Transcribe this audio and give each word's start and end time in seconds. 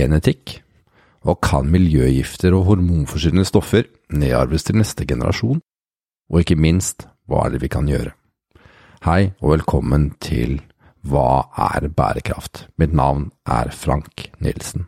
Er? 0.00 0.60
Og 1.28 1.36
kan 1.44 1.68
miljøgifter 1.68 2.54
og 2.56 2.64
hormonforstyrrende 2.70 3.44
stoffer 3.44 3.84
nedarves 4.08 4.64
til 4.64 4.78
neste 4.80 5.04
generasjon? 5.04 5.60
Og 6.32 6.40
ikke 6.40 6.56
minst, 6.56 7.04
hva 7.28 7.44
er 7.44 7.50
det 7.52 7.62
vi 7.62 7.68
kan 7.68 7.88
gjøre? 7.88 8.14
Hei 9.04 9.32
og 9.40 9.50
velkommen 9.54 10.10
til 10.20 10.60
Hva 11.04 11.42
er 11.56 11.88
bærekraft? 11.88 12.68
Mitt 12.76 12.92
navn 12.92 13.30
er 13.46 13.70
Frank 13.72 14.30
Nilsen. 14.40 14.86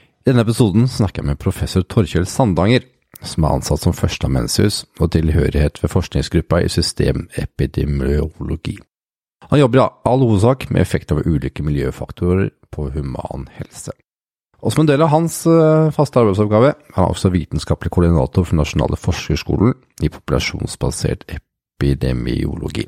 I 0.00 0.30
denne 0.30 0.42
episoden 0.44 0.88
snakker 0.88 1.22
jeg 1.22 1.26
med 1.30 1.40
professor 1.40 1.82
Torkjell 1.84 2.26
Sandanger, 2.26 2.80
som 3.22 3.44
er 3.44 3.50
ansatt 3.56 3.80
som 3.84 3.94
førsteamanuensis 3.96 4.84
og 5.00 5.12
tilhørighet 5.12 5.82
ved 5.82 5.92
forskningsgruppa 5.92 6.56
i 6.64 6.72
systemepidemiologi. 6.72 8.78
Han 9.50 9.60
jobber 9.60 9.80
i 9.80 9.88
all 10.08 10.20
hovedsak 10.24 10.70
med 10.70 10.80
effekt 10.82 11.12
av 11.12 11.22
ulike 11.24 11.62
miljøfaktorer 11.62 12.50
på 12.72 12.90
human 12.96 13.48
helse. 13.56 13.92
Og 14.64 14.72
som 14.72 14.82
en 14.82 14.88
del 14.88 15.02
av 15.04 15.12
hans 15.12 15.42
uh, 15.50 15.92
faste 15.94 16.20
arbeidsoppgave 16.20 16.72
han 16.94 17.04
er 17.04 17.10
også 17.12 17.32
vitenskapelig 17.34 17.92
koordinator 17.92 18.46
for 18.46 18.58
Nasjonale 18.58 18.98
forskerskolen 19.00 19.76
i 20.02 20.10
populasjonsbasert 20.12 21.26
epidemiologi. 21.28 22.86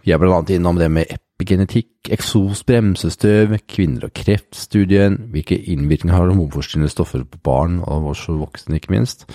Vi 0.00 0.14
er 0.14 0.20
blant 0.20 0.38
annet 0.38 0.54
innom 0.56 0.78
det 0.80 0.88
med 0.92 1.12
epigenetikk, 1.12 2.08
eksos, 2.16 2.62
bremsestøv, 2.68 3.52
kvinner 3.68 4.08
og 4.08 4.14
kreftstudien, 4.16 5.18
hvilke 5.34 5.58
innvirkninger 5.60 6.16
har 6.16 6.30
hormonforstyrrende 6.30 6.92
stoffer 6.92 7.26
på 7.28 7.42
barn 7.44 7.82
og 7.84 8.08
voksne, 8.08 8.80
ikke 8.80 8.94
minst. 8.96 9.26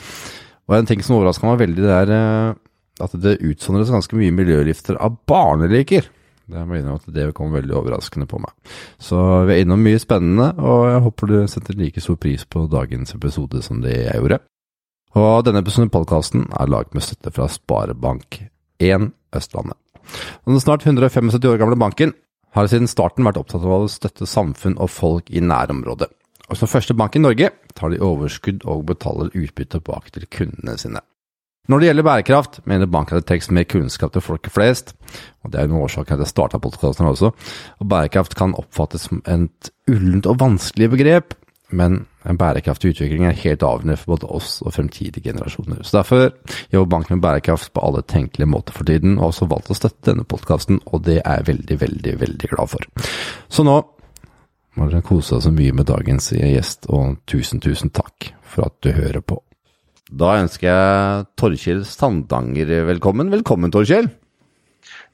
Og 0.65 0.79
en 0.79 0.89
ting 0.89 1.05
som 1.05 1.19
overraska 1.19 1.45
meg 1.45 1.61
veldig, 1.61 1.85
det 1.85 1.93
er 1.93 2.13
uh, 2.15 2.57
at 3.05 3.15
det 3.21 3.41
utsondres 3.45 3.91
ganske 3.93 4.17
mye 4.17 4.33
miljølifter 4.33 4.97
av 4.97 5.19
barneleker. 5.29 6.07
Det 6.45 6.63
må 6.67 6.77
innrømme 6.77 7.01
at 7.01 7.13
det 7.15 7.29
kom 7.37 7.53
veldig 7.55 7.73
overraskende 7.73 8.27
på 8.29 8.37
meg. 8.41 8.51
Så 9.01 9.17
vi 9.47 9.55
er 9.55 9.63
innom 9.63 9.81
mye 9.81 10.01
spennende, 10.01 10.51
og 10.61 10.83
jeg 10.91 11.05
håper 11.07 11.31
du 11.31 11.37
setter 11.49 11.79
like 11.79 12.03
stor 12.03 12.19
pris 12.21 12.45
på 12.45 12.67
dagens 12.69 13.15
episode 13.17 13.63
som 13.65 13.81
det 13.81 13.95
jeg 13.95 14.19
gjorde. 14.19 14.41
Og 15.15 15.45
denne 15.47 15.63
episoden 15.63 15.89
av 15.89 15.95
podkasten 15.95 16.45
er 16.51 16.69
laget 16.69 16.93
med 16.93 17.05
støtte 17.05 17.31
fra 17.33 17.47
Sparebank1 17.49 19.09
Østlandet. 19.35 19.79
Den 20.45 20.61
snart 20.61 20.85
175 20.85 21.39
år 21.49 21.57
gamle 21.57 21.79
banken 21.79 22.13
har 22.55 22.69
siden 22.71 22.87
starten 22.87 23.25
vært 23.25 23.39
opptatt 23.41 23.65
av 23.65 23.73
å 23.79 23.91
støtte 23.91 24.27
samfunn 24.29 24.77
og 24.77 24.91
folk 24.91 25.31
i 25.33 25.41
nærområdet. 25.43 26.11
Og 26.45 26.59
som 26.59 26.69
første 26.69 26.93
bank 26.93 27.15
i 27.17 27.23
Norge 27.23 27.49
tar 27.73 27.91
de 27.91 28.03
overskudd 28.05 28.67
og 28.69 28.85
betaler 28.91 29.33
utbytte 29.33 29.79
tilbake 29.79 30.13
til 30.13 30.27
kundene 30.29 30.77
sine. 30.77 31.01
Når 31.65 31.81
det 31.81 31.87
gjelder 31.87 32.05
bærekraft, 32.05 32.59
mener 32.69 32.89
banken 32.91 33.17
at 33.17 33.23
det 33.23 33.29
trengs 33.31 33.49
mer 33.49 33.65
kunnskap 33.69 34.13
til 34.13 34.21
folket 34.21 34.53
flest, 34.53 34.93
og 35.43 35.51
det 35.51 35.61
er 35.61 35.69
en 35.69 35.79
årsak 35.79 36.07
til 36.07 36.17
at 36.17 36.25
jeg 36.25 36.33
starta 36.33 36.61
podkasten 36.61 37.07
også, 37.09 37.31
og 37.79 37.89
bærekraft 37.89 38.35
kan 38.37 38.53
oppfattes 38.57 39.07
som 39.09 39.23
et 39.25 39.71
ullent 39.89 40.29
og 40.29 40.39
vanskelig 40.43 40.91
begrep, 40.93 41.33
men 41.73 42.03
en 42.29 42.37
bærekraftig 42.37 42.93
utvikling 42.93 43.25
er 43.25 43.37
helt 43.41 43.63
avgjørende 43.65 43.97
for 43.97 44.13
både 44.13 44.29
oss 44.37 44.59
og 44.61 44.75
fremtidige 44.75 45.23
generasjoner. 45.25 45.81
Så 45.81 45.97
derfor 45.97 46.27
jobber 46.73 46.91
banken 46.93 47.17
med 47.17 47.25
bærekraft 47.25 47.73
på 47.73 47.81
alle 47.81 48.03
tenkelige 48.05 48.49
måter 48.49 48.73
for 48.77 48.85
tiden, 48.85 49.17
og 49.17 49.25
har 49.25 49.33
også 49.33 49.49
valgt 49.49 49.73
å 49.73 49.77
støtte 49.77 50.11
denne 50.11 50.27
podkasten, 50.29 50.79
og 50.85 51.03
det 51.09 51.19
er 51.23 51.41
jeg 51.41 51.49
veldig, 51.49 51.79
veldig, 51.81 52.15
veldig 52.21 52.51
glad 52.53 52.73
for. 52.75 52.85
Så 53.49 53.65
nå 53.65 53.79
må 54.75 54.89
dere 54.91 55.05
kose 55.07 55.37
deg 55.37 55.45
så 55.45 55.55
mye 55.55 55.73
med 55.73 55.89
dagens 55.89 56.31
gjest, 56.35 56.89
og 56.93 57.21
tusen, 57.25 57.63
tusen 57.63 57.93
takk 57.95 58.33
for 58.45 58.69
at 58.69 58.77
du 58.83 58.91
hører 58.93 59.23
på. 59.25 59.39
Da 60.15 60.37
ønsker 60.39 60.69
jeg 60.69 61.25
Torkjell 61.35 61.81
Sandanger 61.83 62.69
velkommen. 62.87 63.27
Velkommen, 63.33 63.71
Torkjell. 63.73 64.07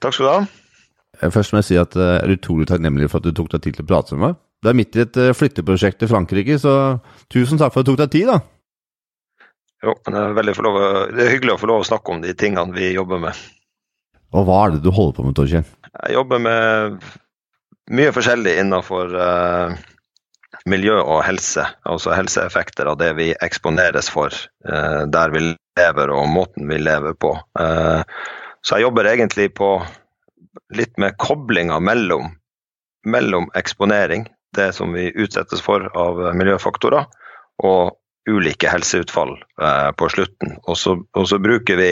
Takk 0.02 0.14
skal 0.14 0.28
du 0.28 0.30
ha. 0.30 1.30
Først 1.34 1.54
må 1.54 1.62
jeg 1.62 1.68
si 1.72 1.78
at 1.82 1.96
jeg 1.98 2.20
er 2.20 2.34
utrolig 2.36 2.68
takknemlig 2.70 3.08
for 3.10 3.18
at 3.18 3.26
du 3.26 3.34
tok 3.34 3.50
deg 3.56 3.64
tid 3.66 3.80
til 3.80 3.86
å 3.88 3.90
prate 3.90 4.14
med 4.14 4.24
meg. 4.28 4.38
Du 4.62 4.70
er 4.70 4.78
midt 4.78 4.98
i 4.98 5.02
et 5.02 5.18
flytteprosjekt 5.34 5.98
til 6.04 6.12
Frankrike, 6.12 6.60
så 6.62 6.74
tusen 7.34 7.58
takk 7.58 7.74
for 7.74 7.82
at 7.82 7.90
du 7.90 7.96
tok 7.96 8.02
deg 8.04 8.14
tid, 8.14 8.30
da. 8.30 8.38
Jo, 9.82 9.96
det 10.06 10.22
er, 10.22 10.62
lov, 10.62 10.78
det 11.18 11.26
er 11.26 11.34
hyggelig 11.34 11.56
å 11.56 11.62
få 11.64 11.72
lov 11.72 11.82
å 11.82 11.90
snakke 11.90 12.14
om 12.14 12.22
de 12.22 12.38
tingene 12.38 12.78
vi 12.78 12.92
jobber 12.94 13.24
med. 13.26 13.42
Og 14.38 14.46
hva 14.46 14.60
er 14.68 14.76
det 14.76 14.84
du 14.86 14.92
holder 14.94 15.18
på 15.18 15.26
med, 15.26 15.38
Torkjell? 15.40 15.66
Jeg 15.96 16.18
jobber 16.20 16.46
med 16.46 17.08
mye 17.98 18.14
forskjellig 18.14 18.54
innenfor 18.62 19.18
uh, 19.18 19.82
miljø 20.70 21.00
og 21.02 21.24
helse, 21.26 21.64
altså 21.90 22.14
helseeffekter 22.14 22.90
av 22.92 23.00
det 23.02 23.12
vi 23.18 23.32
eksponeres 23.42 24.12
for 24.14 24.34
eh, 24.34 25.02
der 25.10 25.34
vi 25.34 25.44
lever 25.80 26.14
og 26.14 26.30
måten 26.30 26.70
vi 26.70 26.78
lever 26.82 27.16
på. 27.18 27.34
Eh, 27.60 28.04
så 28.62 28.78
jeg 28.78 28.88
jobber 28.88 29.10
egentlig 29.10 29.50
på 29.58 29.74
litt 30.76 30.94
med 31.02 31.18
koblinga 31.22 31.80
mellom, 31.82 32.36
mellom 33.08 33.50
eksponering, 33.58 34.28
det 34.56 34.72
som 34.78 34.94
vi 34.94 35.10
utsettes 35.16 35.64
for 35.64 35.88
av 35.98 36.20
miljøfaktorer, 36.38 37.08
og 37.64 37.98
ulike 38.30 38.70
helseutfall 38.70 39.34
eh, 39.62 39.92
på 39.98 40.10
slutten. 40.14 40.58
Og 40.68 40.78
så, 40.78 40.98
og 41.18 41.28
så, 41.28 41.40
bruker 41.42 41.80
vi 41.80 41.92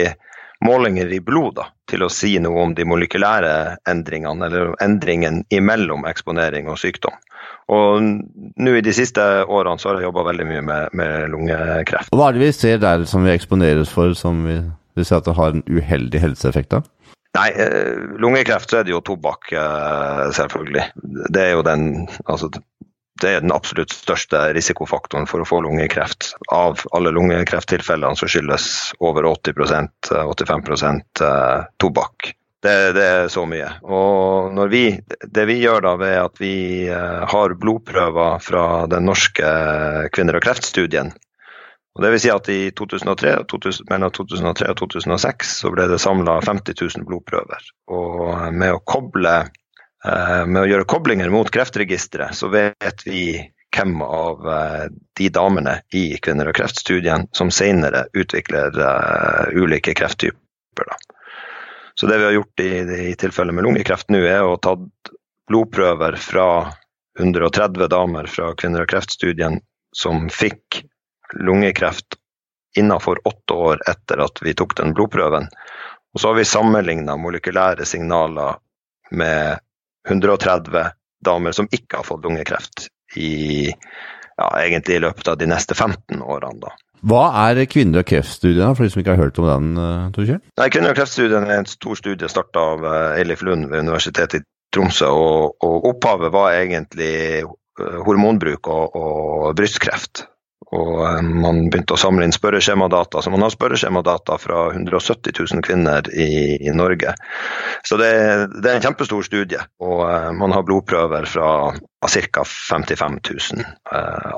målinger 0.64 1.10
i 1.12 1.20
blod 1.24 1.56
da, 1.58 1.70
til 1.90 2.04
å 2.06 2.10
si 2.12 2.36
noe 2.42 2.64
om 2.64 2.74
de 2.76 2.86
molekylære 2.88 3.54
endringene, 3.90 4.46
eller 4.46 4.74
endringen 4.84 5.42
imellom 5.54 6.06
eksponering 6.08 6.70
og 6.70 6.78
sykdom. 6.80 7.16
Og 7.70 8.02
nå 8.02 8.74
i 8.76 8.82
de 8.82 8.92
siste 8.94 9.22
årene 9.46 9.78
så 9.78 9.90
har 9.90 10.00
jeg 10.00 10.08
jobba 10.08 10.26
veldig 10.30 10.46
mye 10.48 10.62
med, 10.66 10.96
med, 10.98 11.28
lungekreft. 11.32 12.10
Hva 12.14 12.30
er 12.30 12.36
det 12.36 12.42
vi 12.42 12.54
ser 12.56 12.80
der 12.82 13.04
som 13.10 13.26
vi 13.26 13.34
eksponeres 13.34 13.92
for, 13.94 14.14
som 14.18 14.42
vi, 14.46 14.58
vi 14.98 15.06
ser 15.06 15.20
at 15.20 15.28
det 15.28 15.36
har 15.38 15.54
en 15.54 15.66
uheldig 15.70 16.22
helseeffekt 16.24 16.80
av? 16.80 16.88
Nei, 17.38 17.46
eh, 17.62 17.94
lungekreft 18.18 18.72
så 18.72 18.80
er 18.80 18.88
det 18.88 18.94
jo 18.94 19.04
tobakk, 19.06 19.52
eh, 19.54 20.24
selvfølgelig. 20.34 20.88
Det 21.30 21.44
er 21.44 21.52
jo 21.54 21.62
den 21.66 21.84
altså, 22.24 22.50
det 23.22 23.30
er 23.36 23.44
den 23.44 23.54
absolutt 23.54 23.92
største 23.94 24.42
risikofaktoren 24.56 25.28
for 25.30 25.42
å 25.42 25.48
få 25.48 25.60
lungekreft. 25.64 26.32
Av 26.54 26.82
alle 26.96 27.12
lungekrefttilfellene 27.14 28.18
så 28.18 28.28
skyldes 28.30 28.66
over 28.98 29.28
80% 29.30 30.12
85 30.12 30.70
eh, 31.24 31.64
tobakk. 31.80 32.34
Det, 32.60 32.92
det, 32.92 33.04
er 33.04 33.28
så 33.32 33.46
mye. 33.48 33.70
Og 33.88 34.58
vi, 34.68 34.84
det 35.24 35.46
vi 35.48 35.56
gjør 35.62 35.86
da 35.86 35.94
ved 36.00 36.16
at 36.20 36.40
vi 36.42 36.54
eh, 36.92 37.22
har 37.32 37.56
blodprøver 37.56 38.42
fra 38.44 38.64
den 38.90 39.08
norske 39.08 39.52
kvinner 40.12 40.36
og 40.36 40.44
kreftstudien. 40.44 41.14
Og 41.96 42.04
det 42.04 42.12
vil 42.12 42.20
si 42.22 42.30
at 42.32 42.50
i 42.52 42.58
2003, 42.76 43.32
2000, 43.50 43.88
mellom 43.90 44.12
2003 44.14 44.68
og 44.70 44.76
2006 44.84 45.54
så 45.64 45.72
ble 45.74 45.88
det 45.90 45.98
samla 46.00 46.36
50 46.44 46.76
000 46.78 47.08
blodprøver. 47.08 47.64
Og 47.90 48.52
med 48.54 48.76
å, 48.76 48.82
koble, 48.86 49.34
eh, 49.40 49.50
med 50.00 50.56
å 50.62 50.68
gjøre 50.68 50.88
koblinger 50.88 51.28
mot 51.28 51.50
Kreftregisteret, 51.52 52.32
så 52.32 52.48
vet 52.48 53.02
vi 53.04 53.24
hvem 53.76 54.00
av 54.02 54.46
eh, 54.48 54.86
de 55.18 55.28
damene 55.28 55.74
i 55.94 56.16
kvinner 56.22 56.48
og 56.50 56.56
kreftstudien 56.56 57.28
som 57.36 57.52
senere 57.54 58.06
utvikler 58.16 58.74
ulike 59.52 59.94
krefttyper. 59.94 60.96
Så 61.94 62.08
det 62.08 62.18
vi 62.18 62.24
har 62.24 62.32
gjort 62.32 62.60
i, 62.60 62.70
i 63.10 63.14
tilfellet 63.20 63.54
med 63.54 63.64
lungekreft 63.64 64.08
nå, 64.10 64.22
er 64.24 64.42
å 64.42 64.56
ta 64.56 64.74
blodprøver 65.50 66.16
fra 66.16 66.48
130 67.18 67.88
damer 67.92 68.26
fra 68.30 68.54
kvinner 68.56 68.86
og 68.86 68.90
kreftstudien 68.92 69.60
som 69.96 70.28
fikk 70.32 70.84
lungekreft 71.34 72.16
innenfor 72.78 73.20
åtte 73.24 73.54
år 73.54 73.82
etter 73.90 74.22
at 74.24 74.38
vi 74.42 74.54
tok 74.54 74.76
den 74.78 74.94
blodprøven. 74.94 75.48
Og 76.14 76.20
så 76.20 76.30
har 76.30 76.38
vi 76.38 76.46
sammenligna 76.48 77.16
molekylære 77.18 77.86
signaler 77.86 78.56
med 79.10 79.58
130 80.08 80.92
damer 81.24 81.52
som 81.52 81.68
ikke 81.70 82.00
har 82.00 82.06
fått 82.06 82.24
lungekreft 82.24 82.86
i, 83.16 83.68
ja, 83.68 84.48
egentlig 84.62 84.96
i 84.96 85.02
løpet 85.04 85.28
av 85.28 85.40
de 85.40 85.48
neste 85.50 85.74
15 85.74 86.22
årene. 86.22 86.60
Da. 86.62 86.72
Hva 87.00 87.22
er 87.48 87.64
kvinner- 87.70 88.02
og 88.02 88.08
kreftstudien, 88.08 88.74
for 88.76 88.84
de 88.84 88.92
som 88.92 89.00
ikke 89.00 89.14
har 89.16 89.22
hørt 89.24 89.38
om 89.40 89.48
den? 89.48 89.70
Eh, 89.80 90.10
Torkjell? 90.16 90.40
Nei, 90.60 90.68
Kvinner- 90.68 90.92
og 90.92 90.98
kreftstudien 91.00 91.48
er 91.48 91.60
en 91.60 91.70
stor 91.70 91.96
studie 91.96 92.28
starta 92.28 92.64
av 92.74 92.84
eh, 92.84 93.20
Eilif 93.20 93.42
Lund 93.42 93.70
ved 93.70 93.86
Universitetet 93.86 94.42
i 94.42 94.46
Tromsø. 94.74 95.08
Og, 95.08 95.56
og 95.64 95.88
opphavet 95.94 96.32
var 96.32 96.58
egentlig 96.58 97.14
eh, 97.40 97.48
hormonbruk 98.04 98.68
og, 98.68 98.96
og 98.96 99.56
brystkreft. 99.56 100.26
Og 100.70 101.24
man 101.24 101.64
begynte 101.66 101.96
å 101.96 101.98
samle 101.98 102.26
inn 102.26 102.34
spørreskjemadata. 102.34 103.22
Så 103.22 103.30
man 103.34 103.42
har 103.42 103.50
spørreskjemadata 103.50 104.36
fra 104.38 104.68
170 104.70 105.34
000 105.34 105.64
kvinner 105.66 106.06
i, 106.14 106.58
i 106.62 106.74
Norge. 106.74 107.14
Så 107.82 107.98
det, 107.98 108.10
det, 108.54 108.68
er 108.68 108.76
en 108.76 108.84
kjempestor 108.84 109.26
studie. 109.26 109.64
Og 109.82 110.04
man 110.38 110.54
har 110.54 110.66
blodprøver 110.66 111.26
fra 111.26 111.48
ca. 112.06 112.44
55 112.70 113.18
000 113.54 113.64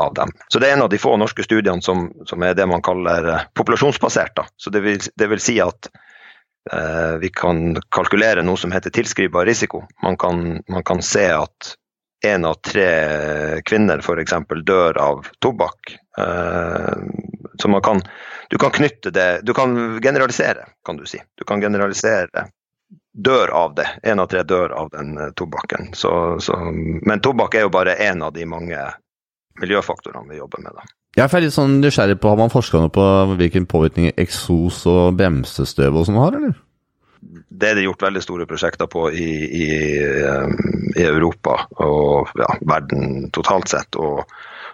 av 0.07 0.15
dem. 0.15 0.33
Så 0.49 0.59
det 0.59 0.71
er 0.71 0.79
en 0.79 0.87
av 0.87 0.93
de 0.93 1.01
få 1.03 1.19
norske 1.21 1.45
studiene 1.45 1.85
som, 1.85 2.09
som 2.27 2.43
er 2.43 2.57
det 2.57 2.67
man 2.71 2.85
kaller 2.85 3.29
eh, 3.35 3.45
populasjonsbasert. 3.55 4.35
Da. 4.37 4.47
Så 4.57 4.73
det 4.73 4.83
vil, 4.87 5.05
det 5.15 5.29
vil, 5.35 5.43
si 5.43 5.59
at 5.61 5.91
eh, 6.73 7.21
vi 7.21 7.29
kan 7.29 7.77
kalkulere 7.93 8.45
noe 8.47 8.57
som 8.57 8.73
heter 8.73 8.95
tilskrivbar 8.95 9.47
risiko. 9.47 9.85
Man 10.03 10.17
kan, 10.17 10.63
man 10.65 10.89
kan 10.89 11.05
se 11.05 11.29
at 11.37 11.75
én 12.23 12.45
av 12.45 12.55
tre 12.55 12.89
kvinner 13.67 14.03
f.eks. 14.03 14.35
dør 14.65 14.99
av 14.99 15.27
tobakk. 15.39 15.95
Eh, 16.19 16.97
så 17.59 17.69
man 17.69 17.83
kan, 17.83 18.03
du 18.51 18.59
kan 18.59 18.71
knytte 18.71 19.11
det 19.11 19.41
Du 19.43 19.55
kan 19.55 20.01
generalisere, 20.03 20.67
kan 20.85 20.97
du 20.97 21.07
si. 21.07 21.21
Du 21.35 21.45
kan 21.45 21.61
generalisere 21.61 22.49
dør 23.13 23.49
av 23.49 23.75
det. 23.75 23.89
Én 24.03 24.21
av 24.21 24.27
tre 24.27 24.43
dør 24.43 24.73
av 24.73 24.91
den 24.91 25.19
tobakken. 25.37 25.93
Så, 25.95 26.41
så, 26.41 26.57
men 27.07 27.21
tobakk 27.21 27.55
er 27.55 27.67
jo 27.67 27.75
bare 27.75 27.99
én 28.01 28.23
av 28.25 28.33
de 28.33 28.47
mange 28.49 28.81
miljøfaktorene 29.61 30.31
vi 30.33 30.41
jobber 30.41 30.63
med. 30.65 30.77
Da. 30.77 30.87
Jeg 31.19 31.29
er 31.29 31.45
litt 31.45 31.55
sånn 31.55 31.81
nysgjerrig 31.83 32.21
på, 32.21 32.31
Har 32.33 32.41
man 32.41 32.53
forska 32.53 32.87
på 32.93 33.09
hvilken 33.37 33.67
påvirkning 33.69 34.15
eksos 34.17 34.85
og 34.89 35.19
bremsestøv 35.19 35.99
og 35.99 36.07
sånn 36.09 36.21
har, 36.21 36.39
eller? 36.39 36.55
Det 37.59 37.69
er 37.69 37.79
det 37.79 37.85
gjort 37.87 38.03
veldig 38.03 38.23
store 38.25 38.47
prosjekter 38.49 38.89
på 38.91 39.09
i, 39.13 39.31
i, 39.65 39.69
i 40.97 41.05
Europa 41.05 41.59
og 41.85 42.33
ja, 42.39 42.49
verden 42.69 43.29
totalt 43.35 43.69
sett. 43.73 43.99
Og, 44.01 44.25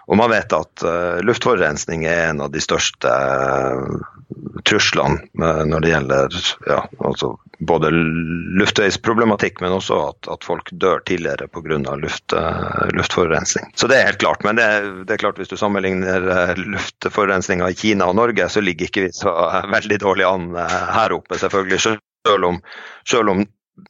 og 0.09 0.17
man 0.17 0.31
vet 0.31 0.53
at 0.55 0.85
uh, 0.85 1.19
luftforurensning 1.25 2.07
er 2.09 2.29
en 2.29 2.41
av 2.45 2.53
de 2.53 2.63
største 2.63 3.11
uh, 3.11 3.99
truslene 4.65 5.21
uh, 5.41 5.61
når 5.69 5.85
det 5.85 5.93
gjelder 5.93 6.39
ja, 6.69 6.81
altså 6.97 7.35
både 7.59 7.91
luftveisproblematikk, 7.91 9.59
men 9.59 9.75
også 9.75 9.97
at, 10.13 10.29
at 10.31 10.45
folk 10.47 10.71
dør 10.79 11.01
tidligere 11.03 11.49
pga. 11.51 11.95
Luft, 11.99 12.31
luftforurensning. 12.95 13.67
Så 13.75 13.89
det 13.91 13.97
er 13.99 14.07
helt 14.07 14.21
klart. 14.21 14.45
Men 14.47 14.55
det, 14.55 14.67
det 15.09 15.17
er 15.17 15.21
klart 15.25 15.41
hvis 15.41 15.51
du 15.51 15.57
sammenligner 15.59 16.55
luftforurensninga 16.55 17.67
i 17.67 17.75
Kina 17.75 18.07
og 18.07 18.15
Norge, 18.15 18.47
så 18.47 18.63
ligger 18.63 18.87
ikke 18.87 19.09
vi 19.09 19.11
så 19.17 19.33
veldig 19.75 19.99
dårlig 19.99 20.29
an 20.29 20.53
her 20.55 21.17
oppe, 21.19 21.35
selvfølgelig. 21.41 21.99
Selv 22.27 22.51
om, 22.51 22.61
selv 23.07 23.33
om 23.33 23.43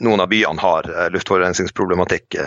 noen 0.06 0.22
av 0.22 0.30
byene 0.30 0.62
har 0.62 0.86
luftforurensningsproblematikk, 1.16 2.38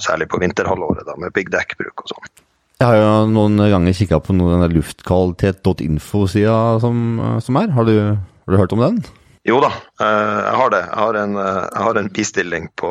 særlig 0.00 0.30
på 0.32 0.40
vinterhalvåret 0.40 1.04
da, 1.04 1.18
med 1.20 1.34
piggdekkbruk 1.36 2.06
og 2.06 2.14
sånn. 2.14 2.30
Jeg 2.78 2.86
har 2.86 2.96
jo 2.96 3.30
noen 3.34 3.58
ganger 3.58 3.94
kikka 3.98 4.20
på 4.22 4.34
noen 4.38 4.60
luftkvalitet.info-sida 4.70 6.78
som, 6.78 6.98
som, 7.42 7.56
er. 7.58 7.72
Har 7.74 7.88
du, 7.88 7.96
har 8.14 8.54
du, 8.54 8.58
hørt 8.60 8.74
om 8.76 8.84
den? 8.84 9.00
Jo 9.48 9.58
da, 9.64 9.72
eh, 9.98 10.38
jeg 10.44 10.54
har 10.60 10.70
det. 10.70 10.82
Jeg 10.84 11.00
har 11.00 11.18
en, 11.18 11.34
eh, 11.42 11.58
jeg 11.64 11.82
har 11.88 11.98
en 11.98 12.10
bistilling 12.14 12.68
på, 12.78 12.90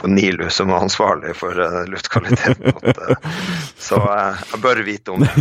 på, 0.00 0.08
NILU 0.08 0.48
som 0.48 0.72
er 0.72 0.86
ansvarlig 0.86 1.34
for 1.36 1.52
eh, 1.52 1.84
luftkvaliteten. 1.92 2.72
Så 3.88 4.00
jeg 4.00 4.62
bør 4.64 4.80
vite 4.88 5.12
om 5.12 5.20
det. 5.26 5.34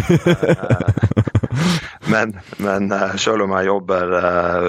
Men, 2.11 2.35
men 2.61 2.91
selv, 3.17 3.47
om 3.47 3.55
jobber, 3.65 4.11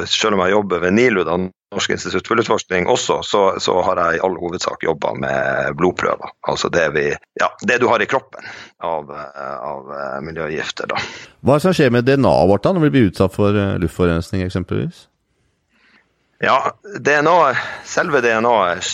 selv, 0.08 0.38
om 0.38 0.46
jeg 0.46 0.55
jobber, 0.55 0.81
ved 0.87 0.94
NILU, 0.96 1.20
da, 1.26 1.34
Norsk 1.76 1.93
institutt 1.94 2.28
for 2.28 2.40
luftforskning 2.40 2.88
også, 2.90 3.20
så, 3.26 3.43
så, 3.62 3.75
har 3.84 4.00
jeg 4.00 4.19
i 4.19 4.23
all 4.25 4.37
hovedsak 4.40 4.87
jobba 4.87 5.12
med 5.20 5.76
blodprøver. 5.78 6.32
Altså 6.49 6.70
det, 6.73 6.87
vi, 6.96 7.11
ja, 7.40 7.50
det, 7.69 7.81
du 7.82 7.88
har 7.90 8.02
i 8.02 8.08
kroppen 8.08 8.46
av, 8.84 9.12
av 9.12 9.93
miljøgifter. 10.25 10.88
Da. 10.90 11.02
Hva 11.44 11.56
er 11.56 11.61
det 11.61 11.69
som 11.69 11.76
skjer 11.76 11.93
med 11.93 12.08
DNA-et 12.08 12.49
vårt 12.50 12.64
da, 12.64 12.73
når 12.73 12.88
vi 12.88 12.94
blir 12.96 13.11
utsatt 13.11 13.37
for 13.37 13.61
luftforurensning 13.82 14.46
eksempelvis? 14.46 15.06
Ja, 16.38 16.73
DNA, 17.00 17.55
selve 17.84 18.20
DNA-et 18.20 18.84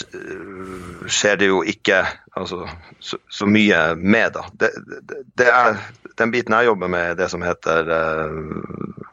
skjer 1.11 1.41
det 1.41 1.49
jo 1.51 1.63
ikke 1.67 2.05
altså, 2.39 2.69
så, 3.03 3.19
så, 3.31 3.49
mye 3.51 3.81
med. 3.99 4.37
da. 4.37 4.45
Det, 4.53 4.71
det, 4.87 5.23
det, 5.41 5.49
er 5.51 5.81
Den 6.19 6.31
biten 6.31 6.55
jeg 6.55 6.69
jobber 6.71 6.93
med, 6.93 7.11
er 7.11 7.19
det 7.19 7.29
som 7.33 7.43
heter 7.43 7.91
uh, 7.91 9.09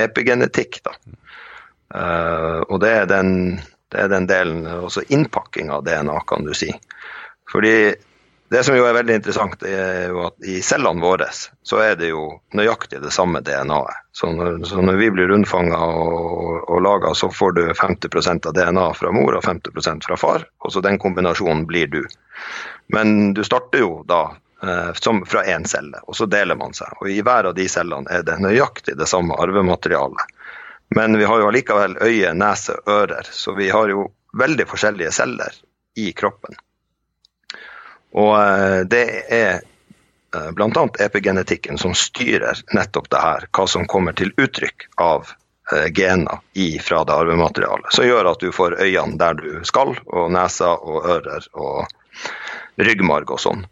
epigenetikk. 0.00 0.80
da. 0.84 0.94
Uh, 1.94 2.62
og 2.68 2.80
det 2.82 2.90
er, 3.02 3.06
den, 3.10 3.60
det 3.92 4.06
er 4.06 4.10
den 4.12 4.28
delen, 4.30 4.64
også 4.66 5.04
innpakking 5.08 5.70
av 5.74 5.84
DNA, 5.86 6.16
kan 6.28 6.46
du 6.46 6.54
si. 6.56 6.72
Fordi 7.52 7.74
det 8.54 8.64
som 8.64 8.76
jo 8.76 8.84
er 8.86 8.94
veldig 8.94 9.14
interessant, 9.18 9.62
er 9.66 10.12
jo 10.12 10.26
at 10.28 10.46
i 10.46 10.60
cellene 10.62 11.02
våre 11.02 11.26
så 11.32 11.80
er 11.82 11.96
det 11.98 12.12
jo 12.12 12.26
nøyaktig 12.54 13.00
det 13.02 13.10
samme 13.14 13.40
DNA-et. 13.42 14.02
Så, 14.14 14.28
så, 14.68 14.78
når 14.78 15.00
vi 15.00 15.08
blir 15.10 15.26
rundfanga 15.32 15.80
og, 15.80 16.68
og 16.70 16.82
laga, 16.84 17.14
så 17.18 17.32
får 17.34 17.56
du 17.56 17.62
50% 17.72 18.46
av 18.46 18.54
DNA 18.54 18.84
fra 18.94 19.10
mor 19.16 19.34
og 19.34 19.42
50% 19.42 20.06
fra 20.06 20.18
far. 20.20 20.44
Og 20.62 20.70
så 20.70 20.84
den 20.84 21.00
kombinasjonen 21.02 21.64
blir 21.66 21.90
du. 21.90 22.04
Men 22.94 23.34
du 23.34 23.42
starter 23.44 23.82
jo 23.82 24.04
da 24.06 24.22
eh, 24.62 24.92
som 25.02 25.24
fra 25.26 25.42
én 25.50 25.66
celle, 25.66 26.04
og 26.06 26.14
så 26.14 26.28
deler 26.30 26.60
man 26.60 26.76
seg. 26.78 26.94
Og 27.00 27.10
i 27.10 27.18
hver 27.26 27.50
av 27.50 27.58
de 27.58 27.66
cellene 27.68 28.06
er 28.12 28.22
det 28.28 28.38
nøyaktig 28.44 28.94
det 29.00 29.10
samme 29.10 29.34
arvematerialet. 29.34 30.33
Men 30.94 31.18
vi 31.18 31.24
har 31.24 31.40
jo 31.42 31.48
allikevel 31.48 31.96
øye, 32.00 32.34
nese, 32.38 32.76
ører, 32.86 33.26
så 33.30 33.52
vi 33.58 33.70
har 33.70 33.88
jo 33.90 34.08
veldig 34.38 34.66
forskjellige 34.70 35.10
celler 35.10 35.56
i 35.98 36.12
kroppen. 36.12 36.54
Og 38.14 38.34
eh, 38.38 38.80
det 38.86 39.04
er 39.34 39.56
eh, 39.58 40.50
bl.a. 40.54 40.84
epigenetikken 41.02 41.78
som 41.82 41.96
styrer 41.98 42.62
nettopp 42.78 43.10
det 43.10 43.22
her, 43.24 43.48
hva 43.50 43.66
som 43.70 43.88
kommer 43.90 44.14
til 44.14 44.30
uttrykk 44.38 44.86
av 45.02 45.32
eh, 45.72 45.90
gener 45.90 46.38
fra 46.86 47.02
det 47.04 47.18
arvematerialet. 47.18 47.90
Som 47.90 48.06
gjør 48.06 48.30
at 48.30 48.46
du 48.46 48.54
får 48.54 48.78
øynene 48.78 49.18
der 49.18 49.38
du 49.42 49.50
skal, 49.66 49.96
og 50.06 50.30
nesa 50.34 50.76
og 50.78 51.10
ører 51.16 51.50
og 51.58 51.90
ryggmarg 52.78 53.34
og 53.34 53.42
sånn. 53.42 53.66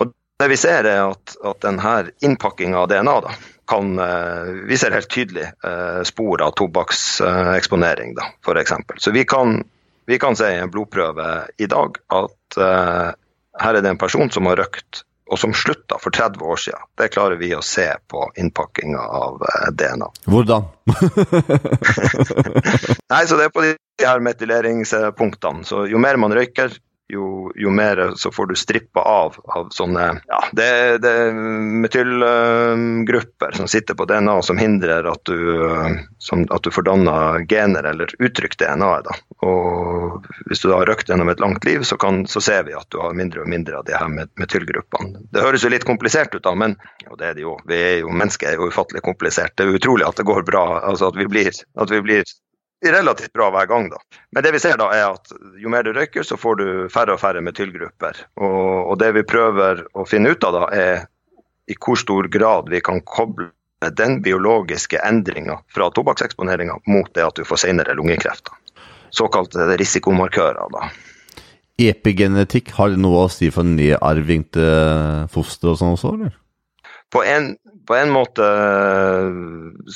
Og 0.00 0.16
det 0.40 0.48
vi 0.48 0.60
ser 0.60 0.88
er 0.88 1.04
at, 1.10 1.36
at 1.44 1.64
denne 1.68 1.96
innpakkinga 2.24 2.80
av 2.80 2.88
DNA 2.88 3.20
da, 3.28 3.36
kan, 3.70 3.98
eh, 3.98 4.44
vi 4.66 4.78
ser 4.78 4.90
helt 4.90 5.10
tydelig 5.10 5.46
eh, 5.46 6.02
spor 6.02 6.42
av 6.42 6.50
tobakkseksponering, 6.58 8.16
da, 8.18 8.26
f.eks. 8.42 8.72
Så 8.98 9.12
vi 9.14 9.22
kan, 9.24 9.62
vi 10.10 10.18
kan 10.18 10.34
se 10.36 10.48
i 10.50 10.58
en 10.58 10.72
blodprøve 10.74 11.28
i 11.58 11.68
dag 11.70 12.00
at 12.16 12.58
eh, 12.58 13.12
her 13.60 13.78
er 13.78 13.84
det 13.84 13.92
en 13.94 14.00
person 14.00 14.30
som 14.34 14.50
har 14.50 14.58
røkt 14.58 15.04
og 15.30 15.38
som 15.38 15.54
slutta 15.54 16.00
for 16.02 16.10
30 16.10 16.42
år 16.42 16.58
siden. 16.58 16.82
Det 16.98 17.12
klarer 17.14 17.38
vi 17.38 17.52
å 17.54 17.62
se 17.62 17.86
på 18.10 18.24
innpakkinga 18.42 18.98
av 18.98 19.38
DNA. 19.78 20.08
Hvordan? 20.26 20.66
Nei, 23.12 23.20
så 23.30 23.38
Det 23.38 23.46
er 23.46 23.52
på 23.54 23.62
de 23.62 23.76
her 24.02 24.18
metyleringspunktene. 24.26 25.62
Så 25.68 25.86
Jo 25.86 26.02
mer 26.02 26.18
man 26.18 26.34
røyker, 26.34 26.74
jo, 27.12 27.52
jo, 27.58 27.70
mer 27.74 28.12
så 28.16 28.30
får 28.32 28.46
du 28.50 28.54
strippa 28.58 29.00
av 29.00 29.36
av 29.50 29.68
sånne 29.74 30.06
ja, 30.28 30.40
det, 30.56 30.98
det 31.02 31.10
er 31.10 31.32
metylgrupper 31.84 33.56
som 33.58 33.68
sitter 33.70 33.94
på 33.98 34.06
DNA 34.10 34.36
som 34.46 34.58
hindrer 34.60 35.08
at 35.10 35.22
du, 35.26 35.38
som, 36.18 36.46
at 36.50 36.62
du 36.62 36.70
får 36.74 36.86
danna 36.88 37.16
gener 37.50 37.84
eller 37.92 38.14
uttrykt 38.18 38.60
DNA-et. 38.62 39.04
da. 39.06 39.14
Og 39.46 40.26
Hvis 40.46 40.62
du 40.62 40.68
da 40.68 40.80
har 40.80 40.90
røkt 40.90 41.08
gjennom 41.08 41.28
et 41.32 41.40
langt 41.40 41.64
liv, 41.64 41.82
så, 41.88 41.96
kan, 42.00 42.26
så, 42.26 42.40
ser 42.44 42.64
vi 42.68 42.76
at 42.76 42.88
du 42.92 43.00
har 43.00 43.16
mindre 43.16 43.44
og 43.44 43.48
mindre 43.50 43.80
av 43.80 43.86
de 43.88 43.96
her 43.96 44.10
metylgruppene. 44.10 45.24
Det 45.32 45.44
høres 45.44 45.64
jo 45.64 45.72
litt 45.72 45.88
komplisert 45.88 46.34
ut, 46.34 46.44
da, 46.44 46.54
men 46.54 46.76
og 47.08 47.18
det 47.18 47.30
er 47.30 47.34
det 47.38 47.46
jo. 47.46 47.56
Vi 47.68 47.78
er 47.78 47.96
jo, 48.02 48.12
Mennesker 48.12 48.50
er 48.50 48.60
jo 48.60 48.68
ufattelig 48.70 49.02
komplisert. 49.06 49.56
Det 49.56 49.66
er 49.66 49.80
utrolig 49.80 50.06
at 50.06 50.20
det 50.20 50.28
går 50.28 50.44
bra. 50.48 50.64
altså 50.84 51.10
At 51.10 51.18
vi 51.18 51.26
blir, 51.30 51.50
at 51.50 51.90
vi 51.92 52.00
blir 52.04 52.24
relativt 52.88 53.32
bra 53.36 53.50
hver 53.52 53.66
gang. 53.68 53.90
da. 53.92 54.00
Men 54.32 54.44
det 54.44 54.52
vi 54.56 54.62
ser 54.62 54.78
da 54.80 54.88
er 54.94 55.06
at 55.12 55.32
jo 55.60 55.72
mer 55.72 55.84
du 55.84 55.92
røyker, 55.92 56.24
så 56.24 56.38
får 56.40 56.60
du 56.60 56.66
færre 56.92 57.16
og 57.16 57.20
færre 57.20 57.42
metylgrupper. 57.44 58.24
Og, 58.40 58.90
og 58.92 58.98
det 59.02 59.12
vi 59.18 59.26
prøver 59.26 59.84
å 59.92 60.06
finne 60.08 60.32
ut 60.32 60.44
av 60.44 60.56
da, 60.56 60.66
er 60.72 61.06
i 61.70 61.76
hvor 61.78 61.98
stor 62.00 62.28
grad 62.32 62.70
vi 62.72 62.80
kan 62.82 63.02
koble 63.06 63.50
den 63.96 64.18
biologiske 64.24 65.00
endringa 65.06 65.60
fra 65.72 65.88
tobakkseksponeringa 65.96 66.80
mot 66.90 67.08
det 67.16 67.24
at 67.24 67.38
du 67.38 67.46
får 67.48 67.62
senere 67.64 67.94
lungekreft. 67.96 68.50
Såkalte 69.10 69.70
risikomarkører. 69.80 70.68
da. 70.74 70.90
Epigenetikk, 71.80 72.74
har 72.76 72.92
det 72.92 73.00
noe 73.00 73.24
å 73.24 73.32
si 73.32 73.48
for 73.54 73.64
nedarving 73.64 74.44
til 74.52 75.26
foster 75.32 75.72
og 75.72 75.80
sånn 75.80 75.96
også, 75.96 76.12
eller? 76.18 76.36
På 77.10 77.24
en, 77.26 77.54
på 77.90 77.96
en 77.98 78.12
måte 78.14 78.46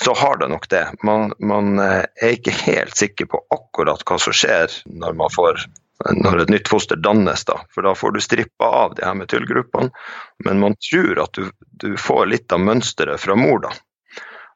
så 0.03 0.15
har 0.19 0.39
det 0.41 0.49
nok 0.51 0.69
det. 0.73 0.83
Man, 1.07 1.31
man, 1.39 1.79
er 1.79 2.33
ikke 2.35 2.51
helt 2.65 2.97
sikker 2.99 3.29
på 3.31 3.39
akkurat 3.55 4.03
hva 4.03 4.17
som 4.19 4.35
skjer 4.35 4.73
når, 4.91 5.15
får, 5.31 5.61
når 6.19 6.43
et 6.43 6.51
nytt 6.57 6.71
foster 6.73 6.99
dannes. 6.99 7.45
Da. 7.47 7.61
For 7.71 7.87
da 7.87 7.93
får 7.95 8.17
du 8.17 8.21
strippa 8.25 8.67
av 8.83 8.97
de 8.99 9.07
her 9.07 9.15
metylgruppene, 9.15 9.95
men 10.43 10.63
man 10.65 10.75
tror 10.91 11.23
at 11.23 11.39
du, 11.39 11.53
du 11.85 11.93
får 11.95 12.33
litt 12.33 12.57
av 12.57 12.65
mønsteret 12.67 13.23
fra 13.23 13.37
mor. 13.39 13.63
da. 13.69 13.71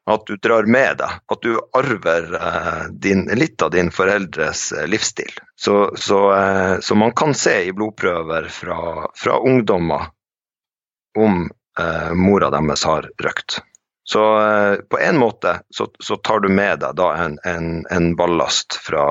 At 0.09 0.27
du 0.27 0.35
drar 0.41 0.67
med 0.67 0.97
deg, 0.99 1.19
at 1.31 1.45
du 1.45 1.53
arver 1.77 2.33
eh, 2.41 2.85
din, 2.91 3.27
litt 3.39 3.61
av 3.61 3.71
din 3.71 3.91
foreldres 3.93 4.71
eh, 4.73 4.87
livsstil. 4.89 5.31
Så, 5.55 5.93
så, 5.95 6.19
eh, 6.35 6.79
så, 6.83 6.99
man 6.99 7.15
kan 7.15 7.31
se 7.37 7.55
i 7.69 7.71
blodprøver 7.71 8.51
fra, 8.51 9.07
fra 9.15 9.39
ungdommer 9.39 10.09
om 11.15 11.45
eh, 11.79 12.13
mora 12.17 12.51
deres 12.53 12.85
har 12.87 13.09
røkt. 13.23 13.61
Så 14.09 14.21
eh, 14.41 14.75
på 14.89 14.99
en 14.99 15.19
måte 15.21 15.59
så, 15.69 15.87
så, 15.99 16.15
tar 16.15 16.39
du 16.39 16.49
med 16.49 16.79
deg 16.81 16.95
da 16.97 17.11
en, 17.25 17.37
en, 17.45 17.83
en 17.93 18.15
ballast 18.17 18.79
fra, 18.81 19.03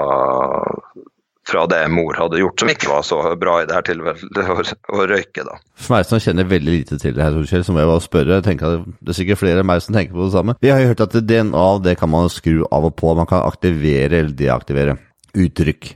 fra, 1.47 1.67
det 1.71 1.85
mor 1.95 2.19
hadde 2.19 2.41
gjort, 2.41 2.59
som 2.59 2.73
ikke 2.73 2.91
var 2.91 3.07
så 3.07 3.21
bra 3.39 3.61
i 3.63 3.69
det 3.69 3.77
her 3.77 3.87
tilfellet, 3.87 4.41
å, 4.57 4.99
å 4.99 5.07
røyke. 5.07 5.45
da. 5.47 5.55
For 5.79 5.95
meg 5.95 6.09
som 6.09 6.23
kjenner 6.25 6.51
veldig 6.51 6.75
lite 6.81 6.99
til 6.99 7.15
det 7.15 7.23
her, 7.23 7.39
Kjell, 7.47 7.63
så 7.69 7.77
må 7.77 7.85
jeg 7.85 7.93
bare 7.93 8.07
spørre. 8.09 8.41
Jeg 8.41 8.49
tenker 8.49 8.83
Det 8.99 9.15
er 9.15 9.21
sikkert 9.21 9.43
flere 9.45 9.63
enn 9.63 9.71
meg 9.71 9.85
som 9.87 9.95
tenker 9.95 10.19
på 10.19 10.27
det 10.27 10.35
samme. 10.35 10.59
Vi 10.67 10.75
har 10.75 10.83
jo 10.83 10.91
hørt 10.91 11.07
at 11.07 11.15
DNA 11.23 11.69
det 11.87 11.95
kan 12.03 12.11
man 12.17 12.33
skru 12.35 12.65
av 12.67 12.91
og 12.91 12.99
på. 12.99 13.15
Man 13.15 13.31
kan 13.31 13.47
aktivere 13.47 14.25
eller 14.25 14.35
deaktivere 14.35 14.99
uttrykk. 15.39 15.93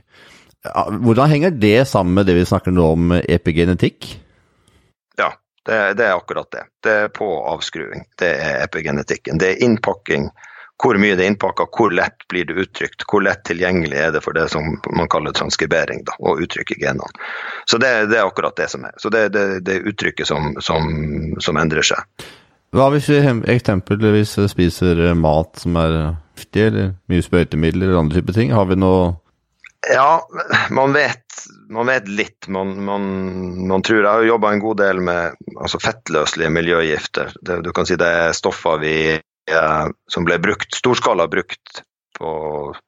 Hvordan 1.03 1.27
henger 1.27 1.51
det 1.59 1.81
sammen 1.91 2.15
med 2.15 2.29
det 2.29 2.37
vi 2.37 2.47
snakker 2.47 2.71
nå 2.71 2.91
om 2.95 3.17
epigenetikk? 3.19 4.13
Det, 5.65 5.93
det, 5.99 6.05
er 6.05 6.17
akkurat 6.17 6.49
det. 6.51 6.63
Det 6.83 6.95
er 7.05 7.13
på- 7.15 7.45
avskruing. 7.47 8.03
Det 8.19 8.31
er 8.35 8.63
epigenetikken. 8.63 9.39
Det 9.39 9.53
er 9.53 9.63
innpakking 9.63 10.27
hvor 10.83 10.97
mye 10.99 11.15
det 11.15 11.23
er 11.23 11.31
innpakka, 11.31 11.67
hvor 11.77 11.93
lett 11.95 12.25
blir 12.27 12.47
det 12.49 12.57
uttrykt, 12.59 13.05
hvor 13.07 13.23
lett 13.23 13.43
tilgjengelig 13.47 13.99
er 13.99 14.11
det 14.11 14.23
for 14.25 14.35
det 14.35 14.49
som 14.51 14.65
man 14.91 15.07
kaller 15.11 15.35
transkribering, 15.35 16.01
da, 16.07 16.15
å 16.19 16.35
uttrykke 16.43 16.75
genene. 16.81 17.07
Så 17.69 17.79
det, 17.79 17.91
det, 18.11 18.17
er 18.19 18.27
akkurat 18.27 18.57
det 18.57 18.67
som 18.73 18.83
er. 18.87 18.95
Så 18.99 19.11
det 19.13 19.29
er 19.37 19.87
uttrykket 19.87 20.27
som, 20.27 20.51
som, 20.59 20.89
som, 21.39 21.59
endrer 21.61 21.85
seg. 21.87 22.27
Hva 22.73 22.89
hvis 22.91 23.07
vi 23.13 23.21
eksempelvis 23.53 24.35
spiser 24.51 25.05
mat 25.15 25.61
som 25.61 25.77
er 25.79 25.97
giftig, 26.33 26.67
eller 26.67 26.93
mye 27.11 27.23
sprøytemidler 27.23 27.91
eller 27.91 28.01
andre 28.01 28.19
typer 28.19 28.41
ting? 28.41 28.51
Har 28.57 28.67
vi 28.67 28.79
noe 28.81 29.13
ja, 29.91 30.27
man 30.71 30.93
vet, 30.95 31.25
man 31.73 31.89
vet 31.89 32.07
litt. 32.07 32.47
Man, 32.47 32.73
man, 32.85 33.07
man, 33.67 33.81
tror 33.81 34.03
Jeg 34.03 34.09
har 34.09 34.27
jobba 34.27 34.51
en 34.53 34.63
god 34.63 34.77
del 34.77 35.01
med 35.01 35.35
altså 35.57 35.79
fettløselige 35.81 36.51
miljøgifter. 36.53 37.33
Det, 37.41 37.61
du 37.65 37.71
kan 37.75 37.87
si 37.89 37.97
det 37.99 38.07
er 38.07 38.37
stoffer 38.37 38.79
vi, 38.81 38.95
eh, 39.51 39.85
som 40.09 40.27
ble 40.27 40.39
brukt, 40.43 40.73
storskala 40.75 41.27
brukt 41.31 41.83
på 42.17 42.31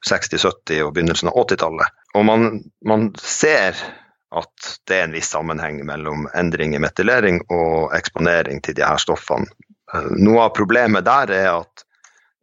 60-, 0.09 0.37
70- 0.69 0.83
og 0.85 0.93
begynnelsen 0.95 1.31
av 1.31 1.39
80-tallet. 1.45 2.01
Og 2.15 2.25
man, 2.27 2.49
man, 2.85 3.09
ser 3.19 3.77
at 4.35 4.69
det 4.87 4.97
er 4.97 5.07
en 5.07 5.15
viss 5.15 5.31
sammenheng 5.31 5.79
mellom 5.87 6.27
endring 6.35 6.75
i 6.75 6.81
metylering 6.81 7.41
og 7.53 7.93
eksponering 7.95 8.61
til 8.65 8.77
de 8.77 8.85
her 8.85 9.01
stoffene. 9.01 9.49
Eh, 9.93 10.11
noe 10.21 10.45
av 10.47 10.55
problemet 10.57 11.07
der 11.07 11.33
er 11.33 11.51
at 11.55 11.85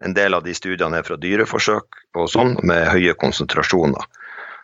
en 0.03 0.15
del 0.17 0.35
av 0.35 0.43
de 0.43 0.55
studiene 0.55 0.99
er 0.99 1.07
fra 1.07 1.15
dyreforsøk 1.21 2.03
og 2.19 2.27
sånn, 2.31 2.57
med 2.67 2.89
høye 2.91 3.15
konsentrasjoner. 3.19 4.09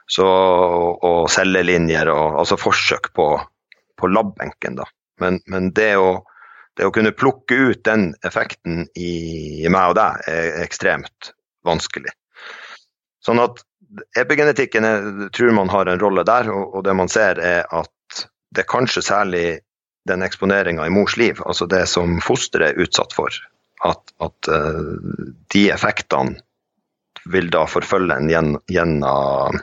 Så, 0.08 0.24
og 0.24 1.28
cellelinjer 1.28 2.08
og 2.08 2.38
altså 2.40 2.56
forsøk 2.56 3.10
på, 3.16 3.26
på 4.00 4.08
labbenken. 4.08 4.78
Da. 4.80 4.86
Men, 5.20 5.40
men 5.52 5.68
det, 5.76 5.90
å, 6.00 6.22
det, 6.78 6.86
å, 6.88 6.92
kunne 6.94 7.12
plukke 7.12 7.58
ut 7.68 7.82
den 7.84 8.14
effekten 8.24 8.86
i, 8.96 9.12
i 9.60 9.68
meg 9.72 9.92
og 9.92 9.98
deg 9.98 10.30
er 10.32 10.62
ekstremt 10.62 11.32
vanskelig. 11.68 12.14
Sånn 13.24 13.42
at 13.42 13.60
epigenetikken 14.16 14.86
er, 14.86 15.06
tror 15.36 15.52
man 15.56 15.68
har 15.72 15.90
en 15.90 16.00
rolle 16.00 16.24
der, 16.28 16.50
og, 16.52 16.74
og, 16.74 16.84
det 16.86 16.96
man 16.96 17.12
ser 17.12 17.40
er 17.42 17.64
at 17.68 18.24
det 18.54 18.64
er 18.64 18.70
kanskje 18.70 19.04
særlig 19.04 19.46
den 20.08 20.24
eksponeringa 20.24 20.86
i 20.88 20.92
mors 20.92 21.18
liv, 21.20 21.40
altså 21.44 21.68
det 21.68 21.84
som 21.90 22.16
fosteret 22.24 22.72
er 22.72 22.84
utsatt 22.86 23.12
for, 23.12 23.34
at, 23.84 24.14
at 24.24 24.48
uh, 24.48 24.94
de 25.52 25.66
effektene 25.74 26.38
vil 27.28 27.50
da 27.52 27.66
forfølge 27.68 28.16
en 28.16 28.54
gjennom 28.72 29.58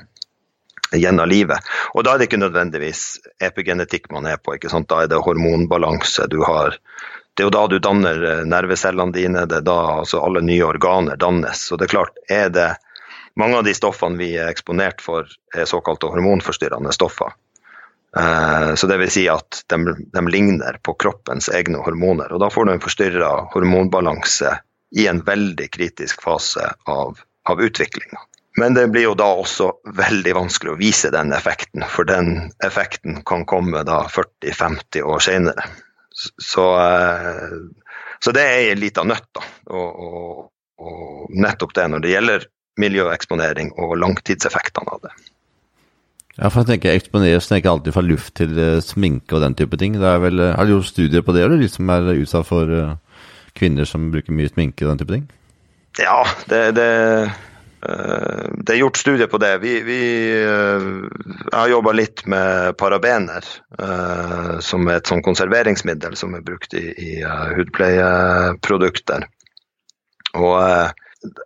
gjennom 0.92 1.30
livet. 1.30 1.66
Og 1.94 2.06
da 2.06 2.14
er 2.14 2.22
det 2.22 2.30
ikke 2.30 2.42
nødvendigvis 2.42 3.04
epigenetikk 3.44 4.12
man 4.14 4.28
er 4.30 4.38
på, 4.38 4.56
ikke 4.56 4.72
sant? 4.72 4.90
da 4.90 5.04
er 5.04 5.12
det 5.12 5.24
hormonbalanse. 5.26 6.28
du 6.30 6.44
har 6.44 6.80
det 7.36 7.44
er 7.44 7.50
jo 7.50 7.52
da 7.52 7.66
du 7.68 7.80
danner 7.84 8.22
eh, 8.24 8.44
nervecellene 8.48 9.12
dine, 9.12 9.42
det 9.46 9.58
er 9.60 9.66
da 9.68 9.80
altså 10.00 10.22
alle 10.24 10.40
nye 10.42 10.64
organer 10.64 11.18
dannes. 11.20 11.66
Så 11.68 11.76
det 11.76 11.90
er 11.90 11.96
klart, 11.98 12.20
er 12.32 12.48
det 12.50 12.70
mange 13.36 13.58
av 13.60 13.66
de 13.68 13.74
stoffene 13.76 14.16
vi 14.16 14.30
er 14.40 14.48
eksponert 14.48 15.04
for, 15.04 15.28
er 15.52 15.68
såkalte 15.68 16.08
hormonforstyrrende 16.14 16.94
stoffer. 16.96 17.36
Eh, 18.18 18.76
så 18.80 18.88
det 18.88 18.98
vil 19.02 19.12
si 19.12 19.26
at 19.28 19.66
de, 19.68 19.98
de, 20.00 20.24
ligner 20.32 20.80
på 20.80 20.96
kroppens 20.96 21.50
egne 21.52 21.84
hormoner. 21.84 22.32
Og 22.32 22.40
da 22.40 22.50
får 22.54 22.66
du 22.66 22.74
en 22.76 22.84
forstyrra 22.84 23.32
hormonbalanse 23.52 24.56
i 24.96 25.10
en 25.12 25.20
veldig 25.28 25.68
kritisk 25.76 26.24
fase 26.24 26.72
av, 26.88 27.20
av 27.52 27.62
utviklinga. 27.62 28.22
Men 28.58 28.74
det 28.74 28.88
blir 28.88 29.10
jo 29.10 29.16
da 29.20 29.28
også 29.36 29.68
veldig 29.98 30.34
vanskelig 30.38 30.72
å 30.72 30.80
vise 30.80 31.12
den 31.12 31.34
effekten, 31.36 31.84
for 31.92 32.08
den 32.08 32.54
effekten 32.64 33.20
kan 33.28 33.44
komme 33.48 33.84
da 33.88 34.06
40-50 34.08 35.04
år 35.04 35.24
senere. 35.24 35.66
Så, 36.16 36.64
eh, 36.80 37.56
så, 38.24 38.32
det 38.32 38.44
er 38.46 38.70
ei 38.72 38.78
lita 38.80 39.04
nøtt, 39.04 39.28
da. 39.36 39.44
Og, 39.76 40.06
og, 40.08 40.44
og, 40.80 41.26
nettopp 41.36 41.74
det 41.76 41.88
når 41.92 42.04
det 42.04 42.14
gjelder 42.14 42.46
miljøeksponering 42.80 43.74
og 43.84 43.98
langtidseffektene 44.00 44.94
av 44.94 45.02
det. 45.04 45.12
Ja, 46.36 46.50
for 46.50 46.62
jeg 46.62 46.70
tenker 46.70 46.96
Eksponeres 46.96 47.48
tenker 47.48 47.72
alltid 47.72 47.96
fra 47.96 48.04
luft 48.04 48.34
til 48.40 48.56
uh, 48.60 48.84
sminke 48.84 49.36
og 49.36 49.44
den 49.44 49.56
type 49.56 49.80
ting. 49.80 49.96
Det 50.00 50.14
vel, 50.24 50.40
uh, 50.40 50.54
har 50.56 50.68
du 50.68 50.78
gjort 50.78 50.92
studier 50.92 51.24
på 51.24 51.36
det, 51.36 51.44
eller 51.44 51.60
de 51.60 51.68
som 51.72 51.92
er 51.92 52.14
utsatt 52.16 52.48
for 52.48 52.72
kvinner 53.56 53.88
som 53.88 54.10
bruker 54.12 54.36
mye 54.36 54.52
sminke 54.52 54.84
og 54.84 54.94
den 54.94 55.04
type 55.04 55.16
ting? 55.16 55.28
Ja, 56.00 56.24
det, 56.52 56.64
det 56.76 56.90
Eh, 57.26 57.32
det 58.66 58.74
er 58.74 58.80
gjort 58.80 58.98
studier 58.98 59.28
på 59.28 59.38
det. 59.38 59.58
Vi, 59.62 59.74
vi 59.86 60.02
eh, 60.40 60.86
jeg 61.52 61.58
har 61.58 61.70
jobba 61.70 61.94
litt 61.96 62.26
med 62.30 62.78
parabener, 62.80 63.46
uh, 63.82 64.58
som 64.64 64.88
er 64.90 65.00
et 65.00 65.10
sånn 65.12 65.24
konserveringsmiddel 65.26 66.18
som 66.18 66.36
er 66.38 66.44
brukt 66.46 66.74
i, 66.78 66.86
i 66.92 67.12
hudpleieprodukter. 67.58 69.28
Og 70.36 70.56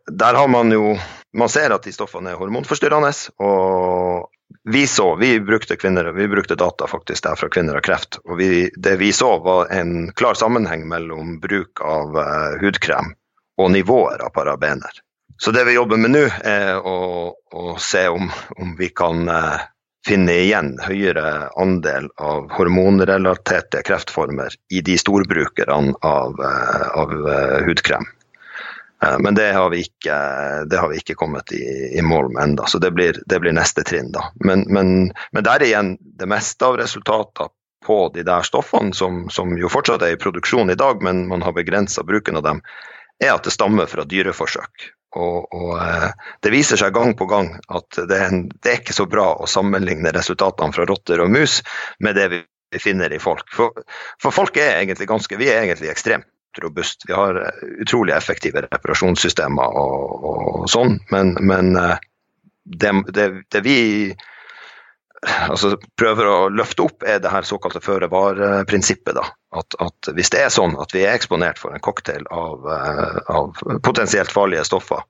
der 0.09 0.35
har 0.35 0.47
man 0.49 0.71
jo 0.73 0.97
Man 1.37 1.49
ser 1.49 1.69
at 1.69 1.83
de 1.85 1.91
stoffene 1.93 2.31
er 2.31 2.39
hormonforstyrrende. 2.39 3.11
Og 3.45 4.31
vi 4.65 4.87
så, 4.89 5.11
vi 5.21 5.35
brukte, 5.45 5.75
kvinner, 5.77 6.07
vi 6.17 6.25
brukte 6.27 6.57
data 6.57 6.87
faktisk 6.89 7.21
der 7.27 7.37
fra 7.37 7.51
Kvinner 7.53 7.77
og 7.77 7.85
kreft. 7.85 8.17
Og 8.25 8.39
vi, 8.39 8.47
det 8.73 8.95
vi 8.97 9.11
så, 9.13 9.35
var 9.45 9.69
en 9.69 10.09
klar 10.17 10.33
sammenheng 10.33 10.87
mellom 10.89 11.37
bruk 11.43 11.83
av 11.85 12.17
hudkrem 12.63 13.13
og 13.61 13.69
nivåer 13.75 14.25
av 14.25 14.33
parabener. 14.33 15.03
Så 15.41 15.51
det 15.51 15.63
vi 15.63 15.73
jobber 15.73 15.97
med 15.97 16.11
nå, 16.11 16.25
er 16.43 16.81
å, 16.83 16.95
å 17.31 17.75
se 17.79 18.07
om, 18.11 18.27
om, 18.59 18.73
vi 18.75 18.89
kan 18.91 19.23
uh, 19.31 19.61
finne 20.07 20.35
igjen 20.43 20.73
høyere 20.83 21.47
andel 21.55 22.09
av 22.19 22.49
hormonrelaterte 22.57 23.79
kreftformer 23.87 24.57
i 24.75 24.81
de 24.83 24.97
storbrukerne 24.99 25.95
av, 26.03 26.35
uh, 26.43 26.87
av 26.99 27.13
uh, 27.23 27.59
hudkrem. 27.67 28.03
Men 28.99 29.31
det 29.31 29.53
har, 29.55 29.71
ikke, 29.71 30.15
det 30.67 30.75
har, 30.75 30.89
vi 30.91 30.97
ikke, 30.99 31.15
kommet 31.15 31.53
i, 31.55 31.61
i 31.95 32.01
mål 32.03 32.33
med 32.33 32.41
ennå, 32.43 32.65
så 32.67 32.81
det 32.83 32.89
blir, 32.91 33.15
det 33.31 33.37
blir, 33.39 33.55
neste 33.55 33.85
trinn. 33.87 34.09
da. 34.11 34.25
Men, 34.43 34.65
men, 34.67 34.89
men, 35.31 35.45
der 35.47 35.63
igjen, 35.63 35.93
det 36.19 36.27
meste 36.27 36.67
av 36.67 36.75
resultatene 36.81 37.47
på 37.87 38.01
de 38.11 38.27
der 38.27 38.43
stoffene, 38.43 38.91
som, 38.91 39.29
som 39.31 39.55
jo 39.55 39.71
fortsatt 39.71 40.03
er 40.03 40.17
i 40.17 40.19
produksjon 40.19 40.75
i 40.75 40.75
dag, 40.75 40.99
men 40.99 41.29
man 41.31 41.47
har 41.47 41.55
begrensa 41.55 42.03
bruken 42.03 42.41
av 42.41 42.43
dem, 42.43 42.59
er 43.23 43.37
at 43.37 43.47
det 43.47 43.55
stammer 43.55 43.87
fra 43.87 44.03
dyreforsøk. 44.03 44.91
Og, 45.17 45.53
og, 45.53 45.71
eh, 45.81 46.09
det 46.45 46.51
viser 46.53 46.77
seg 46.77 46.93
gang 46.93 47.15
på 47.17 47.25
gang 47.29 47.55
at 47.73 47.97
det 47.97 48.17
er, 48.17 48.27
en, 48.29 48.43
det 48.61 48.71
er, 48.71 48.81
ikke 48.81 48.97
så 48.97 49.07
bra 49.09 49.31
å 49.41 49.49
sammenligne 49.49 50.13
resultatene 50.13 50.75
fra 50.75 50.85
rotter 50.89 51.23
og 51.23 51.31
mus 51.33 51.59
med 52.05 52.19
det 52.19 52.27
vi 52.33 52.81
finner 52.81 53.13
i 53.13 53.21
folk. 53.21 53.47
For, 53.53 53.73
for 54.21 54.35
folk 54.35 54.59
er 54.61 54.77
egentlig 54.77 55.09
ganske, 55.09 55.39
vi 55.39 55.49
er 55.49 55.63
egentlig 55.63 55.89
ekstremt 55.89 56.29
robust. 56.61 57.07
Vi 57.07 57.13
har 57.17 57.41
eh, 57.41 57.63
utrolig 57.81 58.13
effektive 58.13 58.65
reparasjonssystemer 58.67 59.79
og, 59.81 60.29
og 60.29 60.69
sånn, 60.69 60.99
men, 61.13 61.33
men 61.41 61.73
eh, 61.79 61.97
det, 62.69 62.93
det, 63.13 63.29
det, 63.49 63.63
vi 63.65 63.79
altså, 65.27 65.73
prøver 65.99 66.27
å 66.29 66.37
løfte 66.53 66.85
opp, 66.85 67.03
er 67.03 67.21
det 67.23 67.31
her 67.31 67.47
såkalte 67.47 67.81
føre-var-prinsippet. 67.83 69.19
At, 69.19 69.79
at, 69.81 70.11
hvis 70.15 70.31
det 70.33 70.43
er 70.45 70.53
sånn 70.53 70.77
at 70.79 70.93
vi 70.95 71.03
er 71.05 71.17
eksponert 71.17 71.59
for 71.61 71.75
en 71.75 71.83
cocktail 71.83 72.27
av, 72.31 72.67
eh, 72.75 73.17
av, 73.35 73.63
potensielt 73.85 74.31
farlige 74.31 74.67
stoffer, 74.67 75.03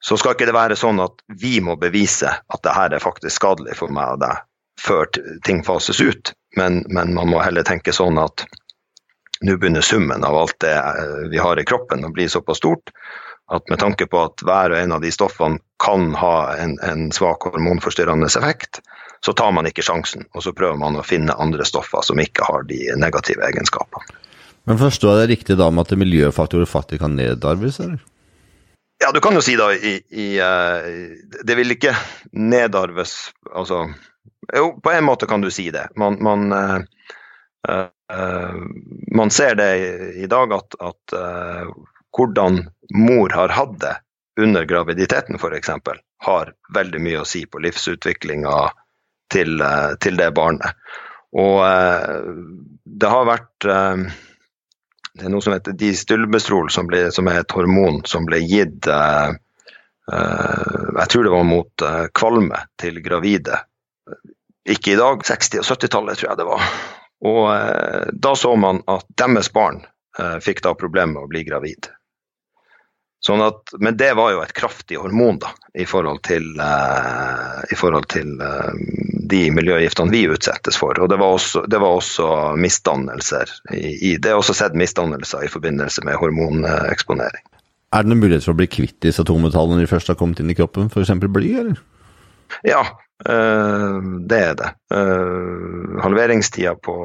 så 0.00 0.16
skal 0.16 0.36
ikke 0.36 0.48
det 0.48 0.56
være 0.56 0.78
sånn 0.80 1.00
at 1.02 1.18
vi 1.40 1.58
må 1.60 1.76
bevise 1.80 2.30
at 2.30 2.62
det 2.64 2.76
her 2.76 2.94
er 2.96 3.02
faktisk 3.04 3.36
skadelig 3.36 3.76
for 3.76 3.92
meg 3.92 4.14
og 4.14 4.22
deg 4.22 4.46
før 4.80 5.10
ting 5.44 5.60
fases 5.66 6.00
ut. 6.00 6.32
Men, 6.56 6.84
men 6.88 7.12
man 7.14 7.28
må 7.28 7.42
heller 7.44 7.66
tenke 7.66 7.92
sånn 7.92 8.18
at 8.18 8.46
nå 9.44 9.56
begynner 9.56 9.84
summen 9.84 10.24
av 10.24 10.36
alt 10.36 10.56
det 10.64 10.72
eh, 10.76 11.28
vi 11.32 11.40
har 11.40 11.60
i 11.60 11.66
kroppen 11.68 12.04
å 12.04 12.12
bli 12.14 12.28
såpass 12.28 12.60
stort 12.62 12.94
at 13.50 13.68
med 13.68 13.80
tanke 13.82 14.06
på 14.06 14.20
at 14.22 14.42
hver 14.46 14.70
og 14.70 14.78
en 14.78 14.94
av 14.94 15.02
de 15.02 15.10
stoffene 15.12 15.58
kan 15.82 16.12
ha 16.14 16.34
en, 16.54 16.76
en 16.86 17.08
svak 17.14 17.48
hormonforstyrrende 17.48 18.28
effekt, 18.30 18.78
så 19.24 19.32
tar 19.36 19.52
man 19.52 19.68
ikke 19.68 19.84
sjansen. 19.84 20.26
Og 20.34 20.44
så 20.44 20.52
prøver 20.56 20.78
man 20.80 20.98
å 20.98 21.06
finne 21.06 21.36
andre 21.36 21.66
stoffer 21.68 22.04
som 22.06 22.20
ikke 22.20 22.46
har 22.48 22.64
de 22.68 22.80
negative 23.00 23.44
egenskapene. 23.48 24.20
Men 24.68 24.78
forstår 24.80 25.16
jeg 25.16 25.20
det 25.20 25.34
riktig 25.34 25.56
da 25.60 25.70
med 25.72 25.88
at 25.88 25.98
miljøfaktorer 25.98 26.68
faktisk 26.68 27.02
kan 27.02 27.16
nedarves, 27.16 27.80
eller? 27.80 28.00
Ja, 29.00 29.12
du 29.12 29.20
kan 29.24 29.34
jo 29.34 29.42
si 29.44 29.54
da 29.56 29.70
i, 29.72 29.94
i, 30.12 30.26
uh, 30.36 30.84
Det 31.40 31.54
vil 31.56 31.72
ikke 31.72 31.94
nedarves 32.36 33.30
Altså 33.48 33.78
Jo, 34.52 34.74
på 34.76 34.92
en 34.92 35.06
måte 35.06 35.24
kan 35.24 35.40
du 35.40 35.48
si 35.48 35.70
det. 35.72 35.86
Man, 35.96 36.18
man, 36.20 36.52
uh, 36.52 36.82
uh, 37.70 38.60
man 39.16 39.32
ser 39.32 39.56
det 39.56 39.70
i, 39.80 39.88
i 40.24 40.28
dag 40.28 40.52
at, 40.52 40.76
at 40.80 41.16
hvordan 42.16 42.64
mor 42.94 43.32
har 43.32 43.54
hatt 43.54 43.76
det 43.80 43.94
under 44.40 44.64
graviditeten 44.64 45.38
f.eks., 45.38 45.70
har 46.24 46.52
veldig 46.74 47.00
mye 47.00 47.20
å 47.22 47.28
si 47.28 47.44
på 47.46 47.62
livsutviklinga 47.62 48.56
til, 49.32 49.60
eh, 49.60 49.92
til, 50.02 50.18
det 50.20 50.30
barnet. 50.36 50.76
Og 51.38 51.62
eh, 51.66 52.32
det 52.84 53.12
har 53.12 53.28
vært 53.28 53.68
eh, 53.68 54.04
det 55.14 55.26
er 55.26 55.32
noe 55.32 55.44
som 55.44 55.54
heter 55.54 55.76
distylbestrol, 55.78 56.70
som, 56.72 56.90
som 57.12 57.30
er 57.30 57.42
et 57.42 57.54
hormon 57.56 58.00
som 58.08 58.26
ble 58.28 58.38
gitt 58.46 58.86
jeg 60.10 61.06
tror 61.12 61.26
det 61.26 61.30
var 61.30 61.44
mot 61.46 61.82
kvalme 62.18 62.56
til 62.80 62.96
gravide. 63.04 63.60
Ikke 64.66 64.94
i 64.94 64.98
dag, 64.98 65.20
60- 65.22 65.60
og 65.60 65.68
70-tallet 65.68 66.18
tror 66.18 66.28
jeg 66.30 66.40
det 66.40 66.46
var. 66.48 66.64
Og 67.30 68.16
da 68.26 68.32
så 68.38 68.54
man 68.58 68.80
at 68.90 69.06
deres 69.22 69.52
barn 69.54 69.84
fikk 70.42 70.64
da 70.66 70.72
problemer 70.78 71.12
med 71.14 71.28
å 71.28 71.30
bli 71.30 71.44
gravid. 71.46 71.92
Sånn 73.20 73.42
at, 73.44 73.74
men 73.84 73.98
det 74.00 74.14
var 74.16 74.30
jo 74.32 74.40
et 74.40 74.54
kraftig 74.56 74.96
hormon 74.96 75.36
da, 75.42 75.50
i 75.76 75.84
forhold 75.88 76.22
til, 76.24 76.46
uh, 76.56 77.60
i 77.68 77.76
forhold 77.76 78.06
til 78.08 78.30
uh, 78.40 78.72
de 79.28 79.42
miljøgiftene 79.52 80.12
vi 80.14 80.22
utsettes 80.32 80.78
for. 80.80 80.96
Og 80.96 81.10
det 81.12 81.18
var 81.20 81.36
også, 81.36 81.66
det 81.68 81.82
var 81.82 81.98
også 81.98 82.28
misdannelser. 82.56 83.52
I, 83.76 83.92
i, 83.92 84.14
det 84.16 84.32
er 84.32 84.40
også 84.40 84.56
sett 84.56 84.78
misdannelser 84.78 85.44
i 85.44 85.52
forbindelse 85.52 86.06
med 86.08 86.16
hormoneksponering. 86.22 87.44
Er 87.92 88.06
det 88.06 88.12
noen 88.12 88.22
mulighet 88.22 88.46
for 88.46 88.54
å 88.54 88.60
bli 88.62 88.70
kvitt 88.72 88.96
disse 89.04 89.26
tungmetallene 89.28 89.76
når 89.76 89.84
de 89.84 89.92
først 89.92 90.14
har 90.14 90.16
kommet 90.16 90.40
inn 90.40 90.54
i 90.54 90.56
kroppen, 90.56 90.88
f.eks. 90.88 91.12
bly? 91.20 91.52
eller? 91.60 91.84
Ja, 92.64 92.86
uh, 93.28 94.00
det 94.32 94.42
er 94.46 94.58
det. 94.62 94.72
halveringstida 96.08 96.72
på, 96.80 96.96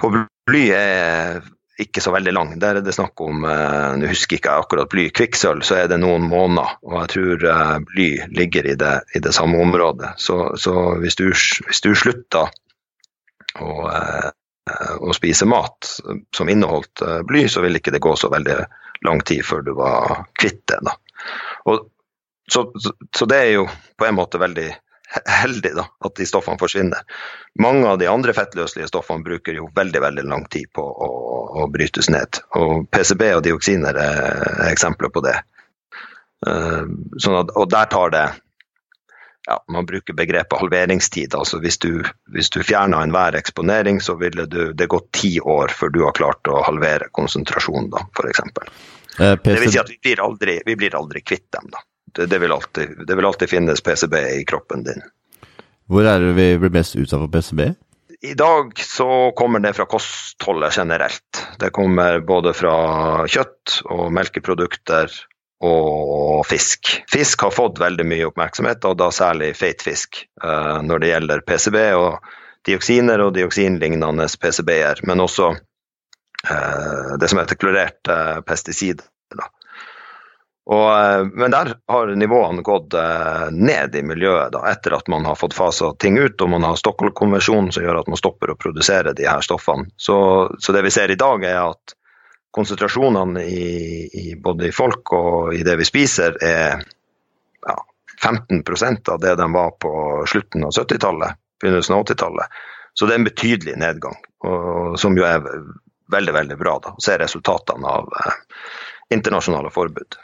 på 0.00 0.14
bly 0.48 0.64
er 0.72 1.44
ikke 1.78 2.02
så 2.02 2.10
veldig 2.10 2.32
lang. 2.34 2.54
Der 2.58 2.78
er 2.78 2.84
det 2.84 2.94
snakk 2.96 3.20
om 3.22 3.44
eh, 3.46 3.92
Nå 4.00 4.08
husker 4.10 4.38
ikke 4.38 4.50
jeg 4.50 4.64
akkurat 4.64 4.90
bly. 4.90 5.04
Kvikksølv 5.14 5.62
så 5.66 5.78
er 5.78 5.90
det 5.90 6.00
noen 6.02 6.26
måneder, 6.30 6.74
og 6.82 6.96
jeg 7.02 7.12
tror 7.14 7.44
eh, 7.52 7.74
bly 7.92 8.08
ligger 8.40 8.66
i 8.66 8.74
det, 8.78 8.94
i 9.14 9.22
det 9.22 9.34
samme 9.36 9.60
området. 9.62 10.14
Så, 10.18 10.40
så 10.58 10.74
hvis, 10.98 11.18
du, 11.20 11.28
hvis, 11.30 11.82
du, 11.84 11.92
slutter 11.98 12.50
å, 13.62 13.70
eh, 13.92 14.30
å, 14.98 15.14
spise 15.16 15.46
mat 15.48 15.92
som 16.34 16.50
inneholdt 16.50 17.04
bly, 17.28 17.46
så 17.48 17.62
vil 17.64 17.78
ikke 17.78 17.94
det 17.94 18.02
gå 18.04 18.16
så 18.18 18.30
veldig 18.32 18.58
lang 19.06 19.22
tid 19.22 19.46
før 19.46 19.62
du 19.62 19.72
var 19.78 20.24
kvitt 20.38 20.64
det. 20.66 20.96
Så, 22.50 22.66
så, 22.82 22.90
så 23.14 23.30
det 23.30 23.38
er 23.38 23.50
jo 23.60 23.68
på 23.98 24.08
en 24.08 24.18
måte 24.18 24.40
veldig 24.42 24.72
heldig 25.08 25.74
da, 25.76 25.84
at 26.04 26.16
de 26.16 26.26
stoffene 26.28 26.60
forsvinner. 26.60 27.04
Mange 27.62 27.86
av 27.88 27.98
de 28.00 28.08
andre 28.10 28.34
fettløselige 28.36 28.90
stoffene 28.90 29.24
bruker 29.24 29.56
jo 29.56 29.70
veldig 29.74 30.02
veldig 30.04 30.24
lang 30.28 30.44
tid 30.52 30.68
på 30.76 30.84
å, 30.84 31.08
å 31.62 31.68
brytes 31.72 32.10
ned. 32.12 32.40
Og 32.60 32.88
PCB 32.92 33.30
og 33.38 33.44
dioksiner 33.46 33.96
er 34.02 34.66
eksempler 34.68 35.12
på 35.14 35.24
det. 35.24 35.38
Uh, 36.46 36.84
sånn 37.18 37.40
at, 37.40 37.56
og 37.58 37.66
der 37.72 37.88
tar 37.90 38.12
det 38.14 38.26
ja, 39.48 39.56
Man 39.74 39.88
bruker 39.88 40.14
begrepet 40.14 40.60
halveringstid. 40.60 41.34
altså 41.34 41.58
Hvis 41.64 41.80
du, 41.82 42.04
hvis 42.34 42.52
du 42.52 42.60
fjerner 42.62 43.00
enhver 43.02 43.34
eksponering, 43.38 43.98
så 44.04 44.14
ville 44.20 44.44
du, 44.46 44.74
det 44.76 44.90
gått 44.92 45.08
ti 45.16 45.38
år 45.40 45.72
før 45.74 45.94
du 45.94 46.02
har 46.04 46.14
klart 46.14 46.52
å 46.52 46.60
halvere 46.66 47.08
konsentrasjonen, 47.16 47.88
da, 47.94 48.04
f.eks. 48.12 48.44
Eh, 49.18 49.34
det 49.42 49.60
vil 49.64 49.72
si 49.72 49.80
at 49.80 49.88
vi 49.90 49.98
blir 50.04 50.20
aldri, 50.22 50.60
vi 50.66 50.76
blir 50.76 50.94
aldri 51.00 51.24
kvitt 51.24 51.48
dem. 51.56 51.72
da 51.72 51.80
det, 52.14 52.26
det, 52.26 52.38
vil 52.38 52.52
alltid, 52.52 53.06
det, 53.06 53.14
vil 53.14 53.26
alltid, 53.26 53.50
finnes 53.50 53.80
PCB 53.80 54.14
i 54.40 54.44
kroppen 54.48 54.84
din. 54.84 55.02
Hvor 55.88 56.04
er 56.04 56.20
det 56.20 56.34
vi 56.36 56.48
blir 56.60 56.72
mest 56.72 56.96
utsatt 56.96 57.22
for 57.22 57.32
PCB? 57.32 57.70
I 58.20 58.34
dag 58.34 58.72
så 58.82 59.32
kommer 59.36 59.62
det 59.62 59.72
fra 59.72 59.86
kostholdet 59.86 60.76
generelt. 60.76 61.46
Det 61.58 61.70
kommer 61.70 62.20
både 62.20 62.52
fra 62.56 62.74
kjøtt 63.30 63.78
og 63.86 64.08
melkeprodukter 64.12 65.12
og 65.62 66.46
fisk. 66.46 66.90
Fisk 67.10 67.46
har 67.46 67.54
fått 67.54 67.78
veldig 67.78 68.06
mye 68.06 68.26
oppmerksomhet, 68.26 68.84
og 68.84 68.98
da 68.98 69.10
særlig 69.14 69.52
feit 69.58 69.82
fisk, 69.82 70.24
uh, 70.44 70.78
når 70.82 71.02
det 71.02 71.12
gjelder 71.12 71.44
PCB 71.46 71.78
og 71.98 72.28
dioksiner 72.66 73.22
og 73.22 73.32
dioksinlignende 73.38 74.26
PCB-er, 74.42 75.02
men 75.06 75.22
også 75.22 75.52
uh, 75.54 77.14
det 77.18 77.30
som 77.30 77.42
heter 77.42 77.58
klorerte 77.58 78.18
pesticider. 78.46 79.06
pesticid. 79.06 79.06
Og, 80.68 80.88
eh, 81.00 81.24
men 81.32 81.50
der 81.50 81.70
har 81.88 82.10
nivåene 82.20 82.62
gått 82.62 82.94
eh, 82.94 83.46
ned 83.50 83.94
i 83.96 84.02
miljøet 84.04 84.52
da, 84.52 84.66
etter 84.68 84.98
at 84.98 85.08
man 85.08 85.24
har 85.24 85.38
fått 85.40 85.56
fasa 85.56 85.94
ting 85.96 86.18
ut 86.20 86.40
og 86.44 86.50
man 86.52 86.66
har 86.68 86.76
Stockholm-konvensjonen 86.76 87.72
som 87.72 87.86
gjør 87.86 88.02
at 88.02 88.10
man 88.12 88.20
stopper 88.20 88.52
å 88.52 88.58
produsere 88.60 89.14
de 89.16 89.24
her 89.24 89.40
stoffene. 89.44 89.88
Så, 89.96 90.18
så 90.60 90.76
det 90.76 90.84
vi 90.84 90.92
ser 90.92 91.14
i 91.14 91.16
dag 91.20 91.46
er 91.48 91.62
at 91.62 91.96
konsentrasjonene 92.52 93.46
i, 93.48 93.64
i, 94.12 94.26
både 94.36 94.68
i 94.68 94.74
folk 94.74 95.12
og 95.16 95.56
i 95.56 95.64
det 95.64 95.78
vi 95.80 95.88
spiser 95.88 96.36
er 96.44 96.84
ja, 97.64 97.78
15% 98.20 99.08
av 99.14 99.24
det 99.24 99.34
de 99.40 99.48
var 99.52 99.72
på 99.80 99.92
slutten 100.28 100.68
av 100.68 100.76
70-tallet, 100.76 101.40
begynnelsen 101.62 101.96
av 101.96 102.04
80-tallet. 102.04 102.60
Så 102.92 103.06
det 103.06 103.14
er 103.14 103.22
en 103.22 103.28
betydelig 103.28 103.76
nedgang, 103.80 104.16
og, 104.44 104.98
som 105.00 105.16
jo 105.16 105.24
er 105.24 105.44
veldig 106.12 106.34
veldig 106.34 106.56
bra. 106.60 106.78
da, 106.84 106.92
Å 106.92 107.04
se 107.04 107.16
resultatene 107.20 107.88
av 107.88 108.08
eh, 108.20 108.40
internasjonale 109.16 109.70
forbud. 109.72 110.18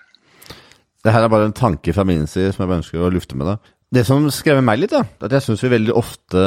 Det 1.05 1.13
her 1.13 1.27
er 1.27 1.33
bare 1.33 1.51
en 1.51 1.57
tanke 1.57 1.93
fra 1.93 2.07
min 2.09 2.27
side 2.31 2.55
som 2.55 2.65
jeg 2.65 2.81
ønsker 2.81 3.03
å 3.05 3.13
lufte 3.13 3.37
med 3.37 3.51
deg. 3.53 3.73
Det 3.95 4.07
som 4.09 4.25
skremmer 4.33 4.65
meg 4.65 4.81
litt, 4.81 4.95
da, 4.95 5.05
at 5.23 5.33
jeg 5.37 5.45
syns 5.45 5.63
vi 5.63 5.75
veldig 5.77 5.95
ofte 5.95 6.45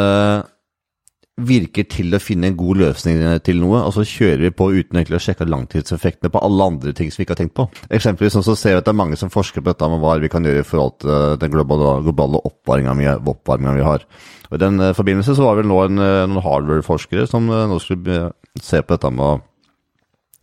virker 1.37 1.85
til 1.85 2.15
å 2.17 2.19
finne 2.21 2.49
en 2.49 2.55
god 2.57 2.79
løsning 2.81 3.19
til 3.45 3.59
noe, 3.61 3.83
og 3.85 3.93
så 3.93 4.01
kjører 4.09 4.47
vi 4.47 4.49
på 4.57 4.71
uten 4.73 4.97
egentlig 4.97 5.19
å 5.19 5.21
sjekke 5.21 5.45
langtidseffektene 5.45 6.31
på 6.33 6.41
alle 6.41 6.65
andre 6.71 6.93
ting 6.97 7.11
som 7.13 7.21
vi 7.21 7.27
ikke 7.27 7.35
har 7.35 7.41
tenkt 7.43 7.55
på. 7.59 7.67
Eksempelvis 7.93 8.33
sånn 8.33 8.45
så 8.47 8.55
ser 8.57 8.73
vi 8.73 8.79
at 8.81 8.87
det 8.87 8.93
er 8.95 8.97
mange 9.03 9.19
som 9.21 9.29
forsker 9.33 9.61
på 9.61 9.69
dette 9.69 9.89
med 9.91 10.01
hva 10.01 10.15
vi 10.23 10.31
kan 10.33 10.47
gjøre 10.47 10.63
i 10.63 10.65
forhold 10.65 10.97
til 11.03 11.37
den 11.43 11.53
globale, 11.53 11.93
globale 12.07 12.41
oppvarminga 12.49 13.75
vi, 13.77 13.85
har. 13.85 14.07
Og 14.49 14.57
I 14.57 14.63
den 14.65 14.81
uh, 14.81 14.95
forbindelse 14.97 15.37
så 15.37 15.45
var 15.45 15.61
vel 15.61 15.69
nå 15.69 15.77
en, 15.83 16.01
uh, 16.01 16.25
noen 16.25 16.41
Harvard-forskere 16.41 17.29
som 17.29 17.45
nå 17.45 17.77
skulle 17.85 18.31
se 18.57 18.81
på 18.81 18.97
dette 18.97 19.13
med 19.13 19.45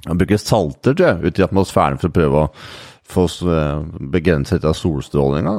å 0.05 0.19
bruke 0.21 0.39
salter 0.39 0.95
tror 0.95 1.09
jeg, 1.09 1.33
ut 1.33 1.41
i 1.41 1.47
atmosfæren 1.49 1.99
for 1.99 2.13
å 2.13 2.15
prøve 2.15 2.45
å 2.45 2.51
få 3.09 3.27
eh, 3.53 3.85
begrenset 4.13 4.65
av 4.65 4.77
solstrålinga. 4.79 5.55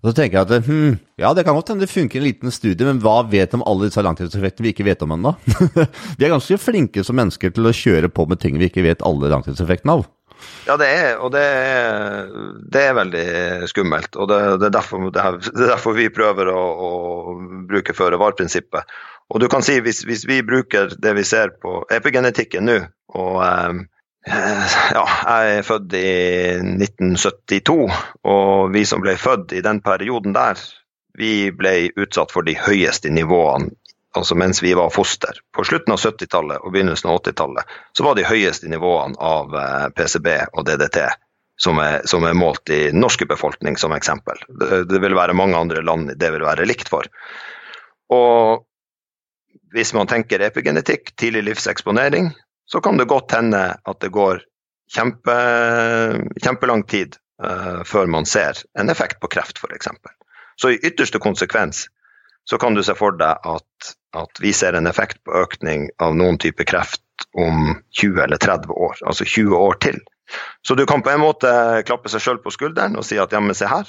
Og 0.00 0.08
så 0.08 0.14
tenker 0.16 0.38
jeg 0.38 0.46
at 0.46 0.68
hm, 0.68 0.94
ja, 1.20 1.32
det 1.36 1.44
kan 1.44 1.56
godt 1.56 1.74
hende 1.74 1.84
det 1.84 1.92
funker 1.92 2.20
en 2.20 2.24
liten 2.24 2.54
studie, 2.54 2.86
men 2.88 3.02
hva 3.04 3.18
vet 3.28 3.52
om 3.56 3.64
alle 3.68 3.90
disse 3.90 4.04
langtidseffektene 4.04 4.68
vi 4.68 4.72
ikke 4.72 4.86
vet 4.86 5.04
om 5.04 5.12
ennå? 5.16 5.34
vi 6.16 6.24
er 6.24 6.32
ganske 6.32 6.56
flinke 6.60 7.04
som 7.04 7.18
mennesker 7.20 7.52
til 7.52 7.68
å 7.68 7.74
kjøre 7.76 8.08
på 8.08 8.24
med 8.30 8.40
ting 8.40 8.56
vi 8.60 8.70
ikke 8.70 8.86
vet 8.86 9.04
alle 9.04 9.28
langtidseffektene 9.32 9.98
av. 9.98 10.08
Ja, 10.64 10.78
det 10.80 10.86
er, 10.88 11.10
og 11.20 11.34
det 11.34 11.42
er, 11.44 12.30
det 12.72 12.84
er 12.86 12.96
veldig 12.96 13.26
skummelt. 13.68 14.16
og 14.16 14.30
Det, 14.30 14.38
det, 14.62 14.70
er, 14.70 14.76
derfor, 14.78 15.04
det 15.12 15.20
er, 15.20 15.36
derfor, 15.68 15.92
vi 15.98 16.08
prøver 16.08 16.48
å, 16.48 16.60
å 16.88 16.90
bruke 17.68 17.92
føre-var-prinsippet. 17.92 18.96
Og 19.30 19.44
du 19.44 19.50
kan 19.52 19.60
si, 19.62 19.76
hvis, 19.84 20.00
hvis, 20.08 20.24
vi 20.26 20.40
bruker 20.42 20.96
det 20.96 21.12
vi 21.18 21.26
ser 21.28 21.52
på 21.60 21.82
epigenetikken 21.92 22.66
nå, 22.66 22.78
og 23.20 23.36
Eh, 23.44 23.72
ja, 24.26 25.04
jeg 25.04 25.56
er 25.56 25.64
født 25.64 25.94
i 25.96 26.08
1972, 26.60 27.78
og 28.28 28.74
vi 28.74 28.84
som 28.88 29.00
ble 29.04 29.16
født 29.20 29.54
i 29.56 29.62
den 29.64 29.80
perioden 29.84 30.36
der, 30.36 30.60
vi 31.18 31.50
ble 31.56 31.90
utsatt 31.98 32.32
for 32.32 32.46
de 32.46 32.54
høyeste 32.58 33.10
nivåene 33.12 33.72
altså 34.16 34.34
mens 34.34 34.62
vi 34.62 34.74
var 34.74 34.90
foster. 34.90 35.38
På 35.54 35.64
slutten 35.64 35.94
av 35.94 36.00
70-tallet 36.02 36.64
og 36.64 36.72
begynnelsen 36.74 37.10
av 37.10 37.20
80-tallet 37.20 37.74
så 37.94 38.06
var 38.06 38.16
de 38.18 38.26
høyeste 38.26 38.70
nivåene 38.70 39.18
av 39.22 39.54
eh, 39.54 39.86
PCB 39.94 40.32
og 40.50 40.64
DDT 40.66 40.98
som 41.60 41.78
er, 41.78 42.00
som 42.08 42.24
er 42.24 42.34
målt 42.34 42.72
i 42.72 42.88
norske 42.96 43.26
befolkning, 43.28 43.76
som 43.76 43.92
eksempel. 43.92 44.38
Det, 44.48 44.84
det 44.88 45.00
vil 45.02 45.14
være 45.14 45.36
mange 45.36 45.58
andre 45.58 45.82
land 45.84 46.14
det 46.18 46.32
vil 46.32 46.46
være 46.46 46.66
likt 46.68 46.88
for. 46.88 47.06
Og 48.10 48.64
hvis 49.74 49.92
man 49.94 50.08
tenker 50.10 50.42
epigenetikk, 50.42 51.12
tidlig 51.20 51.44
livseksponering, 51.50 52.32
så 52.72 52.80
kan 52.80 52.96
det 52.96 53.08
godt 53.10 53.32
hende 53.34 53.62
at 53.74 54.00
det 54.00 54.12
går 54.14 54.42
kjempe, 54.94 55.36
kjempelang 56.42 56.84
tid 56.90 57.16
uh, 57.42 57.82
før 57.86 58.10
man 58.10 58.26
ser 58.26 58.58
en 58.78 58.90
effekt 58.90 59.20
på 59.20 59.30
kreft, 59.32 59.58
f.eks. 59.58 59.88
Så 60.60 60.74
i 60.74 60.80
ytterste 60.82 61.18
konsekvens 61.18 61.86
så 62.50 62.58
kan 62.58 62.74
du 62.74 62.82
se 62.82 62.94
for 62.98 63.16
deg 63.18 63.46
at, 63.46 63.92
at, 64.16 64.40
vi 64.42 64.52
ser 64.56 64.74
en 64.74 64.88
effekt 64.90 65.20
på 65.24 65.34
økning 65.42 65.88
av 66.02 66.16
noen 66.18 66.38
type 66.40 66.64
kreft 66.66 67.02
om 67.38 67.76
20 68.00 68.22
eller 68.24 68.40
30 68.40 68.72
år, 68.72 68.96
altså 69.06 69.24
20 69.24 69.56
år 69.56 69.78
til. 69.84 70.00
Så 70.66 70.74
du 70.74 70.86
kan 70.86 71.02
på 71.02 71.12
en 71.12 71.22
måte 71.22 71.50
klappe 71.86 72.10
seg 72.10 72.22
sjøl 72.22 72.40
på 72.42 72.52
skulderen 72.54 72.96
og 72.98 73.06
si 73.06 73.18
at 73.18 73.32
ja, 73.34 73.42
men 73.42 73.56
se 73.58 73.68
her, 73.70 73.88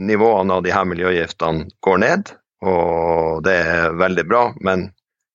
nivåene 0.00 0.58
av 0.58 0.64
de 0.64 0.72
her 0.74 0.88
miljøgiftene 0.88 1.68
går 1.84 2.02
ned, 2.02 2.34
og 2.64 3.44
det 3.44 3.56
er 3.62 3.96
veldig 4.00 4.24
bra, 4.28 4.44
men 4.64 4.88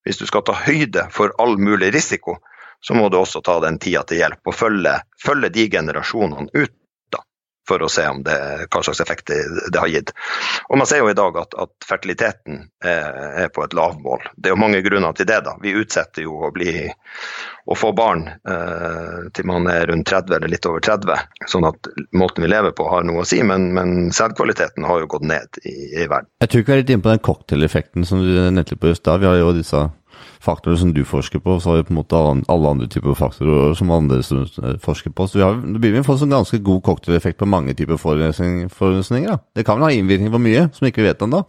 hvis 0.08 0.20
du 0.22 0.26
skal 0.26 0.44
ta 0.46 0.56
høyde 0.58 1.06
for 1.14 1.34
all 1.42 1.58
mulig 1.62 1.92
risiko, 1.94 2.40
så 2.82 2.96
må 2.96 3.10
du 3.10 3.20
også 3.20 3.42
ta 3.46 3.60
den 3.64 3.80
tida 3.82 4.06
til 4.08 4.22
hjelp 4.22 4.52
og 4.52 4.56
følge, 4.56 4.96
følge 5.24 5.52
de 5.56 5.70
generasjonene 5.72 6.52
ut 6.54 6.76
for 7.70 7.86
å 7.86 7.90
se 7.92 8.06
det, 8.26 8.38
hva 8.72 8.82
slags 8.84 9.02
effekt 9.04 9.30
det, 9.30 9.40
det, 9.70 9.80
har 9.80 9.92
gitt. 9.92 10.14
Og 10.70 10.80
Man 10.82 10.90
ser 10.90 11.04
jo 11.04 11.12
i 11.12 11.18
dag 11.18 11.38
at, 11.38 11.56
at 11.66 11.88
fertiliteten 11.88 12.64
er, 12.82 13.20
er, 13.44 13.50
på 13.54 13.64
et 13.66 13.76
lavmål. 13.78 14.26
Det 14.36 14.50
er 14.50 14.56
jo 14.56 14.62
mange 14.64 14.82
grunner 14.86 15.14
til 15.18 15.30
det. 15.30 15.42
da. 15.46 15.56
Vi 15.62 15.76
utsetter 15.78 16.26
jo 16.26 16.40
å, 16.48 16.52
bli, 16.56 16.88
å 17.70 17.78
få 17.78 17.92
barn 17.98 18.26
eh, 18.30 19.30
til 19.36 19.50
man 19.50 19.70
er 19.72 19.86
rundt 19.92 20.10
30 20.10 20.40
eller 20.40 20.54
litt 20.56 20.66
over 20.70 20.84
30, 20.86 21.46
sånn 21.52 21.70
at 21.70 21.92
måten 22.18 22.46
vi 22.46 22.52
lever 22.52 22.74
på 22.78 22.90
har 22.90 23.06
noe 23.08 23.24
å 23.24 23.30
si, 23.30 23.42
men, 23.46 23.70
men 23.78 24.10
sædkvaliteten 24.16 24.88
har 24.90 25.04
jo 25.04 25.12
gått 25.14 25.30
ned 25.30 25.62
i, 25.64 25.76
i 25.94 26.08
verden. 26.08 26.32
Jeg 26.42 26.52
tror 26.52 26.64
ikke 26.64 26.74
vi 26.74 26.78
er 26.78 26.84
litt 26.84 26.96
inne 26.96 27.06
på 27.06 27.14
den 27.14 27.26
cocktaileffekten 27.30 28.10
som 28.10 28.26
du 28.26 28.34
nevnte 28.40 28.80
på 28.80 28.90
i 28.90 28.98
stad. 28.98 29.22
Vi 29.22 29.30
har 29.30 29.38
jo 29.42 29.54
disse 29.58 29.86
faktorer 30.44 30.76
som 30.80 30.94
du 30.94 31.02
forsker 31.06 31.42
på, 31.44 31.58
så 31.60 31.70
har 31.70 31.82
vi 31.82 31.88
på 31.90 31.94
en 31.94 32.00
måte 32.00 32.20
alle 32.20 32.72
andre 32.72 32.88
typer 32.92 33.18
faktorer 33.18 33.74
som 33.76 33.92
andre 33.92 34.22
eh, 34.24 34.78
forsker 34.84 35.12
på. 35.12 35.28
Så 35.28 35.40
vi 35.40 35.44
har, 35.44 35.60
det 35.60 35.82
begynner 35.82 36.00
vi 36.00 36.06
å 36.06 36.08
få 36.08 36.18
en 36.24 36.38
ganske 36.38 36.62
god 36.64 36.82
cocktaileffekt 36.88 37.40
på 37.42 37.50
mange 37.50 37.76
typer 37.76 38.00
forurensninger. 38.00 39.40
Det 39.56 39.68
kan 39.68 39.80
vel 39.80 39.90
ha 39.90 39.94
innvirkning 39.96 40.32
på 40.32 40.42
mye 40.42 40.70
som 40.72 40.88
vi 40.88 40.94
ikke 40.94 41.08
vet 41.08 41.28
ennå? 41.28 41.44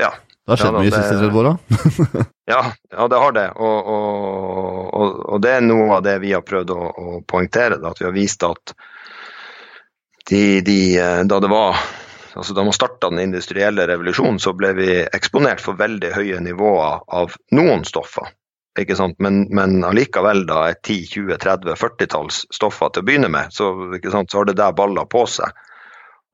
Ja. 0.00 0.14
Det 0.40 0.56
har 0.56 0.62
skjedd 0.62 0.72
ja, 0.72 0.80
mye 0.80 0.90
de 0.90 0.96
siste 0.96 1.18
30 1.20 1.40
åra? 1.42 1.52
ja, 2.52 2.62
ja, 2.96 3.08
det 3.12 3.18
har 3.22 3.34
det. 3.36 3.48
Og, 3.60 3.90
og, 3.94 4.78
og, 4.96 5.18
og 5.34 5.42
det 5.44 5.52
er 5.58 5.66
noe 5.66 6.00
av 6.00 6.06
det 6.06 6.16
vi 6.24 6.32
har 6.34 6.46
prøvd 6.46 6.72
å, 6.74 6.80
å 6.88 7.20
poengtere. 7.28 7.78
Da, 7.82 7.92
at 7.92 8.00
vi 8.00 8.08
har 8.08 8.16
vist 8.16 8.46
at 8.48 8.74
de, 10.30 10.42
de, 10.64 10.80
da 11.28 11.38
det 11.42 11.50
var 11.52 11.78
altså 12.34 12.54
Da 12.54 12.64
man 12.66 12.76
starta 12.76 13.10
den 13.10 13.22
industrielle 13.22 13.86
revolusjonen, 13.90 14.38
så 14.42 14.52
ble 14.56 14.74
vi 14.78 14.90
eksponert 15.02 15.62
for 15.62 15.78
veldig 15.80 16.12
høye 16.14 16.42
nivåer 16.44 17.00
av 17.06 17.34
noen 17.56 17.86
stoffer. 17.88 18.30
Ikke 18.78 18.96
sant? 18.96 19.16
Men, 19.18 19.42
men 19.54 19.80
allikevel 19.84 20.44
da 20.48 20.68
er 20.70 20.78
10-20-30-40-talls 20.78 22.44
stoffer 22.54 22.92
til 22.94 23.02
å 23.02 23.08
begynne 23.08 23.32
med, 23.32 23.50
så, 23.52 23.72
så 24.06 24.38
har 24.38 24.46
det 24.48 24.60
der 24.60 24.76
balla 24.76 25.04
på 25.10 25.24
seg. 25.28 25.50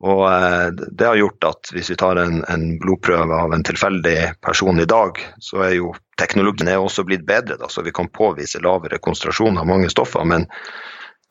Og 0.05 0.27
eh, 0.29 0.69
Det 0.77 1.07
har 1.09 1.17
gjort 1.17 1.45
at 1.49 1.71
hvis 1.73 1.91
vi 1.91 1.97
tar 1.97 2.21
en, 2.21 2.43
en, 2.53 2.67
blodprøve 2.83 3.39
av 3.41 3.55
en 3.57 3.65
tilfeldig 3.65 4.19
person 4.45 4.81
i 4.81 4.89
dag, 4.89 5.21
så 5.41 5.65
er 5.65 5.79
jo 5.79 5.95
teknologien 6.21 6.69
er 6.69 6.83
også 6.83 7.07
blitt 7.09 7.25
bedre, 7.29 7.57
da, 7.61 7.71
så 7.73 7.85
vi 7.85 7.95
kan 7.97 8.13
påvise 8.13 8.61
lavere 8.65 9.01
konsentrasjon 9.01 9.57
av 9.61 9.69
mange 9.69 9.89
stoffer. 9.93 10.25
Men 10.29 10.45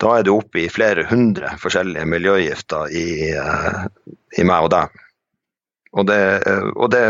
da 0.02 0.18
er 0.18 0.28
det 0.28 0.34
oppe 0.34 0.66
i 0.66 0.72
flere 0.72 1.06
hundre 1.10 1.54
forskjellige 1.62 2.08
miljøgifter 2.10 2.92
i, 2.92 3.08
eh, 3.32 3.86
i 4.40 4.48
meg 4.48 4.68
og 4.68 4.74
deg. 4.74 5.02
Og, 5.96 6.06
det, 6.10 6.22
eh, 6.44 6.68
og 6.76 6.92
det, 6.92 7.04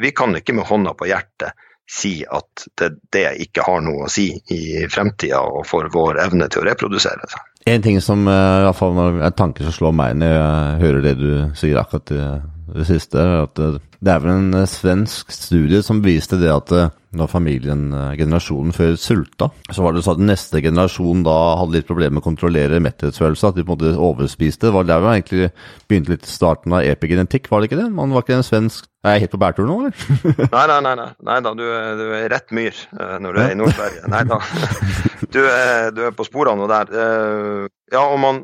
vi 0.00 0.12
kan 0.16 0.36
ikke 0.36 0.56
med 0.56 0.68
hånda 0.68 0.94
på 0.96 1.08
hjertet 1.10 1.52
si 1.90 2.22
at 2.24 2.64
det, 2.80 2.94
det 3.12 3.26
ikke 3.44 3.64
har 3.66 3.82
noe 3.84 4.06
å 4.06 4.12
si 4.12 4.30
i 4.54 4.86
fremtida 4.88 5.42
og 5.44 5.66
for 5.68 5.90
vår 5.92 6.22
evne 6.22 6.48
til 6.48 6.62
å 6.62 6.68
reprodusere 6.70 7.28
seg. 7.28 7.50
En 7.68 7.84
ting 7.84 8.00
som 8.04 8.24
uh, 8.28 8.60
i 8.60 8.64
hvert 8.64 8.78
fall 8.78 9.00
er 9.02 9.20
en 9.28 9.36
tanke 9.36 9.64
som 9.66 9.72
slår 9.72 9.92
meg 9.96 10.16
når 10.20 10.32
jeg 10.32 10.80
hører 10.80 11.04
det 11.04 11.14
du 11.20 11.28
sier 11.56 11.80
akkurat 11.80 12.08
det, 12.08 12.28
det 12.72 12.88
siste, 12.88 13.20
er 13.20 13.44
at 13.44 13.60
det 14.04 14.12
er 14.12 14.20
vel 14.22 14.34
en 14.34 14.60
uh, 14.60 14.68
svensk 14.68 15.32
studie 15.34 15.80
som 15.84 16.02
viste 16.04 16.38
det 16.40 16.52
at 16.52 16.74
når 17.14 17.28
familien, 17.30 17.82
generasjonen 18.18 18.74
før 18.74 18.96
sulta, 18.98 19.46
så 19.70 19.84
var 19.84 19.94
det 19.94 20.00
sånn 20.02 20.16
at 20.18 20.30
neste 20.32 20.58
generasjon 20.64 21.20
da 21.22 21.34
hadde 21.60 21.76
litt 21.76 21.86
problemer 21.86 22.16
med 22.16 22.24
å 22.24 22.26
kontrollere 22.26 22.80
metthetsfølelse, 22.82 23.52
at 23.52 23.54
de 23.54 23.62
på 23.62 23.76
en 23.76 23.76
måte 23.76 23.92
overspiste. 24.02 24.66
Det 24.66 24.72
var 24.74 24.88
der 24.88 25.04
vi 25.04 25.12
egentlig 25.12 25.50
begynte 25.86 26.10
litt 26.16 26.26
starten 26.26 26.74
av 26.74 26.88
epigenetikk, 26.90 27.46
var 27.52 27.62
det 27.62 27.70
ikke 27.70 27.78
det? 27.84 27.86
Man 27.94 28.10
var 28.10 28.26
ikke 28.26 28.40
en 28.40 28.48
svensk 28.48 28.90
Er 29.06 29.14
jeg 29.14 29.26
helt 29.26 29.34
på 29.36 29.42
bærtur 29.44 29.70
nå, 29.70 29.78
eller? 29.84 30.04
nei, 30.56 30.66
nei, 30.72 30.80
nei, 30.88 30.96
nei, 30.98 31.08
nei 31.30 31.38
da, 31.46 31.54
du, 31.54 31.64
du 32.00 32.04
er 32.18 32.26
rett 32.34 32.50
myr 32.56 32.82
når 33.22 33.36
du 33.36 33.42
er 33.44 33.54
i 33.54 33.58
Nord-Sverige. 33.62 34.10
Nei 34.10 34.26
da. 34.26 34.42
Du 35.34 35.40
er, 35.42 35.90
du 35.94 36.04
er 36.06 36.14
på 36.14 36.26
sporene 36.26 36.68
der. 36.70 36.90
Eh, 36.94 37.66
ja, 37.94 38.04
og 38.04 38.18
man, 38.22 38.40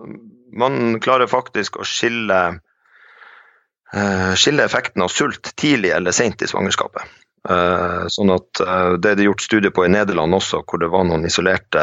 man 0.57 0.99
klarer 1.03 1.31
faktisk 1.31 1.79
å 1.81 1.87
skille, 1.87 2.39
eh, 2.51 2.59
skille 4.39 4.65
effekten 4.65 5.03
av 5.03 5.11
sult 5.11 5.51
tidlig 5.59 5.91
eller 5.97 6.15
sent 6.15 6.45
i 6.45 6.49
svangerskapet. 6.51 7.09
Uh, 7.49 8.05
sånn 8.13 8.29
at 8.35 8.61
uh, 8.61 8.99
Det 9.01 9.15
er 9.15 9.15
det 9.17 9.25
gjort 9.25 9.41
studier 9.41 9.73
på 9.73 9.87
i 9.87 9.89
Nederland 9.89 10.37
også, 10.37 10.59
hvor 10.69 10.83
det 10.83 10.91
var 10.93 11.07
noen 11.09 11.25
isolerte 11.25 11.81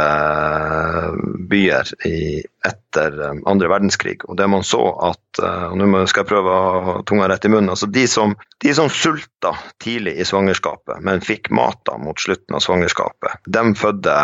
byer 1.50 1.90
etter 2.06 3.18
andre 3.26 3.72
verdenskrig. 3.72 4.20
og 4.28 4.38
det 4.38 4.46
man 4.54 4.62
så 4.68 4.84
at, 5.08 5.42
og 5.42 5.78
Nå 5.80 6.04
skal 6.06 6.22
jeg 6.22 6.30
prøve 6.30 6.54
å 6.54 6.82
ha 6.86 6.96
tunga 7.10 7.30
rett 7.32 7.48
i 7.50 7.50
munnen. 7.50 7.72
altså 7.74 7.90
De 7.90 8.06
som, 8.12 8.36
de 8.62 8.74
som 8.78 8.90
sulta 8.90 9.56
tidlig 9.82 10.20
i 10.22 10.28
svangerskapet, 10.30 11.02
men 11.02 11.26
fikk 11.26 11.50
mata 11.50 11.98
mot 11.98 12.22
slutten 12.22 12.58
av 12.58 12.62
svangerskapet, 12.62 13.42
de 13.48 13.64
fødte 13.80 14.18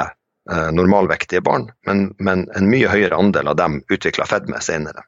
normalvektige 0.76 1.42
barn, 1.42 1.70
men, 1.88 2.10
men, 2.20 2.46
en 2.54 2.70
mye 2.70 2.92
høyere 2.92 3.16
andel 3.16 3.54
av 3.54 3.58
dem 3.58 3.80
utvikla 3.90 4.28
fedme 4.30 4.60
senere. 4.62 5.08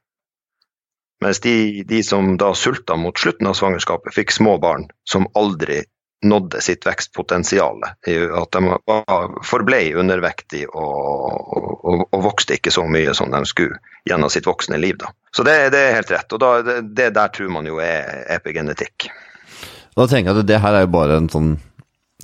Mens 1.23 1.39
de, 1.39 1.83
de, 1.87 2.03
som 2.03 2.35
da 2.37 2.53
sulta 2.53 2.97
mot 2.99 3.17
slutten 3.17 3.47
av 3.47 3.55
svangerskapet, 3.55 4.13
fikk 4.13 4.33
små 4.35 4.57
barn 4.61 4.89
som 5.07 5.27
aldri 5.33 5.83
nådde 6.25 6.61
sitt 6.61 6.85
vekstpotensial. 6.85 7.83
At 7.85 8.51
de 8.51 8.73
forble 9.45 9.81
undervektige 9.99 10.67
og, 10.67 11.53
og, 11.85 12.07
og, 12.09 12.19
vokste 12.23 12.57
ikke 12.57 12.73
så 12.73 12.85
mye 12.89 13.13
som 13.17 13.31
de 13.31 13.43
skulle 13.47 13.79
gjennom 14.09 14.31
sitt 14.33 14.47
voksne 14.49 14.79
liv. 14.81 14.97
Da. 15.01 15.11
Så 15.35 15.45
det, 15.47 15.55
det, 15.75 15.81
er 15.81 15.99
helt 15.99 16.11
rett. 16.11 16.33
og 16.33 16.41
da, 16.41 16.51
det, 16.65 16.79
det, 16.97 17.11
der 17.15 17.31
tror 17.35 17.53
man 17.53 17.69
jo 17.69 17.79
er 17.83 18.25
epigenetikk. 18.35 19.09
Da 19.95 20.07
tenker 20.11 20.33
jeg 20.33 20.43
at 20.43 20.49
det 20.49 20.61
her 20.63 20.75
er 20.75 20.85
jo 20.85 20.93
bare 20.97 21.21
en 21.21 21.31
sånn 21.31 21.55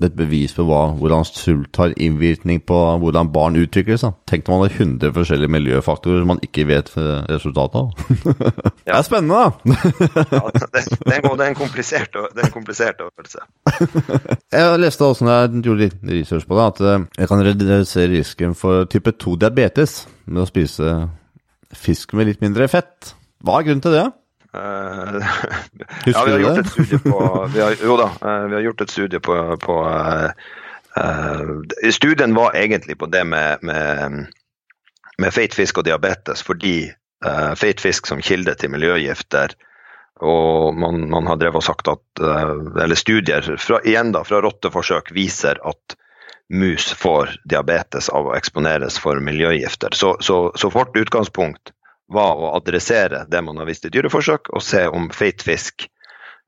et 0.07 0.15
bevis 0.17 0.53
på 0.57 0.65
hva, 0.67 0.81
hvordan 0.97 1.25
sult 1.27 1.77
har 1.81 1.93
innvirkning 1.95 2.61
på 2.67 2.77
hvordan 3.01 3.31
barn 3.33 3.59
utvikler 3.59 3.99
seg. 4.01 4.15
Tenk 4.29 4.47
om 4.47 4.59
man 4.59 4.67
har 4.67 4.75
100 4.77 5.13
forskjellige 5.15 5.53
miljøfaktorer 5.55 6.21
som 6.21 6.31
man 6.33 6.41
ikke 6.45 6.67
vet 6.69 6.91
resultatet 7.29 7.79
av. 7.81 7.91
ja. 8.87 8.91
Det 8.91 8.97
er 8.97 9.07
spennende, 9.07 9.39
da! 9.39 9.75
ja, 10.35 10.43
det, 10.51 10.69
det, 10.71 10.81
er 10.81 11.21
en, 11.21 11.29
det, 11.29 11.45
er 11.45 11.47
en 11.49 11.59
komplisert, 11.59 12.13
det 12.13 12.43
er 12.43 12.49
en 12.49 12.55
komplisert 12.55 13.01
øvelse. 13.05 13.45
jeg 14.57 14.81
leste 14.81 15.07
også 15.07 15.27
når 15.27 15.39
jeg 15.39 15.65
gjorde 15.65 15.85
litt 15.85 16.05
research 16.11 16.47
på 16.49 16.59
det, 16.59 16.67
at 16.73 16.83
eh, 16.85 17.07
jeg 17.21 17.31
kan 17.31 17.45
redusere 17.47 18.11
risken 18.15 18.55
for 18.57 18.87
type 18.91 19.15
2-diabetes 19.21 19.97
med 20.27 20.43
å 20.43 20.49
spise 20.49 20.95
fisk 21.75 22.15
med 22.17 22.27
litt 22.31 22.43
mindre 22.43 22.67
fett. 22.71 23.13
Hva 23.41 23.59
er 23.59 23.69
grunnen 23.69 23.83
til 23.83 23.95
det? 23.95 24.07
Uh, 24.53 25.23
ja, 26.05 26.23
vi 26.25 26.31
har 26.31 26.39
gjort 26.39 26.57
et 26.57 26.67
studie 26.67 26.97
på 26.99 27.19
har, 27.55 27.75
Jo 27.83 27.93
da, 27.95 28.09
uh, 28.19 28.47
vi 28.49 28.55
har 28.57 28.65
gjort 28.65 28.81
et 28.81 28.91
studie 28.91 29.19
på, 29.23 29.35
på 29.63 29.75
uh, 29.87 30.31
Studien 31.91 32.35
var 32.35 32.57
egentlig 32.59 32.97
på 32.99 33.07
det 33.07 33.23
med, 33.23 33.63
med, 33.63 34.27
med 35.17 35.33
feit 35.33 35.55
fisk 35.55 35.79
og 35.79 35.87
diabetes, 35.87 36.43
fordi 36.43 36.91
feit 37.55 37.79
fisk 37.79 38.07
som 38.09 38.21
kilde 38.21 38.55
til 38.57 38.71
miljøgifter 38.73 39.53
og 40.25 40.75
man, 40.75 41.09
man 41.09 41.27
har 41.29 41.37
drevet 41.37 41.61
og 41.61 41.63
sagt 41.63 41.87
at 41.87 42.21
Eller 42.81 42.97
studier 42.97 43.45
fra, 43.61 43.77
igjen 43.85 44.11
da, 44.11 44.23
fra 44.25 44.41
rotteforsøk 44.41 45.11
viser 45.13 45.61
at 45.63 45.95
mus 46.49 46.91
får 46.97 47.37
diabetes 47.45 48.09
av 48.09 48.27
å 48.27 48.33
eksponeres 48.35 48.97
for 48.99 49.21
miljøgifter. 49.23 49.93
Så, 49.93 50.17
så, 50.19 50.51
så 50.57 50.69
vårt 50.73 50.97
utgangspunkt 50.97 51.71
var 52.11 52.39
å 52.39 52.53
adressere 52.57 53.25
det 53.31 53.41
man 53.45 53.57
har 53.61 53.69
visst 53.69 53.85
i 53.87 53.91
dyreforsøk, 53.93 54.51
og 54.51 54.63
se 54.65 54.85
om 54.87 55.09
feit 55.15 55.43
fisk 55.45 55.87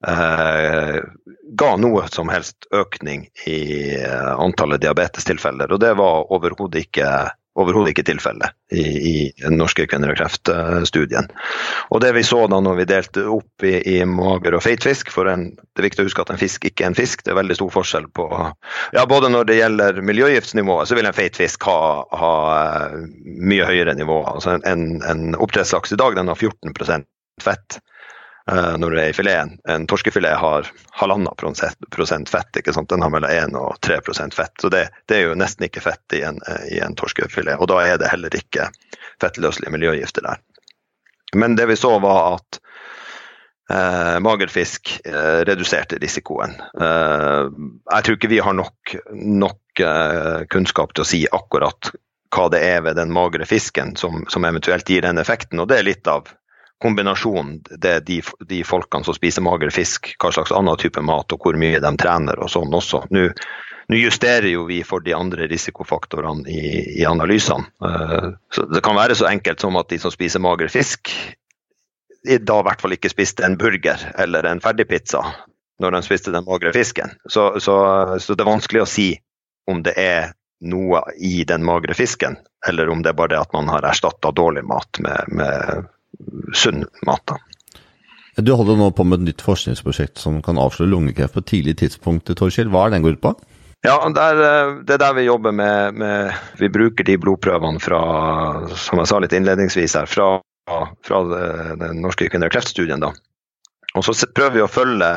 eh, 0.08 1.00
ga 1.62 1.72
noe 1.80 2.08
som 2.12 2.32
helst 2.34 2.68
økning 2.76 3.28
i 3.48 3.96
eh, 3.96 4.34
antallet 4.34 4.84
diabetestilfeller. 4.84 5.72
Og 5.72 5.80
det 5.84 5.94
var 6.00 6.32
overhodet 6.34 6.88
ikke 6.88 7.10
overhodet 7.60 7.94
ikke 7.94 8.06
tilfellet 8.08 8.56
i, 8.74 8.82
i, 8.82 9.16
den 9.44 9.60
norske 9.60 9.86
kvinner 9.90 10.14
og 10.14 10.18
kreft-studien. 10.18 11.28
Og 11.94 12.02
Det 12.02 12.10
vi 12.16 12.24
så 12.26 12.42
da 12.50 12.60
når 12.64 12.80
vi 12.80 12.88
delte 12.90 13.26
opp 13.30 13.66
i, 13.68 13.76
i 13.94 13.98
mager 14.10 14.58
og 14.58 14.64
feit 14.66 14.84
fisk, 14.86 15.12
for 15.14 15.30
en, 15.30 15.52
det 15.54 15.84
er 15.84 15.88
viktig 15.90 16.04
å 16.04 16.08
huske 16.10 16.26
at 16.26 16.34
en 16.34 16.42
fisk 16.42 16.66
ikke 16.70 16.88
er 16.88 16.92
en 16.92 16.98
fisk, 16.98 17.24
det 17.24 17.34
er 17.34 17.40
veldig 17.42 17.60
stor 17.60 17.72
forskjell 17.78 18.10
på 18.18 18.28
ja, 18.34 19.06
Både 19.10 19.30
når 19.30 19.50
det 19.50 19.60
gjelder 19.60 20.02
miljøgiftsnivået, 20.02 20.90
så 20.90 20.98
vil 20.98 21.10
en 21.10 21.18
feit 21.18 21.38
fisk 21.38 21.70
ha, 21.70 21.80
ha 22.10 22.34
eh, 22.58 23.00
mye 23.24 23.70
høyere 23.70 23.94
nivå. 24.00 24.24
Altså 24.34 24.58
en, 24.58 24.88
en 25.06 25.34
oppdrettslaks 25.38 25.94
i 25.94 26.00
dag 26.02 26.18
den 26.18 26.32
har 26.34 26.40
14% 26.40 27.10
fett. 27.42 27.80
Uh, 28.52 28.76
når 28.76 28.92
det 28.92 29.04
er 29.04 29.12
i 29.12 29.16
fileten. 29.16 29.52
En 29.72 29.86
torskefilet 29.88 30.36
har 30.36 30.68
halvannen 31.00 31.32
prosent 31.96 32.30
fett. 32.30 32.58
ikke 32.60 32.74
sant? 32.76 32.90
Den 32.92 33.02
har 33.06 33.14
mellom 33.14 33.32
1 33.32 33.56
og 33.56 33.78
3 33.80 34.02
fett. 34.36 34.52
Så 34.60 34.70
det, 34.70 34.90
det, 35.08 35.16
er 35.16 35.30
jo 35.30 35.38
nesten 35.40 35.70
ikke 35.70 35.84
fett 35.86 36.18
i 36.18 36.26
en, 36.28 36.42
i 36.68 36.82
en 36.84 36.96
torskefilet. 37.00 37.56
Og 37.56 37.72
da 37.72 37.80
er 37.86 38.02
det 38.02 38.12
heller 38.12 38.36
ikke 38.36 38.68
fettløselige 39.24 39.72
miljøgifter 39.72 40.28
der. 40.28 40.44
Men 41.40 41.56
det 41.56 41.70
vi 41.72 41.80
så 41.80 41.96
var 42.04 42.36
at 42.36 42.60
eh, 43.72 44.20
magerfisk 44.22 44.92
eh, 45.06 45.40
reduserte 45.48 45.98
risikoen. 46.04 46.54
jeg 46.78 48.04
tror 48.04 48.20
ikke 48.20 48.30
vi 48.30 48.44
har 48.44 48.54
nok, 48.54 48.96
nok 49.16 49.82
kunnskap 50.52 50.94
til 50.94 51.02
å 51.02 51.08
si 51.08 51.24
akkurat 51.32 51.94
hva 52.36 52.50
det 52.52 52.60
er 52.66 52.84
ved 52.86 53.00
den 53.00 53.14
magre 53.14 53.48
fisken 53.48 53.96
som, 53.96 54.26
som 54.30 54.46
eventuelt 54.46 54.90
gir 54.90 55.02
den 55.08 55.18
effekten. 55.18 55.64
Og 55.64 55.72
det 55.72 55.80
er 55.80 55.88
litt 55.88 56.12
av 56.12 56.28
kombinasjonen, 56.84 57.62
det 57.80 58.00
de, 58.10 58.20
de, 58.50 58.64
folkene 58.68 59.08
som 59.08 59.16
spiser 59.16 59.46
mager 59.46 59.72
fisk, 59.74 60.14
hva 60.22 60.34
slags 60.36 60.54
annen 60.56 60.80
type 60.80 61.02
mat 61.04 61.32
og 61.34 61.46
hvor 61.46 61.60
mye 61.60 61.80
de 61.84 61.94
trener 62.00 62.42
og 62.44 62.52
sånn 62.52 62.76
også. 62.76 63.06
Nå, 63.16 63.30
nå 63.92 64.02
justerer 64.02 64.50
jo 64.52 64.68
vi 64.68 64.82
for 64.88 65.04
de 65.06 65.16
andre 65.16 65.48
risikofaktorene 65.52 66.44
i, 66.52 66.74
i 67.00 67.08
analysene. 67.08 67.72
Uh, 67.84 68.36
så 68.54 68.68
Det 68.72 68.84
kan 68.84 69.00
være 69.00 69.16
så 69.20 69.30
enkelt 69.32 69.64
som 69.64 69.80
at 69.80 69.90
de 69.94 70.02
som 70.04 70.14
spiser 70.14 70.44
mager 70.44 70.72
fisk, 70.72 71.12
da 72.24 72.60
i 72.60 72.64
hvert 72.64 72.80
fall 72.80 72.96
ikke 72.96 73.12
spiste 73.12 73.44
en 73.44 73.58
burger 73.60 74.00
eller 74.20 74.46
en 74.48 74.62
ferdigpizza 74.64 75.24
når 75.84 75.92
de 75.92 76.02
spiste 76.06 76.32
den 76.32 76.46
magre 76.48 76.72
fisken. 76.74 77.12
Så, 77.30 77.60
så, 77.60 77.76
så 78.20 78.36
det 78.36 78.46
er 78.46 78.52
vanskelig 78.52 78.84
å 78.84 78.90
si 78.90 79.10
om 79.72 79.82
det 79.84 79.96
er 80.00 80.32
noe 80.64 81.02
i 81.20 81.44
den 81.48 81.66
magre 81.68 81.96
fisken, 81.98 82.38
eller 82.68 82.90
om 82.90 83.02
det 83.04 83.12
er 83.12 83.20
bare 83.20 83.34
det 83.34 83.42
at 83.42 83.56
man 83.56 83.68
har 83.72 83.84
erstatta 83.88 84.32
dårlig 84.32 84.64
mat 84.68 85.00
med, 85.04 85.34
med 85.36 85.90
sunn 86.54 86.86
mat. 87.08 87.24
Da. 87.28 87.38
Du 88.42 88.54
holder 88.58 88.78
nå 88.80 88.90
på 88.92 89.06
med 89.06 89.22
et 89.22 89.28
nytt 89.32 89.44
forskningsprosjekt 89.46 90.22
som 90.22 90.42
kan 90.46 90.58
avsløre 90.58 90.90
lungekreft 90.90 91.36
på 91.36 91.44
et 91.44 91.50
tidlig 91.52 91.76
tidspunkt. 91.84 92.32
Torkjell. 92.34 92.72
Hva 92.74 92.88
er 92.88 92.96
den 92.96 93.06
går 93.06 93.18
ut 93.18 93.26
på? 93.26 93.34
Ja, 93.84 93.98
der, 94.16 94.40
Det 94.88 94.96
er 94.96 95.02
der 95.02 95.14
vi 95.14 95.28
jobber 95.28 95.52
med, 95.52 95.94
med, 95.94 96.34
Vi 96.60 96.70
bruker 96.70 97.04
de 97.04 97.18
blodprøvene 97.18 97.82
fra 97.84 98.00
som 98.80 99.02
jeg 99.02 99.12
sa 99.12 99.20
litt 99.20 99.36
innledningsvis 99.36 99.98
her, 100.00 100.08
fra, 100.08 100.40
fra 101.04 101.22
den 101.76 102.02
norske 102.02 102.30
kvinner- 102.32 102.50
kreftstudien. 102.50 103.04
da. 103.04 103.12
Og 103.94 104.04
så 104.08 104.16
prøver 104.34 104.58
vi 104.58 104.66
å 104.66 104.72
følge 104.72 105.14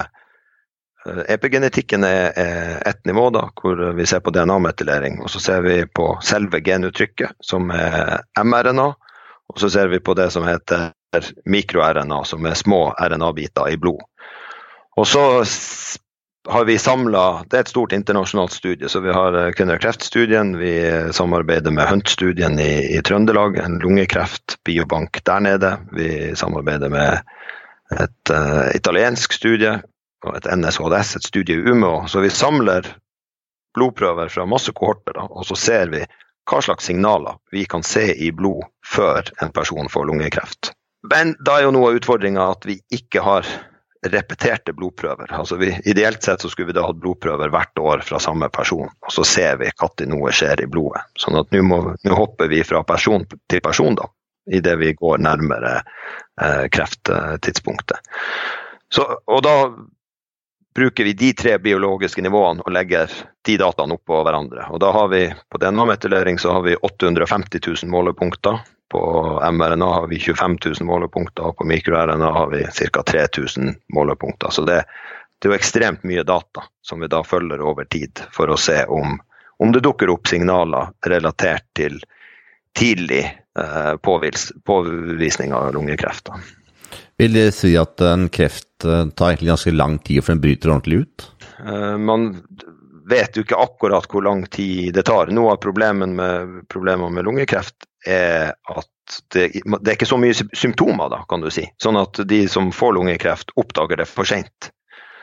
Epigenetikken 1.30 2.04
er, 2.04 2.32
er 2.34 2.82
ett 2.88 3.04
nivå, 3.06 3.28
da, 3.30 3.44
hvor 3.62 3.78
vi 3.94 4.06
ser 4.10 4.18
på 4.26 4.32
DNA-metylering. 4.34 5.20
Og 5.22 5.30
så 5.30 5.38
ser 5.38 5.60
vi 5.62 5.76
på 5.86 6.08
selve 6.26 6.58
genuttrykket, 6.60 7.36
som 7.40 7.70
er 7.70 8.24
mRNA. 8.42 8.88
Og 9.56 9.60
så 9.60 9.70
ser 9.72 9.88
vi 9.88 10.00
på 10.04 10.12
det 10.14 10.28
som 10.30 10.44
heter 10.44 10.90
mikro-RNA, 11.48 12.24
som 12.28 12.44
er 12.44 12.58
små 12.60 12.90
RNA-biter 13.00 13.70
i 13.72 13.78
blod. 13.80 14.02
Og 15.00 15.06
så 15.08 15.22
har 16.48 16.64
vi 16.68 16.78
samla 16.78 17.44
Det 17.48 17.56
er 17.56 17.64
et 17.64 17.72
stort 17.72 17.92
internasjonalt 17.92 18.52
studie. 18.52 18.88
så 18.88 19.00
Vi 19.00 19.12
har 19.12 19.32
kvinnekreftstudien, 19.52 20.52
kvinner-kreft-studien, 20.52 21.08
Vi 21.08 21.12
samarbeider 21.12 21.70
med 21.70 21.88
Hunt-studien 21.88 22.58
i, 22.60 22.96
i, 22.96 23.00
Trøndelag, 23.02 23.56
en 23.56 23.78
lungekreft 23.78 24.58
biobank 24.64 25.24
der 25.24 25.40
nede. 25.40 25.78
Vi 25.92 26.36
samarbeider 26.36 26.88
med 26.88 27.20
et 27.96 28.30
uh, 28.30 28.76
italiensk 28.76 29.32
studie 29.32 29.80
og 30.24 30.36
et 30.36 30.52
NSHDS, 30.52 31.16
et 31.16 31.24
studie 31.24 31.56
i 31.56 31.70
Umeå. 31.70 32.06
Så 32.06 32.20
vi 32.20 32.30
samler 32.30 32.92
blodprøver 33.74 34.28
fra 34.28 34.46
masse 34.46 34.72
kohorter, 34.72 35.16
da, 35.16 35.26
og 35.30 35.48
så 35.48 35.56
ser 35.56 35.88
vi 35.88 36.04
hva 36.46 36.60
slags 36.62 36.84
signaler 36.84 37.40
vi 37.50 37.64
kan 37.64 37.82
se 37.82 38.12
i 38.14 38.30
blod 38.32 38.64
før 38.86 39.30
en 39.42 39.52
person 39.54 39.88
får 39.92 40.10
lungekreft. 40.10 40.72
Men 41.10 41.34
da 41.44 41.58
er 41.58 41.66
jo 41.66 41.74
noe 41.76 41.90
av 41.90 41.98
utfordringa 42.00 42.50
at 42.50 42.66
vi 42.66 42.78
ikke 42.94 43.22
har 43.22 43.48
repeterte 44.06 44.72
blodprøver. 44.72 45.32
Altså 45.34 45.56
vi, 45.56 45.70
ideelt 45.84 46.22
sett 46.22 46.40
så 46.40 46.50
skulle 46.50 46.70
vi 46.70 46.76
da 46.76 46.86
hatt 46.86 47.00
blodprøver 47.02 47.50
hvert 47.52 47.78
år 47.78 48.04
fra 48.06 48.20
samme 48.22 48.48
person, 48.54 48.88
og 48.88 49.12
så 49.12 49.24
ser 49.26 49.58
vi 49.62 49.70
når 49.80 50.06
noe 50.10 50.34
skjer 50.34 50.62
i 50.62 50.68
blodet. 50.70 51.02
Sånn 51.18 51.38
at 51.40 51.52
nå 51.52 52.14
hopper 52.14 52.50
vi 52.52 52.62
fra 52.64 52.84
person 52.86 53.26
til 53.50 53.62
person, 53.64 53.98
da, 53.98 54.08
idet 54.52 54.76
vi 54.78 54.92
går 54.94 55.22
nærmere 55.26 55.80
eh, 55.80 56.64
krefttidspunktet. 56.70 57.98
Så, 58.92 59.06
og 59.26 59.42
da 59.42 59.56
bruker 60.76 61.04
vi 61.08 61.16
de 61.16 61.32
tre 61.32 61.56
biologiske 61.58 62.22
nivåene 62.22 62.62
og 62.62 62.72
legger 62.74 63.10
de 63.46 63.56
dataene 63.58 63.96
oppå 63.96 64.20
hverandre. 64.22 64.68
Og 64.70 64.80
da 64.82 64.92
har 64.92 65.08
vi 65.08 65.22
På 65.48 65.58
DNA-metylering 65.58 66.38
har 66.38 66.62
vi 66.62 66.76
850 66.76 67.60
000 67.66 67.90
målepunkter. 67.90 68.60
På 68.92 69.00
mRNA 69.52 69.86
har 69.92 70.06
vi 70.06 70.18
25 70.18 70.58
000 70.64 70.86
målepunkter, 70.86 71.42
og 71.42 71.56
på 71.58 71.66
mikro-RNA 71.66 72.32
har 72.32 72.50
vi 72.52 72.64
ca. 72.64 73.02
3000 73.02 73.74
målepunkter. 73.94 74.50
Så 74.50 74.62
det, 74.62 74.84
det, 75.38 75.48
er 75.48 75.54
jo 75.54 75.58
ekstremt 75.58 76.04
mye 76.06 76.22
data 76.22 76.66
som 76.82 77.02
vi 77.02 77.10
da 77.10 77.24
følger 77.26 77.64
over 77.66 77.88
tid 77.90 78.22
for 78.32 78.50
å 78.52 78.58
se 78.60 78.84
om, 78.84 79.18
om 79.58 79.72
det 79.74 79.82
dukker 79.86 80.12
opp 80.14 80.30
signaler 80.30 80.92
relatert 81.06 81.66
til 81.74 81.98
tidlig 82.76 83.24
eh, 83.58 83.96
påvis, 83.96 84.52
påvisning 84.64 85.54
av 85.56 85.72
lungekreft. 85.74 86.30
Vil 87.16 87.32
det 87.32 87.50
si 87.56 87.72
at 87.80 88.00
en 88.04 88.28
kreft 88.28 88.84
eh, 88.84 89.06
tar 89.16 89.32
egentlig 89.32 89.54
ganske 89.54 89.74
lang 89.74 89.98
tid 90.04 90.24
før 90.24 90.36
den 90.36 90.44
bryter 90.44 90.72
ordentlig 90.74 91.02
ut? 91.06 91.30
Eh, 91.64 91.96
man 91.98 92.28
vet 93.08 93.34
du 93.34 93.42
ikke 93.44 93.58
akkurat 93.58 94.06
hvor 94.10 94.24
lang 94.26 94.46
tid 94.50 94.94
det 94.94 95.06
tar. 95.06 95.30
Noe 95.34 95.54
av 95.54 95.62
problemet 95.62 96.08
med, 96.08 96.56
problemet 96.72 97.12
med 97.14 97.26
lungekreft 97.26 97.86
er 98.06 98.54
at 98.72 98.92
det, 99.32 99.48
det, 99.62 99.86
er 99.86 99.94
ikke 99.94 100.08
så 100.10 100.18
mye 100.18 100.34
symptomer, 100.34 101.10
da, 101.12 101.22
kan 101.30 101.44
du 101.44 101.50
si. 101.54 101.66
Sånn 101.82 101.98
at 102.00 102.18
de 102.26 102.40
som 102.50 102.72
får 102.74 102.96
lungekreft, 102.98 103.54
oppdager 103.60 104.02
det 104.02 104.08
for 104.10 104.26
seint. 104.26 104.72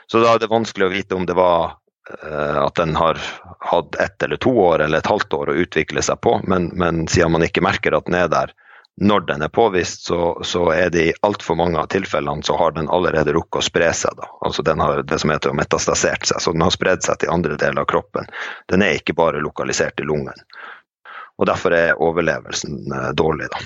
Så 0.07 0.23
da 0.23 0.33
er 0.33 0.43
det 0.43 0.51
vanskelig 0.51 0.87
å 0.87 0.93
vite 0.93 1.17
om 1.17 1.27
det 1.27 1.35
var 1.35 1.75
uh, 1.75 2.59
at 2.63 2.79
den 2.79 2.95
har 2.95 3.19
hatt 3.67 3.99
ett 3.99 4.23
eller 4.23 4.39
to 4.39 4.51
år 4.63 4.85
eller 4.85 5.03
et 5.03 5.11
halvt 5.11 5.35
år 5.35 5.51
å 5.51 5.59
utvikle 5.65 6.03
seg 6.03 6.21
på, 6.23 6.37
men, 6.47 6.71
men 6.79 7.05
siden 7.11 7.35
man 7.35 7.43
ikke 7.47 7.63
merker 7.63 7.95
at 7.95 8.07
den 8.07 8.19
er 8.19 8.31
der 8.31 8.55
når 9.01 9.23
den 9.25 9.41
er 9.41 9.49
påvist, 9.49 10.03
så, 10.05 10.35
så 10.45 10.67
er 10.69 10.91
det 10.93 11.05
i 11.07 11.13
altfor 11.25 11.57
mange 11.57 11.79
av 11.81 11.87
tilfellene 11.89 12.45
så 12.45 12.57
har 12.59 12.75
den 12.75 12.91
allerede 12.93 13.33
rukket 13.33 13.63
å 13.63 13.65
spre 13.65 13.87
seg. 13.97 14.13
Da. 14.19 14.27
Altså 14.45 14.61
Den 14.61 14.83
har 14.83 15.01
det 15.01 15.17
som 15.19 15.33
heter 15.33 15.55
metastasert 15.57 16.27
seg, 16.29 16.43
så 16.43 16.53
den 16.53 16.61
har 16.61 16.75
spredd 16.75 17.01
seg 17.05 17.17
til 17.23 17.33
andre 17.33 17.57
deler 17.57 17.81
av 17.81 17.89
kroppen. 17.89 18.29
Den 18.69 18.85
er 18.85 18.99
ikke 18.99 19.17
bare 19.17 19.41
lokalisert 19.41 19.99
i 19.99 20.05
lungen 20.05 20.45
og 21.37 21.47
Derfor 21.49 21.73
er 21.75 22.01
overlevelsen 22.01 22.93
eh, 22.93 23.09
dårlig. 23.17 23.49
Da. 23.51 23.59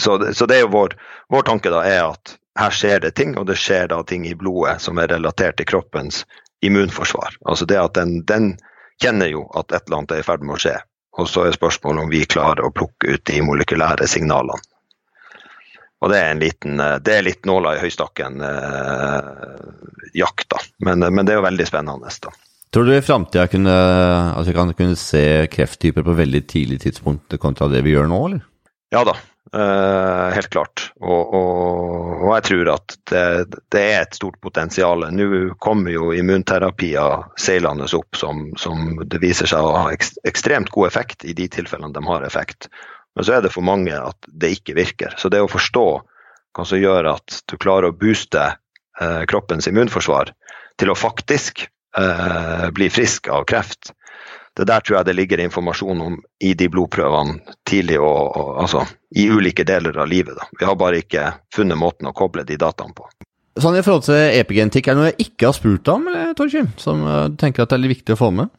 Så, 0.00 0.18
så 0.34 0.46
det 0.46 0.56
er 0.56 0.66
jo 0.66 0.74
vår, 0.74 0.96
vår, 1.32 1.46
tanke 1.48 1.72
da 1.72 1.82
er 1.86 2.04
at 2.10 2.36
her 2.58 2.74
skjer 2.74 3.00
det 3.04 3.14
ting, 3.16 3.34
og 3.40 3.48
det 3.48 3.58
skjer 3.60 3.88
da 3.92 4.02
ting 4.04 4.26
i 4.28 4.36
blodet 4.36 4.78
som 4.84 5.00
er 5.00 5.10
relatert 5.12 5.58
til 5.60 5.68
kroppens 5.68 6.22
immunforsvar. 6.64 7.38
Altså 7.48 7.68
det 7.68 7.80
at 7.80 7.96
den, 7.96 8.20
den 8.28 8.54
kjenner 9.02 9.30
jo 9.32 9.46
at 9.58 9.72
et 9.72 9.86
eller 9.86 10.02
annet 10.02 10.16
er 10.16 10.22
i 10.22 10.26
ferd 10.26 10.44
med 10.44 10.58
å 10.58 10.62
skje. 10.62 10.76
Og 11.20 11.28
så 11.28 11.40
er 11.46 11.52
spørsmålet 11.56 12.02
om 12.04 12.10
vi 12.12 12.22
klarer 12.24 12.64
å 12.64 12.74
plukke 12.74 13.06
ut 13.14 13.24
de 13.28 13.42
molekylære 13.44 14.06
signalene. 14.08 14.60
Og 16.02 16.10
det 16.10 16.18
er, 16.18 16.30
en 16.32 16.42
liten, 16.42 16.80
eh, 16.82 16.98
det 16.98 17.12
er 17.14 17.28
litt 17.28 17.44
nåla 17.46 17.76
i 17.76 17.82
høystakken-jakt, 17.84 20.46
eh, 20.46 20.50
da. 20.50 20.58
Men, 20.88 20.96
men, 21.06 21.24
det 21.26 21.32
er 21.34 21.38
jo 21.38 21.46
veldig 21.46 21.66
spennende. 21.68 22.08
da. 22.24 22.30
Tror 22.72 22.84
du 22.88 22.92
i 22.96 23.04
framtida 23.04 23.42
altså 23.44 24.48
vi 24.48 24.56
kan 24.56 24.74
kunne 24.74 24.96
se 24.98 25.24
krefttyper 25.52 26.02
på 26.02 26.18
veldig 26.18 26.42
tidlig 26.48 26.78
tidspunkt 26.86 27.26
kontra 27.38 27.68
det 27.70 27.82
vi 27.86 27.94
gjør 27.94 28.06
nå, 28.10 28.20
eller? 28.30 28.42
Ja 28.92 29.00
da, 29.06 29.14
eh, 29.54 30.34
helt 30.34 30.50
klart. 30.50 30.92
Og, 31.00 31.34
og, 31.34 32.22
og, 32.22 32.30
jeg 32.36 32.44
tror 32.48 32.70
at 32.74 32.96
det, 33.10 33.24
det, 33.72 33.82
er 33.82 34.00
et 34.02 34.16
stort 34.16 34.38
potensial. 34.44 35.06
Nå 35.12 35.28
kommer 35.62 35.94
jo 35.94 36.12
immunterapier 36.16 37.26
seilende 37.40 37.88
opp 37.98 38.18
som, 38.18 38.48
som, 38.60 39.02
det 39.04 39.22
viser 39.22 39.50
seg 39.50 39.64
å 39.64 39.76
ha 39.86 39.92
ekstremt 40.28 40.72
god 40.74 40.90
effekt 40.90 41.26
i 41.28 41.36
de 41.36 41.48
tilfellene 41.52 41.94
de 41.94 42.04
har 42.08 42.26
effekt. 42.26 42.70
Men 43.14 43.28
så 43.28 43.36
er 43.36 43.44
det 43.44 43.52
for 43.52 43.64
mange 43.66 43.92
at 43.96 44.28
det 44.28 44.54
ikke 44.56 44.78
virker. 44.78 45.14
Så 45.20 45.28
det 45.32 45.42
å 45.44 45.50
forstå 45.50 45.86
hva 46.52 46.64
som 46.68 46.80
gjør 46.80 47.12
at 47.14 47.42
du 47.48 47.56
klarer 47.60 47.90
å 47.90 47.96
booste 47.96 48.44
uh, 48.52 49.22
kroppens 49.28 49.68
immunforsvar 49.68 50.32
til 50.80 50.92
å 50.92 50.96
faktisk 50.96 51.64
uh, 51.98 52.68
bli 52.76 52.88
frisk 52.92 53.28
av 53.32 53.46
kreft. 53.48 53.92
Det 54.56 54.66
der 54.68 54.84
tror 54.84 54.98
jeg 54.98 55.08
det 55.08 55.16
ligger 55.16 55.40
informasjon 55.40 56.00
om 56.04 56.16
i 56.44 56.52
de 56.58 56.68
blodprøvene 56.68 57.54
tidlig 57.68 57.98
og, 58.00 58.36
og 58.36 58.62
altså, 58.64 58.84
i 59.16 59.28
ulike 59.32 59.64
deler 59.64 59.96
av 59.96 60.10
livet. 60.10 60.36
Da. 60.36 60.48
Vi 60.60 60.68
har 60.68 60.76
bare 60.80 61.00
ikke 61.00 61.30
funnet 61.54 61.80
måten 61.80 62.10
å 62.10 62.16
koble 62.16 62.44
de 62.48 62.58
dataene 62.60 62.96
på. 62.96 63.08
Sånn 63.60 63.76
I 63.76 63.84
forhold 63.84 64.06
til 64.06 64.38
epigenetikk, 64.40 64.88
er 64.88 64.94
det 64.94 65.00
noe 65.00 65.08
jeg 65.10 65.28
ikke 65.28 65.48
har 65.50 65.56
spurt 65.56 65.88
om, 65.92 66.06
Torkim, 66.36 66.70
som 66.80 67.02
du 67.04 67.40
tenker 67.40 67.64
at 67.64 67.72
det 67.72 67.80
er 67.80 67.92
viktig 67.92 68.14
å 68.14 68.20
få 68.20 68.30
med? 68.32 68.52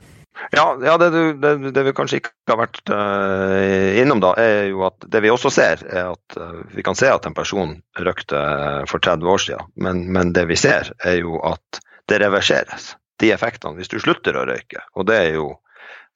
Ja, 0.52 0.78
ja 0.86 0.98
det, 0.98 1.10
det, 1.42 1.72
det, 1.72 1.84
vi 1.84 1.94
kanskje 1.96 2.20
ikke 2.20 2.34
har 2.52 2.60
vært 2.60 2.92
uh, 2.92 4.00
innom, 4.02 4.22
da, 4.24 4.34
er 4.40 4.70
jo 4.72 4.84
at 4.88 5.06
det 5.14 5.22
vi 5.24 5.32
også 5.34 5.52
ser, 5.54 5.84
er 5.88 6.12
at 6.14 6.38
uh, 6.40 6.62
vi 6.74 6.86
kan 6.86 6.98
se 6.98 7.10
at 7.10 7.26
en 7.30 7.38
person 7.38 7.76
røkte 8.00 8.42
for 8.90 9.04
30 9.04 9.34
år 9.34 9.44
siden, 9.46 9.72
men, 9.86 10.06
men 10.14 10.34
det 10.36 10.48
vi 10.50 10.58
ser, 10.60 10.92
er 11.06 11.22
jo 11.22 11.40
at 11.48 11.82
det 12.10 12.20
reverseres 12.24 12.94
de 13.22 13.32
effektene 13.34 13.78
hvis 13.78 13.92
du 13.94 14.00
slutter 14.02 14.38
å 14.38 14.48
røyke. 14.50 14.84
Og 14.98 15.08
det 15.10 15.20
er 15.22 15.38
jo, 15.38 15.52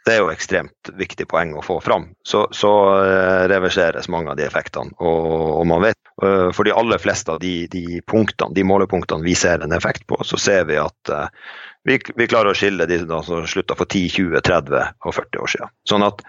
det 0.07 0.15
er 0.15 0.21
jo 0.23 0.31
ekstremt 0.31 0.91
viktig 0.95 1.27
poeng 1.27 1.51
å 1.57 1.63
få 1.65 1.79
fram. 1.83 2.07
Så, 2.25 2.45
så 2.55 2.71
uh, 2.95 3.43
reverseres 3.51 4.07
mange 4.11 4.31
av 4.31 4.39
de 4.39 4.45
effektene. 4.47 4.95
Og, 5.03 5.31
og 5.59 5.65
man 5.67 5.83
vet, 5.83 5.99
uh, 6.23 6.47
for 6.55 6.67
de 6.67 6.75
aller 6.75 7.01
fleste 7.03 7.33
av 7.33 7.41
de, 7.43 7.67
de, 7.71 7.99
punktene, 8.07 8.55
de 8.55 8.63
målepunktene 8.67 9.25
vi 9.25 9.35
ser 9.35 9.65
en 9.65 9.75
effekt 9.75 10.07
på, 10.07 10.21
så 10.23 10.39
ser 10.39 10.69
vi 10.69 10.79
at 10.79 11.11
uh, 11.11 11.27
vi, 11.87 11.99
vi, 12.15 12.27
klarer 12.27 12.53
å 12.53 12.57
skille 12.57 12.87
de 12.87 13.01
som 13.27 13.43
slutta 13.47 13.75
for 13.75 13.89
10, 13.89 14.07
20, 14.15 14.41
30 14.47 14.79
og 15.03 15.17
40 15.17 15.43
år 15.43 15.53
siden. 15.55 15.75
Sånn 15.89 16.07
at 16.07 16.23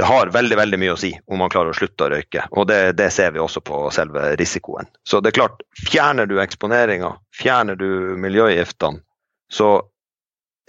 det 0.00 0.08
har 0.08 0.32
veldig 0.32 0.56
veldig 0.56 0.80
mye 0.80 0.92
å 0.94 1.00
si 1.00 1.10
om 1.28 1.40
man 1.42 1.52
klarer 1.52 1.72
å 1.72 1.76
slutte 1.76 2.06
å 2.06 2.12
røyke. 2.12 2.46
Og 2.56 2.68
det, 2.68 2.80
det, 2.96 3.10
ser 3.12 3.34
vi 3.34 3.40
også 3.42 3.60
på 3.64 3.84
selve 3.92 4.30
risikoen. 4.40 4.88
Så 5.04 5.20
det 5.20 5.32
er 5.32 5.40
klart, 5.42 5.64
fjerner 5.88 6.28
du 6.28 6.38
eksponeringa, 6.40 7.12
fjerner 7.36 7.76
du 7.76 8.16
miljøgiftene, 8.20 9.04
så 9.52 9.74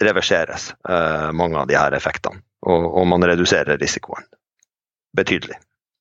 reverseres 0.02 0.72
eh, 0.88 1.30
mange 1.32 1.60
av 1.60 1.70
de 1.70 1.78
her 1.78 1.94
effektene. 1.96 2.42
Og, 2.64 2.84
og, 2.88 3.06
man 3.10 3.24
reduserer 3.28 3.78
risikoen 3.80 4.24
betydelig 5.14 5.58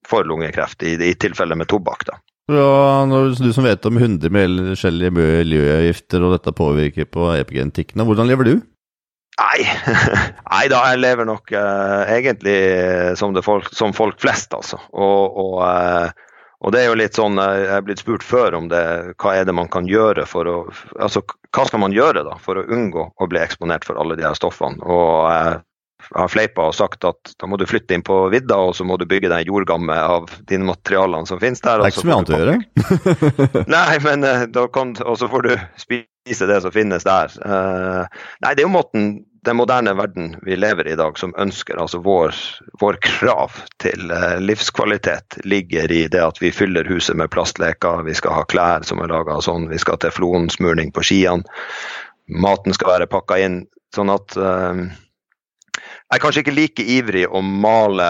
for 0.07 0.25
lungekreft, 0.27 0.83
i, 0.83 0.95
i 0.95 1.13
tilfelle 1.19 1.55
med 1.59 1.69
tobakk. 1.71 2.05
da. 2.07 2.17
Ja, 2.51 3.03
når 3.07 3.37
du 3.39 3.51
som 3.55 3.67
vet 3.67 3.85
om 3.87 3.99
100 3.99 4.31
forskjellige 4.73 5.15
miljøgifter 5.15 6.23
og 6.25 6.33
dette 6.35 6.51
påvirker 6.55 7.07
på 7.07 7.29
epigenetikken, 7.37 8.03
hvordan 8.03 8.27
lever 8.27 8.49
du? 8.49 8.53
Nei, 9.39 9.63
Nei 10.51 10.65
da, 10.71 10.81
jeg 10.91 11.01
lever 11.01 11.27
nok 11.29 11.53
uh, 11.55 12.03
egentlig 12.11 12.57
som, 13.17 13.33
folk, 13.45 13.71
som, 13.73 13.95
folk, 13.95 14.19
flest, 14.21 14.53
altså. 14.53 14.81
Og, 14.91 15.39
og 15.45 15.55
uh, 15.63 16.22
og 16.63 16.71
det 16.71 16.81
er 16.81 16.87
jo 16.87 16.95
litt 16.99 17.17
sånn, 17.19 17.35
Jeg 17.37 17.67
er 17.75 17.83
blitt 17.83 17.99
spurt 17.99 18.23
før 18.23 18.55
om 18.55 18.69
det, 18.71 18.83
hva 19.19 19.35
er 19.35 19.45
det 19.47 19.55
man 19.55 19.69
kan 19.71 19.87
gjøre 19.89 20.25
for 20.29 20.47
å 20.47 20.57
altså 20.95 21.23
hva 21.53 21.67
skal 21.67 21.83
man 21.83 21.93
gjøre 21.93 22.23
da 22.25 22.37
for 22.41 22.57
å 22.57 22.65
unngå 22.65 23.09
å 23.13 23.27
bli 23.29 23.41
eksponert 23.41 23.85
for 23.85 23.99
alle 23.99 24.15
de 24.17 24.25
her 24.25 24.37
stoffene. 24.37 24.79
Og 24.81 25.27
jeg 25.29 25.59
har 26.17 26.31
fleipa 26.31 26.67
og 26.69 26.75
sagt 26.75 27.05
at 27.07 27.33
da 27.39 27.49
må 27.49 27.59
du 27.59 27.65
flytte 27.69 27.95
inn 27.95 28.05
på 28.05 28.17
vidda 28.33 28.57
og 28.69 28.73
så 28.77 28.87
må 28.87 28.97
du 28.99 29.05
bygge 29.09 29.29
deg 29.29 29.43
en 29.43 29.51
jordgamme 29.51 29.97
av 29.97 30.31
de 30.49 30.59
materialene 30.63 31.29
som 31.29 31.41
finnes 31.43 31.61
der. 31.63 31.83
Det 31.83 31.91
er 31.91 31.93
ikke 31.93 32.03
så 32.03 32.09
mye 32.09 32.17
annet 32.21 32.33
å 32.33 32.41
gjøre. 32.41 33.65
Nei, 33.75 33.99
men 34.07 34.27
eh, 34.27 34.47
da 34.55 34.65
kan, 34.73 34.95
og 35.03 35.19
så 35.19 35.29
får 35.31 35.47
du 35.47 35.53
spise 35.83 36.49
det 36.49 36.59
som 36.65 36.73
finnes 36.73 37.05
der. 37.07 37.37
Uh, 37.43 38.03
nei, 38.43 38.53
det 38.55 38.63
er 38.63 38.67
jo 38.67 38.75
måten 38.75 39.07
den 39.43 39.57
moderne 39.59 39.93
verden 39.93 40.35
vi 40.47 40.55
lever 40.55 40.87
i 40.87 40.93
i 40.93 40.95
dag, 40.95 41.17
som 41.19 41.33
ønsker 41.37 41.79
altså 41.81 41.99
vår, 42.03 42.35
vår 42.79 42.97
krav 43.03 43.55
til 43.83 44.11
eh, 44.13 44.37
livskvalitet, 44.39 45.39
ligger 45.43 45.91
i 45.91 46.05
det 46.07 46.21
at 46.23 46.39
vi 46.41 46.51
fyller 46.53 46.87
huset 46.87 47.17
med 47.19 47.31
plastleker, 47.33 48.05
vi 48.07 48.15
skal 48.17 48.37
ha 48.39 48.45
klær 48.49 48.87
som 48.87 49.01
er 49.03 49.11
laga 49.11 49.39
sånn, 49.43 49.67
vi 49.71 49.79
skal 49.81 49.97
ha 49.97 50.03
teflonsmurning 50.05 50.93
på 50.95 51.03
skiene. 51.03 51.43
maten 52.27 52.73
skal 52.73 52.93
være 52.95 53.11
pakka 53.11 53.39
inn. 53.43 53.63
Sånn 53.93 54.09
at 54.09 54.33
uh, 54.39 54.79
jeg 56.13 56.19
er 56.19 56.21
kanskje 56.21 56.41
ikke 56.43 56.53
like 56.53 56.83
ivrig 56.93 57.23
å 57.25 57.39
male 57.41 58.05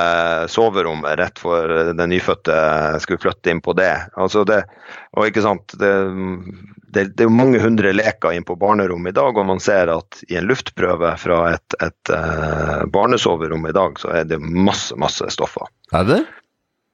soverommet 0.52 1.16
rett 1.22 1.40
for 1.40 1.72
den 1.96 2.12
nyfødte 2.12 2.56
skulle 3.00 3.22
flytte 3.24 3.54
inn 3.54 3.62
på 3.64 3.72
det. 3.80 3.94
Altså 4.20 4.44
det 4.44 4.66
og 5.14 5.30
ikke 5.30 5.44
sant, 5.46 5.76
det, 5.80 5.92
det, 6.92 7.06
det, 7.16 7.24
er 7.24 7.32
mange 7.32 7.62
hundre 7.64 7.94
leker 7.96 8.36
inn 8.36 8.44
på 8.44 8.58
barnerommet 8.60 9.14
i 9.14 9.16
dag, 9.16 9.38
og 9.38 9.48
man 9.48 9.62
ser 9.64 9.92
at 9.94 10.24
i 10.28 10.36
en 10.40 10.50
luftprøve 10.50 11.14
fra 11.22 11.40
et, 11.54 11.78
et 11.86 12.12
uh, 12.12 12.84
barnesoverom 12.92 13.70
i 13.70 13.76
dag, 13.78 14.02
så 14.02 14.12
er 14.20 14.28
det 14.28 14.42
masse, 14.42 14.98
masse 15.00 15.30
stoffer. 15.32 15.70
Er 15.96 16.10
det? 16.10 16.24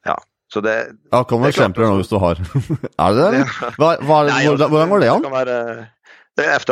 Ja. 0.06 0.20
Så 0.54 0.62
det, 0.66 0.76
ja, 1.14 1.24
Kom 1.30 1.42
med 1.46 1.54
eksempler 1.54 1.90
nå 1.90 2.00
hvis 2.00 2.12
du 2.12 2.20
har. 2.22 2.38
er 3.06 3.18
det 3.18 3.32
det? 3.38 3.42
Hva, 3.80 3.96
hva, 4.04 4.24
Nei, 4.28 4.44
hvordan, 4.50 4.72
hvordan 4.74 4.94
går 4.94 5.04
det 5.04 5.10
an? 5.14 5.26
Det 5.26 5.30
kan 5.30 5.38
være 5.40 5.58
det 6.40 6.48
er 6.48 6.64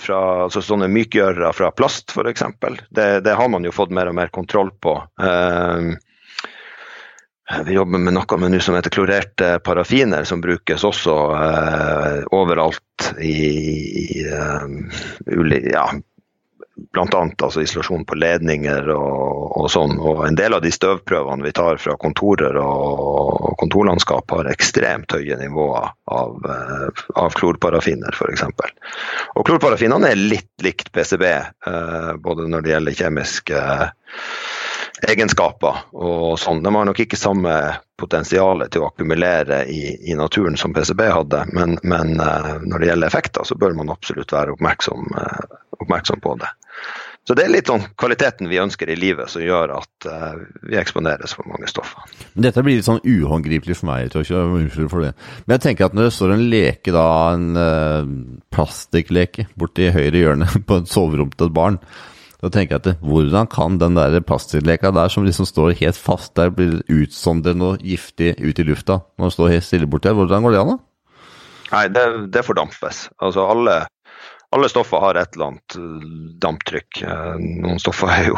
fra 0.00 0.18
altså 0.46 0.62
sånne 0.64 0.88
mykgjørere 0.92 1.52
fra 1.56 1.70
plast, 1.76 2.12
f.eks. 2.12 2.44
Det, 2.90 3.06
det 3.24 3.36
har 3.38 3.48
man 3.52 3.64
jo 3.64 3.72
fått 3.74 3.94
mer 3.94 4.10
og 4.10 4.18
mer 4.18 4.32
kontroll 4.34 4.70
på. 4.82 4.96
Uh, 5.20 5.94
vi 7.64 7.76
jobber 7.76 8.02
med 8.02 8.16
noe 8.16 8.38
med 8.42 8.56
som 8.60 8.74
heter 8.74 8.90
klorerte 8.90 9.50
parafiner, 9.64 10.26
som 10.26 10.42
brukes 10.42 10.84
også 10.84 11.14
uh, 11.32 12.18
overalt 12.34 13.10
i, 13.22 13.38
i 14.02 14.26
uh, 14.26 14.66
ja, 15.70 15.86
bl.a. 16.76 17.30
Altså 17.42 17.62
isolasjon 17.62 18.04
på 18.04 18.18
ledninger 18.20 18.88
og, 18.92 19.56
og, 19.56 19.68
sånn. 19.72 19.96
Og 20.00 20.24
en 20.26 20.36
del 20.38 20.56
av 20.56 20.64
de 20.64 20.72
støvprøvene 20.74 21.46
vi 21.46 21.54
tar 21.56 21.80
fra 21.80 21.96
kontorer 22.00 22.58
og 22.60 23.56
kontorlandskap 23.60 24.36
har 24.36 24.50
ekstremt 24.52 25.16
høye 25.16 25.38
nivåer 25.40 25.88
av, 26.12 26.50
eh, 26.52 27.04
av 27.22 27.36
klorparafiner 27.38 28.16
f.eks. 28.16 28.44
Og 29.36 29.46
klorparafinene 29.48 30.12
er 30.12 30.20
litt 30.20 30.52
likt 30.64 30.92
PCB, 30.92 31.24
eh, 31.32 32.12
både 32.20 32.48
når 32.50 32.64
det 32.64 32.74
gjelder 32.74 33.00
kjemiske 33.00 33.64
egenskaper 35.06 35.82
og 35.92 36.38
sånn. 36.40 36.62
De 36.64 36.72
har 36.72 36.86
nok 36.88 37.00
ikke 37.04 37.18
samme 37.20 37.52
potensial 38.00 38.64
til 38.72 38.84
å 38.84 38.90
akkumulere 38.90 39.62
i, 39.72 39.96
i 40.10 40.16
naturen 40.16 40.56
som 40.60 40.72
PCB 40.76 41.02
hadde, 41.08 41.42
men, 41.56 41.78
men, 41.82 42.16
eh, 42.20 42.52
når 42.64 42.82
det 42.84 42.92
gjelder 42.92 43.12
effekter, 43.12 43.48
så 43.48 43.56
bør 43.60 43.76
man 43.80 43.92
absolutt 43.92 44.32
være 44.36 44.56
oppmerksom, 44.56 45.08
oppmerksom 45.80 46.20
på 46.24 46.36
det. 46.44 46.52
Så 47.26 47.34
det 47.34 47.42
er 47.42 47.50
litt 47.50 47.66
sånn 47.66 47.82
kvaliteten 47.98 48.46
vi 48.46 48.60
ønsker 48.62 48.90
i 48.92 48.96
livet 48.98 49.30
som 49.32 49.42
gjør 49.42 49.72
at 49.80 50.06
uh, 50.06 50.36
vi 50.62 50.78
eksponeres 50.78 51.34
for 51.34 51.48
mange 51.50 51.66
stoffer. 51.70 52.04
Dette 52.38 52.62
blir 52.62 52.78
litt 52.78 52.86
sånn 52.86 53.02
uhåndgripelig 53.02 53.80
for 53.80 53.90
meg, 53.90 54.04
jeg 54.04 54.12
tror 54.30 54.52
unnskyld 54.60 54.90
for 54.92 55.02
det. 55.02 55.14
Men 55.44 55.56
jeg 55.56 55.64
tenker 55.64 55.88
at 55.88 55.96
når 55.98 56.06
det 56.06 56.14
står 56.14 56.34
en 56.36 56.44
leke, 56.52 56.94
da, 56.94 57.06
en 57.34 57.48
uh, 57.58 58.12
plastikkleke 58.54 59.48
borti 59.58 59.90
høyre 59.96 60.22
hjørne 60.22 60.50
på 60.68 60.78
et 60.78 60.92
soverom 60.92 61.34
til 61.34 61.50
et 61.50 61.56
barn, 61.58 61.80
da 62.44 62.52
tenker 62.52 62.76
jeg 62.76 62.84
at 62.84 63.02
hvordan 63.02 63.50
kan 63.50 63.80
den 63.80 63.98
der 63.98 64.20
plastikkleka 64.22 64.92
der 64.94 65.10
som 65.10 65.26
liksom 65.26 65.48
står 65.48 65.74
helt 65.80 65.98
fast 65.98 66.36
der, 66.38 66.54
bli 66.54 66.78
utsondret 66.92 67.58
noe 67.58 67.80
giftig 67.82 68.36
ut 68.38 68.60
i 68.62 68.68
lufta 68.68 69.00
når 69.16 69.26
den 69.26 69.34
står 69.34 69.54
helt 69.56 69.66
stille 69.66 69.90
borti 69.90 70.12
her? 70.12 70.18
Hvordan 70.20 70.46
går 70.46 70.54
det 70.54 70.62
an, 70.62 70.76
da? 70.76 70.78
Nei, 71.72 71.84
det, 71.90 72.06
det 72.30 72.46
fordampes. 72.46 73.08
Altså 73.18 73.48
alle 73.50 73.80
alle 74.56 74.68
stoffer 74.72 75.02
har 75.02 75.18
et 75.20 75.34
eller 75.36 75.52
annet 75.52 75.76
eh, 75.76 76.04
damptrykk. 76.42 77.00
Eh, 77.04 77.32
noen 77.62 77.80
stoffer 77.82 78.12
er 78.12 78.30
jo, 78.30 78.36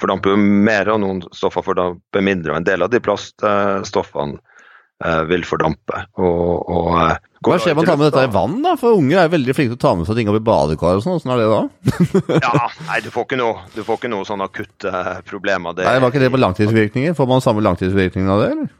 fordamper 0.00 0.36
mer, 0.38 0.90
og 0.92 1.00
noen 1.04 1.22
stoffer 1.32 1.64
fordamper 1.64 2.24
mindre. 2.24 2.52
og 2.52 2.60
En 2.60 2.66
del 2.66 2.84
av 2.84 2.92
de 2.92 3.00
plaststoffene 3.04 4.36
eh, 4.36 5.22
vil 5.30 5.46
fordampe. 5.48 6.04
Og, 6.20 6.68
og, 6.68 7.00
Hva 7.44 7.58
skjer 7.60 7.80
å 7.80 7.86
ta 7.86 7.96
med 7.96 8.10
dette 8.10 8.26
i 8.28 8.32
vann, 8.34 8.60
da? 8.64 8.76
For 8.80 9.00
unger 9.00 9.24
er 9.24 9.32
veldig 9.32 9.56
flinke 9.56 9.74
til 9.74 9.80
å 9.80 9.84
ta 9.86 9.94
med 9.96 10.08
seg 10.10 10.20
ting 10.20 10.32
opp 10.32 10.40
i 10.40 10.44
badekar 10.50 11.00
og 11.00 11.04
sånn. 11.06 11.18
Åssen 11.20 11.34
er 11.34 11.42
det 11.42 11.50
da? 11.50 11.62
ja, 12.50 12.70
nei, 12.90 13.00
du 13.04 13.10
får 13.14 13.28
ikke 13.28 13.40
noe, 13.40 13.66
du 13.74 13.82
får 13.86 14.02
ikke 14.02 14.12
noe 14.12 14.28
sånn 14.28 14.44
akutte 14.44 15.04
problemer. 15.30 15.76
Det, 15.76 15.88
nei, 15.88 16.00
Var 16.04 16.12
ikke 16.12 16.24
det 16.26 16.32
på 16.36 16.44
langtidsvirkninger? 16.44 17.16
Får 17.16 17.30
man 17.30 17.44
samme 17.44 17.64
langtidsvirkninger 17.64 18.36
av 18.36 18.44
det, 18.44 18.56
eller? 18.56 18.72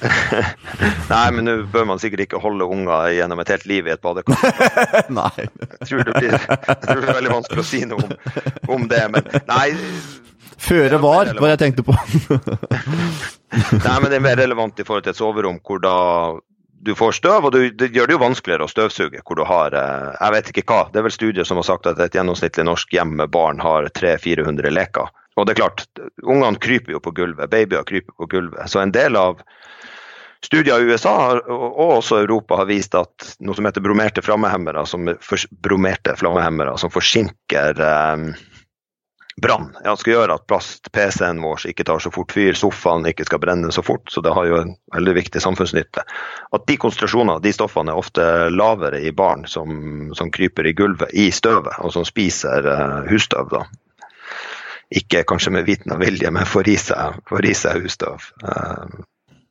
Nei, 1.12 1.26
men 1.34 1.46
nå 1.46 1.56
bør 1.72 1.86
man 1.90 2.00
sikkert 2.00 2.24
ikke 2.26 2.40
holde 2.42 2.66
unger 2.68 3.10
gjennom 3.14 3.42
et 3.42 3.52
helt 3.52 3.66
liv 3.68 3.88
i 3.88 3.94
et 3.94 4.02
badekar. 4.02 4.40
nei. 5.20 5.32
Jeg 5.36 5.90
tror, 5.90 6.04
det 6.08 6.14
blir, 6.16 6.36
jeg 6.36 6.78
tror 6.84 7.00
det 7.00 7.04
blir 7.04 7.18
veldig 7.20 7.34
vanskelig 7.34 7.64
å 7.64 7.68
si 7.70 7.82
noe 7.88 8.06
om, 8.06 8.14
om 8.76 8.88
det, 8.90 9.02
men 9.12 9.30
nei. 9.50 9.68
Føre 10.60 11.00
var, 11.00 11.32
hva 11.40 11.54
jeg 11.54 11.62
tenkte 11.62 11.84
på. 11.86 11.96
nei, 13.86 13.96
men 13.96 14.08
det 14.08 14.18
er 14.18 14.24
mer 14.24 14.40
relevant 14.40 14.80
i 14.80 14.86
forhold 14.86 15.06
til 15.06 15.14
et 15.14 15.20
soverom 15.20 15.60
hvor 15.64 15.82
da 15.84 15.96
du 16.80 16.94
får 16.96 17.18
støv, 17.18 17.48
og 17.48 17.52
du, 17.52 17.60
det 17.76 17.90
gjør 17.92 18.08
det 18.08 18.16
jo 18.16 18.22
vanskeligere 18.22 18.64
å 18.64 18.72
støvsuge. 18.72 19.20
hvor 19.26 19.36
du 19.36 19.44
har, 19.44 19.74
eh, 19.76 20.16
Jeg 20.20 20.32
vet 20.32 20.52
ikke 20.52 20.64
hva. 20.72 20.82
Det 20.92 21.00
er 21.00 21.04
vel 21.04 21.12
studier 21.12 21.44
som 21.44 21.60
har 21.60 21.68
sagt 21.68 21.86
at 21.86 22.00
et 22.00 22.14
gjennomsnittlig 22.16 22.64
norsk 22.64 22.92
hjem 22.96 23.16
med 23.20 23.30
barn 23.30 23.60
har 23.60 23.88
300-400 23.92 24.72
leker. 24.72 25.12
Og 25.40 25.48
det 25.48 25.56
er 25.56 25.62
klart, 25.62 25.86
ungene 26.22 26.60
kryper 26.60 26.96
jo 26.96 27.02
på 27.02 27.14
gulvet, 27.16 27.50
babyer 27.52 27.86
kryper 27.88 28.16
på 28.20 28.28
gulvet. 28.30 28.68
Så 28.70 28.82
en 28.82 28.94
del 28.94 29.18
av 29.18 29.40
Studier 30.40 30.80
i 30.80 30.88
USA 30.88 31.36
og 31.36 31.80
også 31.98 32.22
Europa 32.22 32.56
har 32.62 32.68
vist 32.70 32.94
at 32.96 33.34
noe 33.44 33.56
som 33.56 33.66
heter 33.68 33.84
bromerte 33.84 34.22
flammehemmere, 34.24 34.86
som, 34.88 35.10
bromerte 35.60 36.14
flammehemmere, 36.16 36.78
som 36.80 36.92
forsinker 36.92 37.82
eh, 37.84 38.22
brann. 39.40 39.68
Ja, 39.84 39.92
skal 39.96 40.14
gjøre 40.14 40.36
at 40.38 40.46
plast-PC-en 40.48 41.42
vår 41.44 41.66
ikke 41.70 41.84
tar 41.88 42.00
så 42.02 42.12
fort 42.14 42.32
fyr, 42.32 42.56
sofaen 42.56 43.04
ikke 43.08 43.26
skal 43.28 43.42
brenne 43.42 43.72
så 43.74 43.84
fort. 43.84 44.08
Så 44.12 44.24
det 44.24 44.32
har 44.36 44.48
jo 44.48 44.62
en 44.62 44.72
veldig 44.94 45.16
viktig 45.20 45.42
samfunnsnytte. 45.44 46.04
At 46.56 46.66
de 46.68 46.78
konsentrasjonene 46.80 47.40
de 47.44 47.52
stoffene 47.54 47.92
er 47.92 48.00
ofte 48.00 48.24
lavere 48.54 49.02
i 49.04 49.12
barn 49.12 49.44
som, 49.48 50.10
som 50.16 50.32
kryper 50.32 50.68
i 50.68 50.74
gulvet, 50.76 51.12
i 51.12 51.30
støvet, 51.34 51.76
og 51.84 51.92
som 51.94 52.08
spiser 52.08 52.68
uh, 52.68 53.00
husstøv. 53.10 53.52
da. 53.52 53.64
Ikke 54.90 55.22
kanskje 55.28 55.52
med 55.54 55.68
viten 55.68 55.94
og 55.94 56.00
vilje, 56.02 56.30
men 56.34 56.48
får 56.48 56.72
i 56.72 56.76
seg, 56.80 57.20
får 57.30 57.46
i 57.46 57.54
seg 57.54 57.84
husstøv. 57.84 58.24
Uh, 58.42 59.02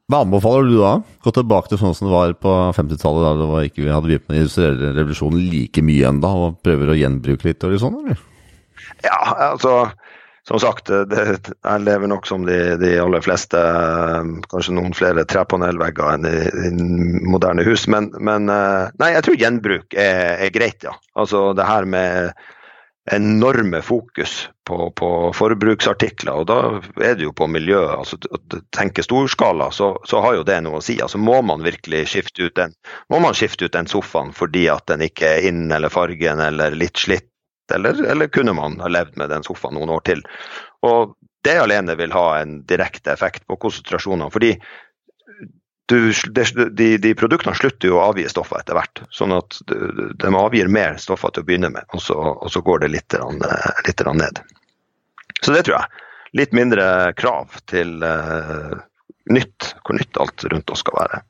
hva 0.10 0.24
anbefaler 0.26 0.66
du 0.66 0.80
da? 0.80 0.96
Gå 1.22 1.32
tilbake 1.38 1.70
til 1.70 1.80
sånn 1.80 1.94
som 1.94 2.10
det 2.10 2.16
var 2.16 2.32
på 2.42 2.54
50-tallet, 2.74 3.26
da 3.28 3.34
det 3.38 3.50
var 3.52 3.68
ikke, 3.68 3.84
vi 3.86 3.94
hadde 3.94 4.10
begynt 4.10 4.26
med 4.26 4.36
den 4.36 4.44
industrielle 4.44 4.94
revolusjonen 4.98 5.44
like 5.52 5.84
mye 5.86 6.10
ennå, 6.10 6.32
og 6.48 6.60
prøver 6.66 6.90
å 6.90 6.98
gjenbruke 6.98 7.46
litt 7.46 7.68
og 7.68 7.76
sånn, 7.84 8.00
eller? 8.02 8.24
Ja, 9.06 9.20
altså 9.52 9.76
som 10.50 10.58
sagt, 10.58 10.90
det, 10.90 11.24
jeg 11.54 11.82
lever 11.86 12.10
nok 12.10 12.26
som 12.26 12.46
de, 12.48 12.58
de, 12.82 12.96
aller 12.98 13.22
fleste, 13.22 13.60
kanskje 14.50 14.74
noen 14.74 14.96
flere 14.98 15.22
trepanelvegger 15.30 16.16
enn 16.16 16.26
i, 16.26 16.38
i 16.66 16.72
moderne 17.30 17.62
hus. 17.68 17.86
Men, 17.92 18.10
men, 18.18 18.50
eh, 18.50 18.90
nei, 18.98 19.12
jeg 19.14 19.28
tror 19.28 19.38
gjenbruk 19.44 19.94
er, 19.94 20.40
er 20.48 20.56
greit, 20.56 20.82
ja. 20.88 20.96
Altså 21.14 21.52
det 21.54 21.70
her 21.70 21.86
med 21.86 22.34
enorme 23.12 23.82
fokus 23.82 24.50
på, 24.68 24.92
på, 24.92 25.10
forbruksartikler, 25.34 26.42
og 26.42 26.46
da 26.50 26.58
er 27.02 27.16
det 27.18 27.26
jo 27.26 27.34
på 27.34 27.48
miljø. 27.50 27.82
altså 27.90 28.20
Å 28.30 28.40
tenke 28.76 29.04
storskala, 29.06 29.72
så, 29.74 29.92
så, 30.06 30.22
har 30.22 30.38
jo 30.38 30.46
det 30.48 30.60
noe 30.66 30.80
å 30.80 30.84
si. 30.84 31.00
altså 31.02 31.22
Må 31.22 31.40
man 31.46 31.66
virkelig 31.66 32.06
skifte 32.14 32.50
ut 32.50 32.56
den 32.60 32.76
må 33.10 33.22
man 33.24 33.38
skifte 33.38 33.66
ut 33.66 33.74
den 33.74 33.90
sofaen 33.90 34.34
fordi 34.36 34.68
at 34.70 34.86
den 34.92 35.06
ikke 35.08 35.34
er 35.38 35.50
inn 35.50 35.72
eller 35.72 35.94
fargen 35.94 36.42
eller 36.44 36.76
litt 36.78 37.02
slitt, 37.02 37.30
eller, 37.74 37.98
eller 38.12 38.30
kunne 38.34 38.54
man 38.58 38.78
ha 38.84 38.92
levd 38.92 39.18
med 39.18 39.34
den 39.34 39.46
sofaen 39.48 39.78
noen 39.78 39.96
år 39.98 40.06
til? 40.12 40.24
Og 40.86 41.16
Det 41.40 41.56
alene 41.56 41.96
vil 41.96 42.12
ha 42.12 42.42
en 42.42 42.58
direkte 42.68 43.14
effekt 43.14 43.46
på 43.48 43.56
konsentrasjonene. 43.56 44.30
fordi 44.30 44.58
du, 45.90 46.14
de, 46.70 46.98
de, 47.02 47.14
produktene 47.18 47.56
slutter 47.58 47.90
jo 47.90 47.98
å 47.98 48.10
avgi 48.12 48.28
stoffer 48.30 48.62
etter 48.62 48.78
hvert. 48.78 49.02
Sånn 49.16 49.34
at 49.34 49.58
de 49.66 50.34
avgir 50.38 50.70
mer 50.70 51.00
stoffer 51.02 51.34
til 51.34 51.42
å 51.42 51.48
begynne 51.48 51.72
med, 51.74 51.88
og 51.98 52.04
så, 52.04 52.18
og 52.18 52.52
så 52.54 52.62
går 52.66 52.84
det 52.84 52.92
litt, 52.94 53.18
litt, 53.88 54.04
ned. 54.20 54.44
Så 55.42 55.56
det 55.56 55.66
tror 55.66 55.80
jeg. 55.80 56.06
Litt 56.38 56.54
mindre 56.54 56.86
krav 57.18 57.58
til 57.72 58.04
uh, 58.06 58.78
nytt, 59.34 59.72
hvor 59.82 59.98
nytt 59.98 60.22
alt 60.22 60.46
rundt 60.54 60.76
oss 60.76 60.86
skal 60.86 61.00
være. 61.00 61.24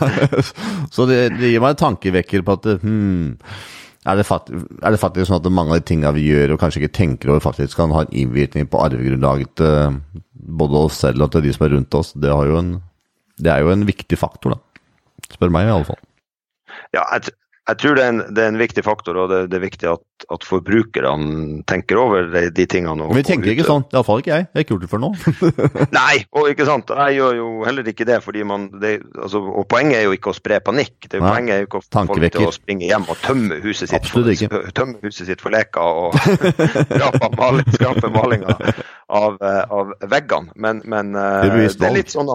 så 0.96 1.04
det, 1.10 1.20
det, 1.36 1.52
gir 1.52 1.60
meg 1.60 1.74
en 1.74 1.82
tankevekker 1.84 2.46
på 2.46 2.56
at 2.56 2.72
hmm, 2.80 3.36
er 4.08 4.16
det, 4.16 4.24
faktisk, 4.24 4.70
er 4.80 4.96
det, 4.96 5.04
faktisk, 5.04 5.28
sånn 5.28 5.42
at 5.42 5.52
mange 5.52 5.76
av 5.76 5.82
de 5.82 5.88
tingene 5.92 6.16
vi 6.16 6.30
gjør 6.30 6.54
og 6.54 6.62
kanskje 6.64 6.80
ikke 6.80 6.96
tenker 6.96 7.34
over, 7.34 7.44
faktisk 7.44 7.76
kan 7.76 7.92
ha 7.92 8.06
en 8.06 8.20
innvirkning 8.22 8.72
på 8.72 8.80
arvegrunnlaget 8.86 9.52
til 9.60 10.22
både 10.32 10.86
oss 10.86 11.02
selv 11.04 11.26
og 11.26 11.34
til 11.34 11.44
de 11.44 11.52
som 11.52 11.68
er 11.68 11.76
rundt 11.76 12.00
oss? 12.00 12.16
Det 12.16 12.32
har 12.32 12.48
jo 12.48 12.62
en 12.62 12.78
det 13.40 13.52
er 13.52 13.64
jo 13.64 13.74
en 13.74 13.86
viktig 13.88 14.18
faktor, 14.20 14.56
da. 14.56 14.86
Spør 15.30 15.52
meg 15.54 15.68
i 15.68 15.74
alle 15.74 15.88
fall. 15.88 16.00
Ja, 16.94 17.04
jeg, 17.14 17.32
jeg 17.70 17.78
tror 17.78 17.94
det 17.94 18.02
er, 18.02 18.10
en, 18.10 18.20
det 18.34 18.42
er, 18.42 18.48
en, 18.50 18.58
viktig 18.58 18.82
faktor, 18.82 19.18
og 19.20 19.28
det, 19.30 19.40
det 19.52 19.58
er 19.60 19.62
viktig 19.62 19.88
at, 19.92 20.02
at, 20.34 20.46
forbrukerne 20.48 21.60
tenker 21.70 22.00
over 22.02 22.26
de, 22.32 22.42
de 22.54 22.66
tingene. 22.70 23.06
Men 23.06 23.20
vi 23.20 23.24
tenker 23.28 23.52
ikke 23.52 23.66
sånn, 23.68 23.84
iallfall 23.92 24.24
ikke 24.24 24.32
jeg. 24.32 24.48
Jeg 24.48 24.58
har 24.58 24.64
ikke 24.64 24.74
gjort 24.74 24.86
det 24.86 24.90
før 24.90 25.02
nå. 25.04 25.10
Nei, 25.98 26.16
og 26.34 26.50
ikke 26.50 26.66
sant. 26.66 26.90
Jeg 27.04 27.18
gjør 27.20 27.36
jo 27.38 27.48
heller 27.68 27.90
ikke 27.92 28.08
det. 28.08 28.18
fordi 28.24 28.42
man, 28.48 28.66
det, 28.82 28.96
altså, 29.14 29.42
og 29.44 29.68
Poenget 29.70 30.00
er 30.00 30.08
jo 30.08 30.16
ikke 30.16 30.32
å 30.32 30.36
spre 30.36 30.58
panikk. 30.66 30.96
Det 31.06 31.20
Nei, 31.20 31.30
poenget 31.30 31.54
er 31.54 31.62
jo 31.62 31.68
ikke 31.68 31.82
å 31.82 31.86
få 31.86 32.06
folk 32.10 32.26
til 32.38 32.48
å 32.48 32.54
springe 32.56 32.90
hjem 32.90 33.06
og 33.06 33.22
tømme 33.22 33.60
huset 33.62 33.92
sitt, 33.92 34.10
for, 34.10 34.72
tømme 34.74 34.98
huset 35.04 35.30
sitt 35.30 35.44
for 35.44 35.54
leker 35.54 36.02
og 36.08 36.18
skrape 36.96 37.30
maling, 37.38 37.70
malinga 38.16 38.58
av, 39.10 39.36
av, 39.42 39.92
veggene, 40.10 40.52
men, 40.54 40.80
men 40.84 41.14
eh, 41.18 41.42
Det 41.44 41.50
er 41.50 41.74
det 41.82 41.88
er 41.90 41.94
litt 41.98 42.12
sånn 42.14 42.30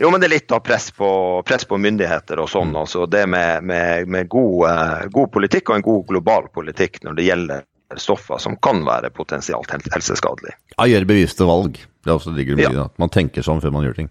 jo, 0.00 0.10
men 0.10 0.20
det 0.20 0.28
er 0.30 0.34
litt 0.34 0.52
av 0.52 0.60
press 0.64 0.90
på, 0.96 1.08
press 1.46 1.64
på 1.68 1.78
myndigheter 1.80 2.40
og 2.40 2.48
Mm. 2.48 2.52
sånn. 2.56 2.76
Altså 2.80 3.06
det 3.10 3.26
med, 3.28 3.64
med, 3.64 4.08
med 4.08 4.28
god, 4.32 4.68
eh, 4.70 5.06
god 5.12 5.32
politikk 5.32 5.70
og 5.70 5.76
en 5.76 5.86
god 5.86 6.06
global 6.08 6.48
politikk 6.54 7.02
når 7.04 7.16
det 7.18 7.26
gjelder 7.28 7.64
stoffer 8.00 8.40
som 8.42 8.56
kan 8.56 8.80
være 8.84 9.10
potensielt 9.14 9.70
hel- 9.70 9.92
helseskadelige. 9.94 10.56
Ja, 10.78 10.88
gjøre 10.90 11.06
bevisste 11.06 11.46
valg. 11.46 11.78
Det 12.02 12.10
er 12.12 12.16
også 12.18 12.32
ligger 12.34 12.56
mye 12.58 12.72
Ja. 12.72 12.84
At 12.88 12.98
man 12.98 13.08
tenker 13.12 13.42
sånn 13.46 13.60
før 13.62 13.72
man 13.72 13.84
gjør 13.86 13.94
ting. 14.00 14.10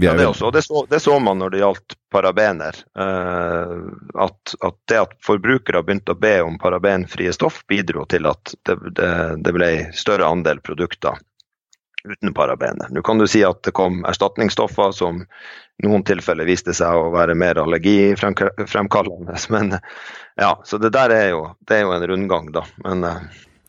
Ja, 0.00 0.12
det, 0.14 0.26
også, 0.30 0.46
og 0.46 0.52
det, 0.54 0.62
så, 0.62 0.84
det 0.86 1.00
så 1.02 1.16
man 1.18 1.40
når 1.42 1.50
det 1.50 1.58
gjaldt 1.58 1.96
parabener. 2.14 2.76
eh, 2.98 3.72
at, 4.14 4.54
at 4.62 4.76
det 4.86 5.00
at 5.00 5.16
forbrukere 5.26 5.82
begynte 5.82 6.14
å 6.14 6.20
be 6.22 6.36
om 6.46 6.58
parabenfrie 6.62 7.32
stoff, 7.34 7.64
bidro 7.66 8.04
til 8.06 8.28
at 8.30 8.54
det, 8.68 8.76
det, 8.94 9.10
det 9.42 9.54
ble 9.56 9.70
større 9.98 10.28
andel 10.30 10.62
produkter 10.62 11.18
uten 12.06 12.30
parabener. 12.34 12.86
Nå 12.94 13.02
kan 13.02 13.18
du 13.18 13.26
si 13.26 13.42
at 13.44 13.62
det 13.66 13.74
kom 13.74 14.04
erstatningsstoffer 14.06 14.94
som 14.94 15.24
i 15.82 15.86
noen 15.86 16.04
tilfeller 16.06 16.46
viste 16.46 16.74
seg 16.74 16.94
å 16.94 17.10
være 17.14 17.34
mer 17.34 17.58
allergifremkallende. 17.58 19.34
Men 19.54 19.74
ja, 20.38 20.52
så 20.64 20.78
det 20.78 20.94
der 20.94 21.10
er 21.14 21.28
jo, 21.34 21.42
det 21.66 21.74
er 21.80 21.86
jo 21.86 21.92
en 21.96 22.06
rundgang, 22.12 22.52
da. 22.54 22.62
Men 22.86 23.04
eh, 23.04 23.18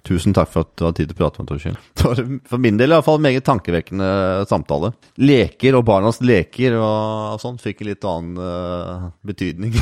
Tusen 0.08 0.34
takk 0.34 0.48
for 0.54 0.64
at 0.64 0.72
du 0.80 0.86
hadde 0.86 0.98
tid 1.02 1.10
til 1.10 1.18
å 1.18 1.20
prate 1.20 1.42
med 1.44 1.50
Torkjell. 1.50 1.76
For 2.50 2.62
min 2.62 2.78
del 2.80 2.94
i 2.94 2.96
hvert 2.96 3.06
fall 3.06 3.20
en 3.20 3.26
meget 3.26 3.46
tankevekkende 3.46 4.08
samtale. 4.50 4.94
Leker 5.20 5.76
og 5.76 5.84
barnas 5.90 6.22
leker 6.24 6.78
og 6.80 7.42
sånn 7.44 7.60
fikk 7.60 7.84
en 7.84 7.90
litt 7.92 8.08
annen 8.08 8.40
uh, 8.40 9.10
betydning. 9.28 9.76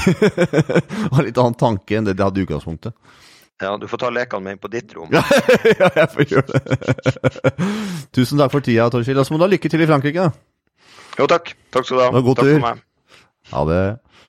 og 1.14 1.22
litt 1.22 1.38
annen 1.38 1.60
tanke 1.60 2.00
enn 2.00 2.10
det 2.10 2.18
de 2.18 2.26
hadde 2.26 2.42
i 2.42 2.48
utgangspunktet. 2.48 2.98
ja, 3.62 3.76
du 3.78 3.86
får 3.90 4.02
ta 4.02 4.12
lekene 4.14 4.48
med 4.48 4.58
inn 4.58 4.64
på 4.66 4.74
ditt 4.74 4.98
rom. 4.98 5.14
ja, 5.14 5.24
jeg 6.02 6.10
får 6.16 6.34
gjøre 6.34 6.48
det. 6.50 7.70
Tusen 8.18 8.42
takk 8.42 8.58
for 8.58 8.66
tida, 8.66 8.90
Torkjell. 8.94 9.22
Og 9.22 9.30
så 9.30 9.36
må 9.36 9.42
du 9.42 9.46
ha 9.46 9.54
lykke 9.54 9.70
til 9.70 9.86
i 9.86 9.90
Frankrike. 9.90 10.28
da. 10.28 10.90
Jo, 11.22 11.30
takk. 11.30 11.54
Takk 11.74 11.86
skal 11.86 12.02
du 12.02 12.06
ha. 12.08 12.12
Takk 12.18 12.42
tur. 12.42 12.54
for 12.58 12.66
meg. 12.66 12.84
Ha 13.54 13.64
det. 13.70 13.82